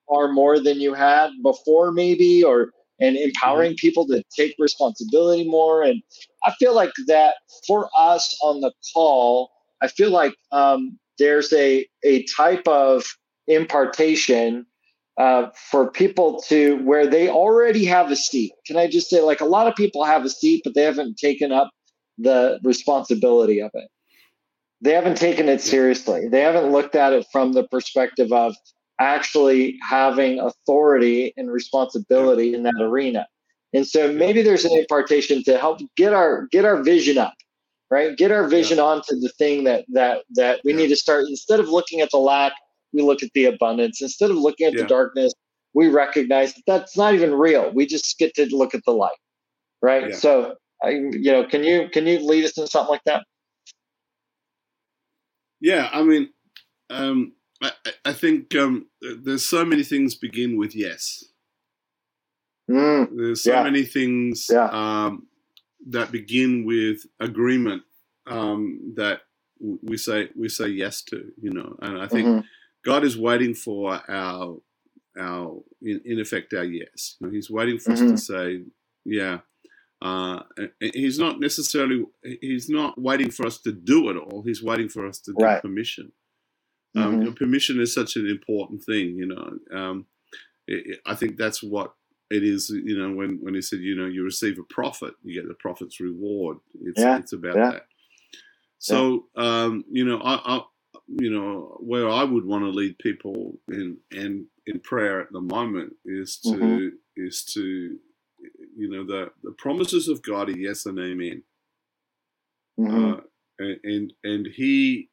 far 0.07 0.31
more 0.31 0.59
than 0.59 0.79
you 0.79 0.93
had 0.93 1.29
before 1.41 1.91
maybe 1.91 2.43
or 2.43 2.71
and 2.99 3.17
empowering 3.17 3.71
mm-hmm. 3.71 3.87
people 3.87 4.05
to 4.07 4.23
take 4.35 4.55
responsibility 4.59 5.47
more. 5.47 5.81
And 5.81 6.01
i 6.45 6.53
feel 6.59 6.75
like 6.75 6.91
that 7.07 7.35
for 7.67 7.89
us 7.97 8.37
on 8.41 8.61
the 8.61 8.71
call 8.93 9.51
i 9.81 9.87
feel 9.87 10.11
like 10.11 10.35
um, 10.51 10.99
there's 11.17 11.51
a 11.53 11.87
a 12.03 12.23
type 12.23 12.67
of 12.67 13.05
impartation 13.47 14.65
uh, 15.17 15.47
for 15.69 15.91
people 15.91 16.41
to 16.47 16.77
where 16.83 17.05
they 17.05 17.27
already 17.27 17.83
have 17.85 18.09
a 18.11 18.15
seat. 18.15 18.53
Can 18.65 18.77
i 18.77 18.87
just 18.87 19.09
say 19.09 19.21
like 19.21 19.41
a 19.41 19.45
lot 19.45 19.67
of 19.67 19.75
people 19.75 20.03
have 20.03 20.25
a 20.25 20.29
seat 20.29 20.61
but 20.63 20.73
they 20.75 20.83
haven't 20.83 21.17
taken 21.17 21.51
up 21.51 21.69
the 22.17 22.59
responsibility 22.63 23.61
of 23.61 23.71
it 23.73 23.89
they 24.82 24.93
haven't 24.93 25.17
taken 25.17 25.47
it 25.47 25.61
seriously. 25.61 26.27
They 26.27 26.41
haven't 26.41 26.71
looked 26.71 26.95
at 26.95 27.13
it 27.13 27.25
from 27.32 27.53
the 27.53 27.67
perspective 27.67 28.32
of 28.32 28.55
actually 28.99 29.77
having 29.88 30.39
authority 30.39 31.34
and 31.38 31.51
responsibility 31.51 32.53
in 32.53 32.63
that 32.63 32.79
arena. 32.79 33.27
And 33.73 33.88
so 33.88 34.11
maybe 34.11 34.41
there's 34.41 34.65
an 34.65 34.77
impartation 34.77 35.43
to 35.43 35.57
help 35.57 35.79
get 35.95 36.13
our 36.13 36.47
get 36.51 36.65
our 36.65 36.84
vision 36.84 37.17
up, 37.17 37.34
right? 37.89 38.17
Get 38.17 38.32
our 38.32 38.47
vision 38.47 38.77
yeah. 38.77 38.84
onto 38.84 39.19
the 39.19 39.29
thing 39.38 39.63
that 39.63 39.86
that 39.93 40.23
that 40.32 40.61
we 40.65 40.71
yeah. 40.71 40.79
need 40.79 40.88
to 40.89 40.95
start 40.95 41.25
instead 41.29 41.59
of 41.59 41.69
looking 41.69 42.01
at 42.01 42.09
the 42.11 42.17
lack, 42.17 42.53
we 42.91 43.01
look 43.01 43.23
at 43.23 43.29
the 43.34 43.45
abundance. 43.45 44.01
Instead 44.01 44.29
of 44.29 44.38
looking 44.38 44.67
at 44.67 44.73
yeah. 44.73 44.82
the 44.82 44.88
darkness, 44.88 45.34
we 45.73 45.88
recognize 45.88 46.53
that 46.53 46.63
that's 46.67 46.97
not 46.97 47.13
even 47.13 47.34
real. 47.34 47.71
We 47.73 47.86
just 47.86 48.17
get 48.19 48.34
to 48.36 48.45
look 48.55 48.75
at 48.75 48.84
the 48.86 48.91
light, 48.91 49.17
right? 49.82 50.13
So, 50.13 50.55
I, 50.84 50.89
you 50.89 51.32
know, 51.32 51.45
can 51.45 51.63
you 51.63 51.88
can 51.93 52.07
you 52.07 52.19
lead 52.19 52.43
us 52.43 52.57
in 52.57 52.67
something 52.67 52.91
like 52.91 53.03
that? 53.05 53.23
Yeah, 55.62 55.89
I 55.93 56.01
mean, 56.01 56.30
um, 56.89 57.34
I, 57.62 57.72
I, 58.03 58.14
think 58.14 58.55
um, 58.55 58.88
there's 59.01 59.45
so 59.45 59.64
many 59.64 59.84
things 59.84 60.16
begin 60.16 60.57
with 60.57 60.76
yes. 60.76 61.24
Mm, 62.70 63.09
there's 63.16 63.43
so 63.43 63.51
yeah. 63.51 63.64
many 63.64 63.84
things 63.84 64.47
yeah. 64.51 64.70
um, 64.72 65.28
that 65.89 66.12
begin 66.12 66.66
with 66.66 67.05
agreement 67.20 67.84
um, 68.28 68.93
that 68.95 69.22
we 69.59 69.97
say 69.97 70.30
we 70.36 70.49
say 70.49 70.68
yes 70.68 71.03
to, 71.03 71.32
you 71.39 71.51
know, 71.51 71.76
and 71.82 72.01
I 72.01 72.07
think 72.07 72.28
mm-hmm. 72.28 72.39
God 72.84 73.03
is 73.03 73.18
waiting 73.18 73.53
for 73.53 74.01
our 74.09 74.57
our 75.20 75.62
in, 75.82 76.01
in 76.05 76.20
effect 76.20 76.53
our 76.53 76.64
yes. 76.64 77.18
You 77.20 77.28
know, 77.28 77.34
he's 77.34 77.49
waiting 77.51 77.78
for 77.78 77.91
mm-hmm. 77.91 78.14
us 78.14 78.26
to 78.26 78.34
say, 78.34 78.62
yeah, 79.05 79.39
uh, 80.01 80.41
he's 80.79 81.19
not 81.19 81.39
necessarily 81.39 82.05
he's 82.23 82.69
not 82.69 82.99
waiting 82.99 83.29
for 83.29 83.45
us 83.45 83.59
to 83.59 83.71
do 83.71 84.09
it 84.09 84.17
all. 84.17 84.41
He's 84.43 84.63
waiting 84.63 84.89
for 84.89 85.05
us 85.05 85.19
to 85.19 85.33
get 85.33 85.61
permission. 85.61 86.11
Um, 86.95 87.21
mm-hmm. 87.21 87.33
permission 87.33 87.79
is 87.79 87.93
such 87.93 88.15
an 88.15 88.27
important 88.27 88.83
thing. 88.83 89.15
You 89.15 89.27
know, 89.27 89.77
um, 89.77 90.05
it, 90.67 90.99
I 91.05 91.15
think 91.15 91.37
that's 91.37 91.61
what 91.61 91.93
it 92.31 92.43
is. 92.43 92.69
You 92.69 92.97
know, 92.97 93.15
when 93.15 93.37
when 93.41 93.53
he 93.53 93.61
said, 93.61 93.79
you 93.79 93.95
know, 93.95 94.07
you 94.07 94.23
receive 94.23 94.57
a 94.57 94.73
prophet, 94.73 95.13
you 95.23 95.39
get 95.39 95.47
the 95.47 95.53
prophet's 95.53 95.99
reward. 95.99 96.57
It's 96.81 96.99
yeah. 96.99 97.17
it's 97.17 97.33
about 97.33 97.57
yeah. 97.57 97.71
that. 97.71 97.85
So 98.79 99.25
yeah. 99.37 99.43
um, 99.43 99.85
you 99.91 100.03
know, 100.03 100.19
I, 100.19 100.57
I 100.57 100.61
you 101.07 101.29
know 101.29 101.77
where 101.79 102.09
I 102.09 102.23
would 102.23 102.45
want 102.45 102.63
to 102.63 102.69
lead 102.69 102.97
people 102.97 103.59
in 103.67 103.97
and 104.11 104.45
in 104.65 104.79
prayer 104.79 105.21
at 105.21 105.31
the 105.31 105.41
moment 105.41 105.93
is 106.05 106.37
to 106.39 106.49
mm-hmm. 106.49 106.87
is 107.15 107.45
to 107.53 107.97
you 108.76 108.89
know 108.89 109.05
the 109.05 109.32
the 109.43 109.51
promises 109.51 110.07
of 110.07 110.22
God 110.22 110.49
are 110.49 110.57
yes 110.57 110.86
and 110.86 110.99
amen. 110.99 111.43
Mm-hmm. 112.80 113.13
Uh, 113.13 113.17
and, 113.59 113.80
and 113.84 114.13
and 114.24 114.47
he 114.47 115.09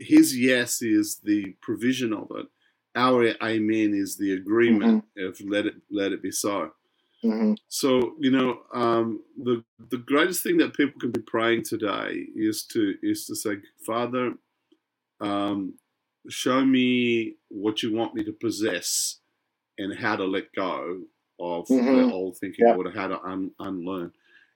his 0.00 0.38
yes 0.38 0.82
is 0.82 1.20
the 1.22 1.54
provision 1.62 2.12
of 2.12 2.30
it. 2.36 2.46
Our 2.94 3.34
amen 3.42 3.92
is 3.94 4.16
the 4.16 4.32
agreement 4.32 5.04
mm-hmm. 5.18 5.26
of 5.26 5.40
let 5.48 5.66
it 5.66 5.74
let 5.90 6.12
it 6.12 6.22
be 6.22 6.30
so. 6.30 6.72
Mm-hmm. 7.24 7.54
So 7.68 8.14
you 8.18 8.30
know 8.30 8.60
um, 8.74 9.22
the 9.36 9.64
the 9.90 9.98
greatest 9.98 10.42
thing 10.42 10.58
that 10.58 10.76
people 10.76 11.00
can 11.00 11.12
be 11.12 11.22
praying 11.22 11.64
today 11.64 12.26
is 12.34 12.64
to 12.72 12.94
is 13.02 13.26
to 13.26 13.36
say, 13.36 13.56
Father, 13.84 14.34
um, 15.20 15.74
show 16.28 16.64
me 16.64 17.36
what 17.48 17.82
you 17.82 17.94
want 17.94 18.14
me 18.14 18.24
to 18.24 18.32
possess 18.32 19.18
and 19.78 19.98
how 19.98 20.16
to 20.16 20.24
let 20.24 20.52
go 20.54 21.02
of 21.38 21.66
mm-hmm. 21.68 22.08
the 22.08 22.12
old 22.12 22.38
thinking 22.38 22.66
yeah. 22.66 22.74
or 22.74 22.90
how 22.90 23.08
to 23.08 23.20
un- 23.22 23.52
unlearn. 23.58 24.12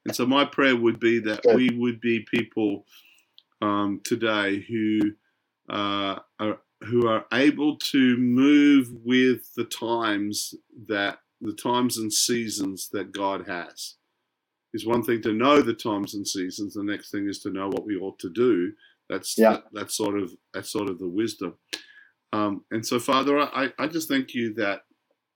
And 0.06 0.16
so 0.16 0.26
my 0.26 0.44
prayer 0.44 0.76
would 0.76 0.98
be 0.98 1.20
that 1.20 1.40
we 1.54 1.70
would 1.76 2.00
be 2.00 2.20
people 2.20 2.86
um, 3.60 4.00
today 4.04 4.60
who 4.60 5.12
uh, 5.68 6.20
are 6.38 6.58
who 6.82 7.06
are 7.06 7.26
able 7.32 7.76
to 7.76 8.16
move 8.16 8.88
with 9.04 9.54
the 9.54 9.64
times 9.64 10.54
that 10.88 11.18
the 11.40 11.52
times 11.52 11.98
and 11.98 12.12
seasons 12.12 12.88
that 12.92 13.12
God 13.12 13.46
has. 13.46 13.96
It's 14.72 14.86
one 14.86 15.02
thing 15.02 15.20
to 15.22 15.32
know 15.32 15.60
the 15.60 15.74
times 15.74 16.14
and 16.14 16.26
seasons. 16.26 16.74
The 16.74 16.84
next 16.84 17.10
thing 17.10 17.28
is 17.28 17.40
to 17.40 17.50
know 17.50 17.68
what 17.68 17.84
we 17.84 17.96
ought 17.96 18.18
to 18.20 18.30
do. 18.30 18.72
That's 19.08 19.36
Yeah. 19.36 19.52
that, 19.52 19.64
that's 19.72 19.96
sort 19.96 20.18
of 20.18 20.32
that's 20.54 20.70
sort 20.70 20.88
of 20.88 20.98
the 20.98 21.08
wisdom. 21.08 21.54
Um, 22.32 22.64
and 22.70 22.86
so, 22.86 23.00
Father, 23.00 23.40
I, 23.40 23.72
I 23.78 23.88
just 23.88 24.08
thank 24.08 24.34
you 24.34 24.54
that 24.54 24.82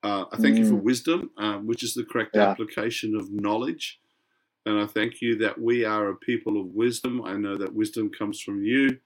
uh, 0.04 0.26
I 0.32 0.38
thank 0.38 0.58
you 0.58 0.66
for 0.66 0.76
wisdom, 0.76 1.32
um, 1.38 1.66
which 1.68 1.84
is 1.84 1.94
the 1.94 2.04
correct 2.04 2.36
Mm. 2.36 2.40
Yeah. 2.40 2.50
application 2.50 3.16
of 3.16 3.32
knowledge. 3.32 4.00
And 4.66 4.80
I 4.80 4.86
thank 4.86 5.22
you 5.22 5.36
that 5.38 5.60
we 5.60 5.84
are 5.84 6.10
a 6.10 6.16
people 6.16 6.60
of 6.60 6.68
wisdom. 6.68 7.22
I 7.24 7.36
know 7.36 7.56
that 7.58 7.74
wisdom 7.74 8.10
comes 8.10 8.40
from 8.40 8.64
you, 8.64 9.00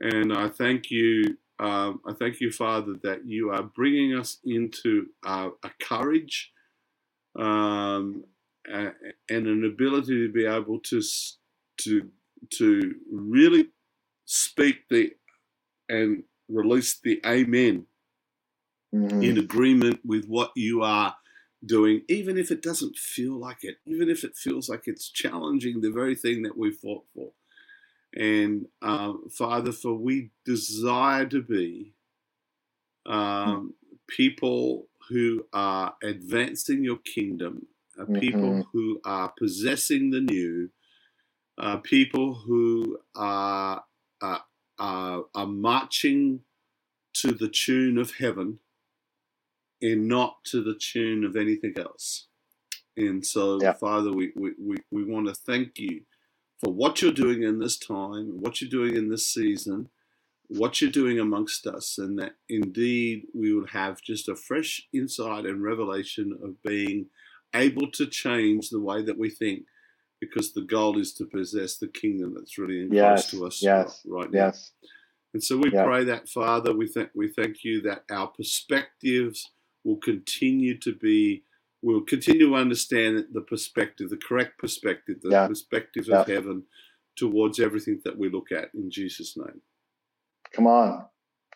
and 0.00 0.32
I 0.32 0.48
thank 0.48 0.90
you. 0.90 1.38
Um, 1.60 2.00
I 2.06 2.14
thank 2.14 2.40
you, 2.40 2.52
Father, 2.52 2.94
that 3.04 3.26
you 3.26 3.50
are 3.50 3.62
bringing 3.64 4.14
us 4.18 4.38
into 4.44 5.08
uh, 5.26 5.50
a 5.64 5.70
courage 5.82 6.52
um, 7.38 8.24
and 8.68 9.46
an 9.48 9.64
ability 9.64 10.26
to 10.26 10.32
be 10.32 10.46
able 10.46 10.80
to 10.80 11.00
to 11.78 12.10
to 12.50 12.94
really 13.10 13.68
speak 14.26 14.88
the 14.90 15.12
and 15.90 16.24
release 16.48 17.00
the 17.04 17.20
amen 17.26 17.86
Mhm. 18.94 19.22
in 19.22 19.38
agreement 19.38 20.00
with 20.04 20.26
what 20.26 20.52
you 20.56 20.82
are 20.82 21.16
doing, 21.66 22.02
even 22.08 22.38
if 22.38 22.50
it 22.52 22.62
doesn't 22.62 22.96
feel 22.98 23.34
like 23.38 23.64
it, 23.64 23.78
even 23.86 24.10
if 24.10 24.24
it 24.24 24.36
feels 24.36 24.68
like 24.70 24.84
it's 24.86 25.10
challenging 25.10 25.82
the 25.82 25.92
very 25.92 26.16
thing 26.16 26.42
that 26.44 26.58
we 26.58 26.72
fought 26.72 27.04
for. 27.14 27.32
And 28.14 28.68
um, 28.82 29.28
Father, 29.30 29.72
for 29.72 29.94
we 29.94 30.30
desire 30.46 31.26
to 31.26 31.42
be 31.42 31.94
um, 33.06 33.74
people 34.08 34.88
who 35.10 35.46
are 35.52 35.94
advancing 36.02 36.84
your 36.84 36.98
kingdom, 36.98 37.66
uh, 38.00 38.06
people 38.14 38.66
who 38.72 39.00
are 39.04 39.32
possessing 39.38 40.10
the 40.10 40.20
new, 40.22 40.70
uh, 41.58 41.78
people 41.78 42.34
who 42.34 42.98
are, 43.16 43.84
uh, 44.22 44.38
are, 44.78 45.24
are 45.34 45.46
marching 45.46 46.40
to 47.14 47.32
the 47.32 47.48
tune 47.48 47.98
of 47.98 48.12
heaven 48.16 48.60
and 49.84 50.08
not 50.08 50.42
to 50.44 50.62
the 50.62 50.74
tune 50.74 51.24
of 51.24 51.36
anything 51.36 51.74
else. 51.76 52.28
And 52.96 53.24
so, 53.24 53.60
Yeah. 53.60 53.74
Father, 53.74 54.12
we, 54.12 54.32
we, 54.34 54.52
we, 54.58 54.76
we 54.90 55.04
want 55.04 55.26
to 55.26 55.34
thank 55.34 55.78
you 55.78 56.02
for 56.60 56.72
what 56.72 57.02
you're 57.02 57.12
doing 57.12 57.42
in 57.42 57.58
this 57.58 57.76
time, 57.76 58.40
what 58.40 58.60
you're 58.60 58.70
doing 58.70 58.96
in 58.96 59.10
this 59.10 59.26
season, 59.26 59.88
what 60.48 60.80
you're 60.80 60.90
doing 60.90 61.18
amongst 61.18 61.66
us, 61.66 61.98
and 61.98 62.18
that 62.18 62.36
indeed 62.48 63.26
we 63.34 63.52
will 63.52 63.66
have 63.66 64.00
just 64.00 64.28
a 64.28 64.36
fresh 64.36 64.86
insight 64.92 65.44
and 65.44 65.62
revelation 65.62 66.38
of 66.42 66.62
being 66.62 67.06
able 67.54 67.90
to 67.90 68.06
change 68.06 68.70
the 68.70 68.80
way 68.80 69.02
that 69.02 69.18
we 69.18 69.28
think, 69.28 69.64
because 70.20 70.52
the 70.52 70.62
goal 70.62 70.98
is 70.98 71.12
to 71.14 71.26
possess 71.26 71.76
the 71.76 71.88
kingdom 71.88 72.34
that's 72.34 72.56
really 72.56 72.80
in 72.82 72.92
Yes, 72.92 73.30
close 73.30 73.30
to 73.30 73.46
us 73.46 73.62
yes, 73.62 74.02
right 74.06 74.30
now. 74.30 74.46
Yes. 74.46 74.72
And 75.34 75.42
so 75.42 75.58
we 75.58 75.70
pray 75.70 76.04
that, 76.04 76.28
Father, 76.28 76.72
we 76.74 76.86
thank 76.86 77.10
we 77.14 77.28
thank 77.28 77.64
you 77.64 77.82
that 77.82 78.04
our 78.08 78.28
perspectives 78.28 79.50
will 79.84 79.96
continue 79.98 80.78
to 80.78 80.94
be, 80.96 81.44
we'll 81.82 82.02
continue 82.02 82.48
to 82.48 82.56
understand 82.56 83.26
the 83.32 83.42
perspective, 83.42 84.10
the 84.10 84.16
correct 84.18 84.58
perspective, 84.58 85.18
the 85.22 85.30
Yeah. 85.30 85.48
perspective 85.48 86.08
of 86.10 86.28
Yeah. 86.28 86.34
heaven 86.36 86.64
towards 87.16 87.60
everything 87.60 88.00
that 88.04 88.16
we 88.18 88.28
look 88.30 88.52
at 88.52 88.74
in 88.74 88.90
Jesus' 88.90 89.36
name. 89.36 89.62
Come 90.52 90.66
on. 90.66 91.08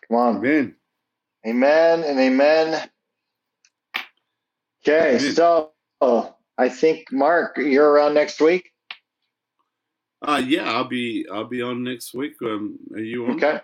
Come 0.07 0.17
on. 0.17 0.37
Amen. 0.37 0.75
Amen 1.47 2.03
and 2.03 2.19
amen. 2.19 2.89
Okay, 4.83 5.17
Amen. 5.17 5.33
so 5.33 5.73
I 6.57 6.69
think 6.69 7.11
Mark, 7.11 7.57
you're 7.57 7.89
around 7.89 8.13
next 8.15 8.41
week. 8.41 8.71
Uh 10.21 10.41
yeah, 10.45 10.69
I'll 10.71 10.85
be 10.87 11.25
I'll 11.31 11.45
be 11.47 11.61
on 11.61 11.83
next 11.83 12.13
week. 12.13 12.35
Um, 12.41 12.77
are 12.93 12.99
you 12.99 13.25
on? 13.25 13.31
Okay. 13.37 13.61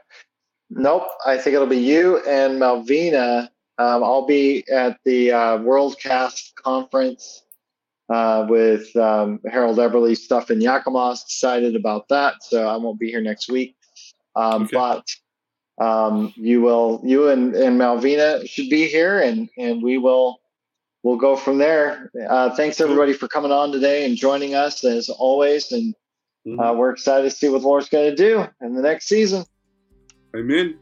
Nope. 0.69 1.07
I 1.25 1.37
think 1.37 1.55
it'll 1.55 1.67
be 1.67 1.77
you 1.79 2.19
and 2.19 2.61
Malvina. 2.61 3.49
Um, 3.77 4.03
I'll 4.03 4.25
be 4.25 4.63
at 4.71 4.97
the 5.03 5.31
uh, 5.31 5.57
WorldCast 5.59 6.55
conference 6.55 7.43
uh, 8.09 8.45
with 8.49 8.95
um, 8.95 9.39
Harold 9.49 9.77
Eberle's 9.77 10.23
stuff 10.23 10.49
in 10.51 10.61
Yakima. 10.61 11.11
Excited 11.11 11.75
about 11.75 12.07
that. 12.09 12.35
So 12.41 12.67
I 12.67 12.77
won't 12.77 12.99
be 12.99 13.09
here 13.09 13.21
next 13.21 13.49
week. 13.49 13.75
Um, 14.35 14.63
Okay. 14.63 14.77
But 14.77 15.05
um, 15.77 16.33
you 16.37 16.61
will, 16.61 17.01
you 17.03 17.27
and, 17.29 17.53
and 17.55 17.79
Malvina 17.79 18.47
should 18.49 18.69
be 18.69 18.87
here, 18.87 19.19
and 19.19 19.49
and 19.57 19.83
we 19.83 19.97
will 19.97 20.39
we'll 21.03 21.17
go 21.17 21.35
from 21.35 21.57
there. 21.57 22.09
Uh, 22.29 22.49
thanks 22.55 22.79
everybody 22.79 23.11
for 23.11 23.27
coming 23.27 23.51
on 23.51 23.71
today 23.73 24.05
and 24.05 24.15
joining 24.15 24.55
us 24.55 24.83
as 24.85 25.09
always, 25.09 25.71
and 25.73 25.93
Mhm. 26.47 26.59
uh, 26.59 26.73
we're 26.75 26.91
excited 26.91 27.23
to 27.29 27.35
see 27.35 27.49
what 27.49 27.61
the 27.61 27.67
Lord's 27.67 27.89
going 27.89 28.09
to 28.09 28.15
do 28.15 28.45
in 28.61 28.75
the 28.75 28.81
next 28.81 29.07
season. 29.07 29.43
Amen. 30.35 30.77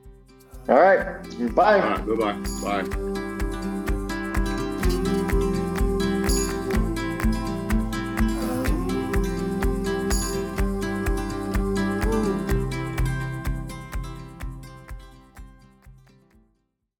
All 0.69 0.75
right, 0.75 1.55
bye. 1.55 1.81
All 1.81 1.89
right. 1.89 2.07
Bye-bye. 2.07 2.87
Bye. 2.87 3.12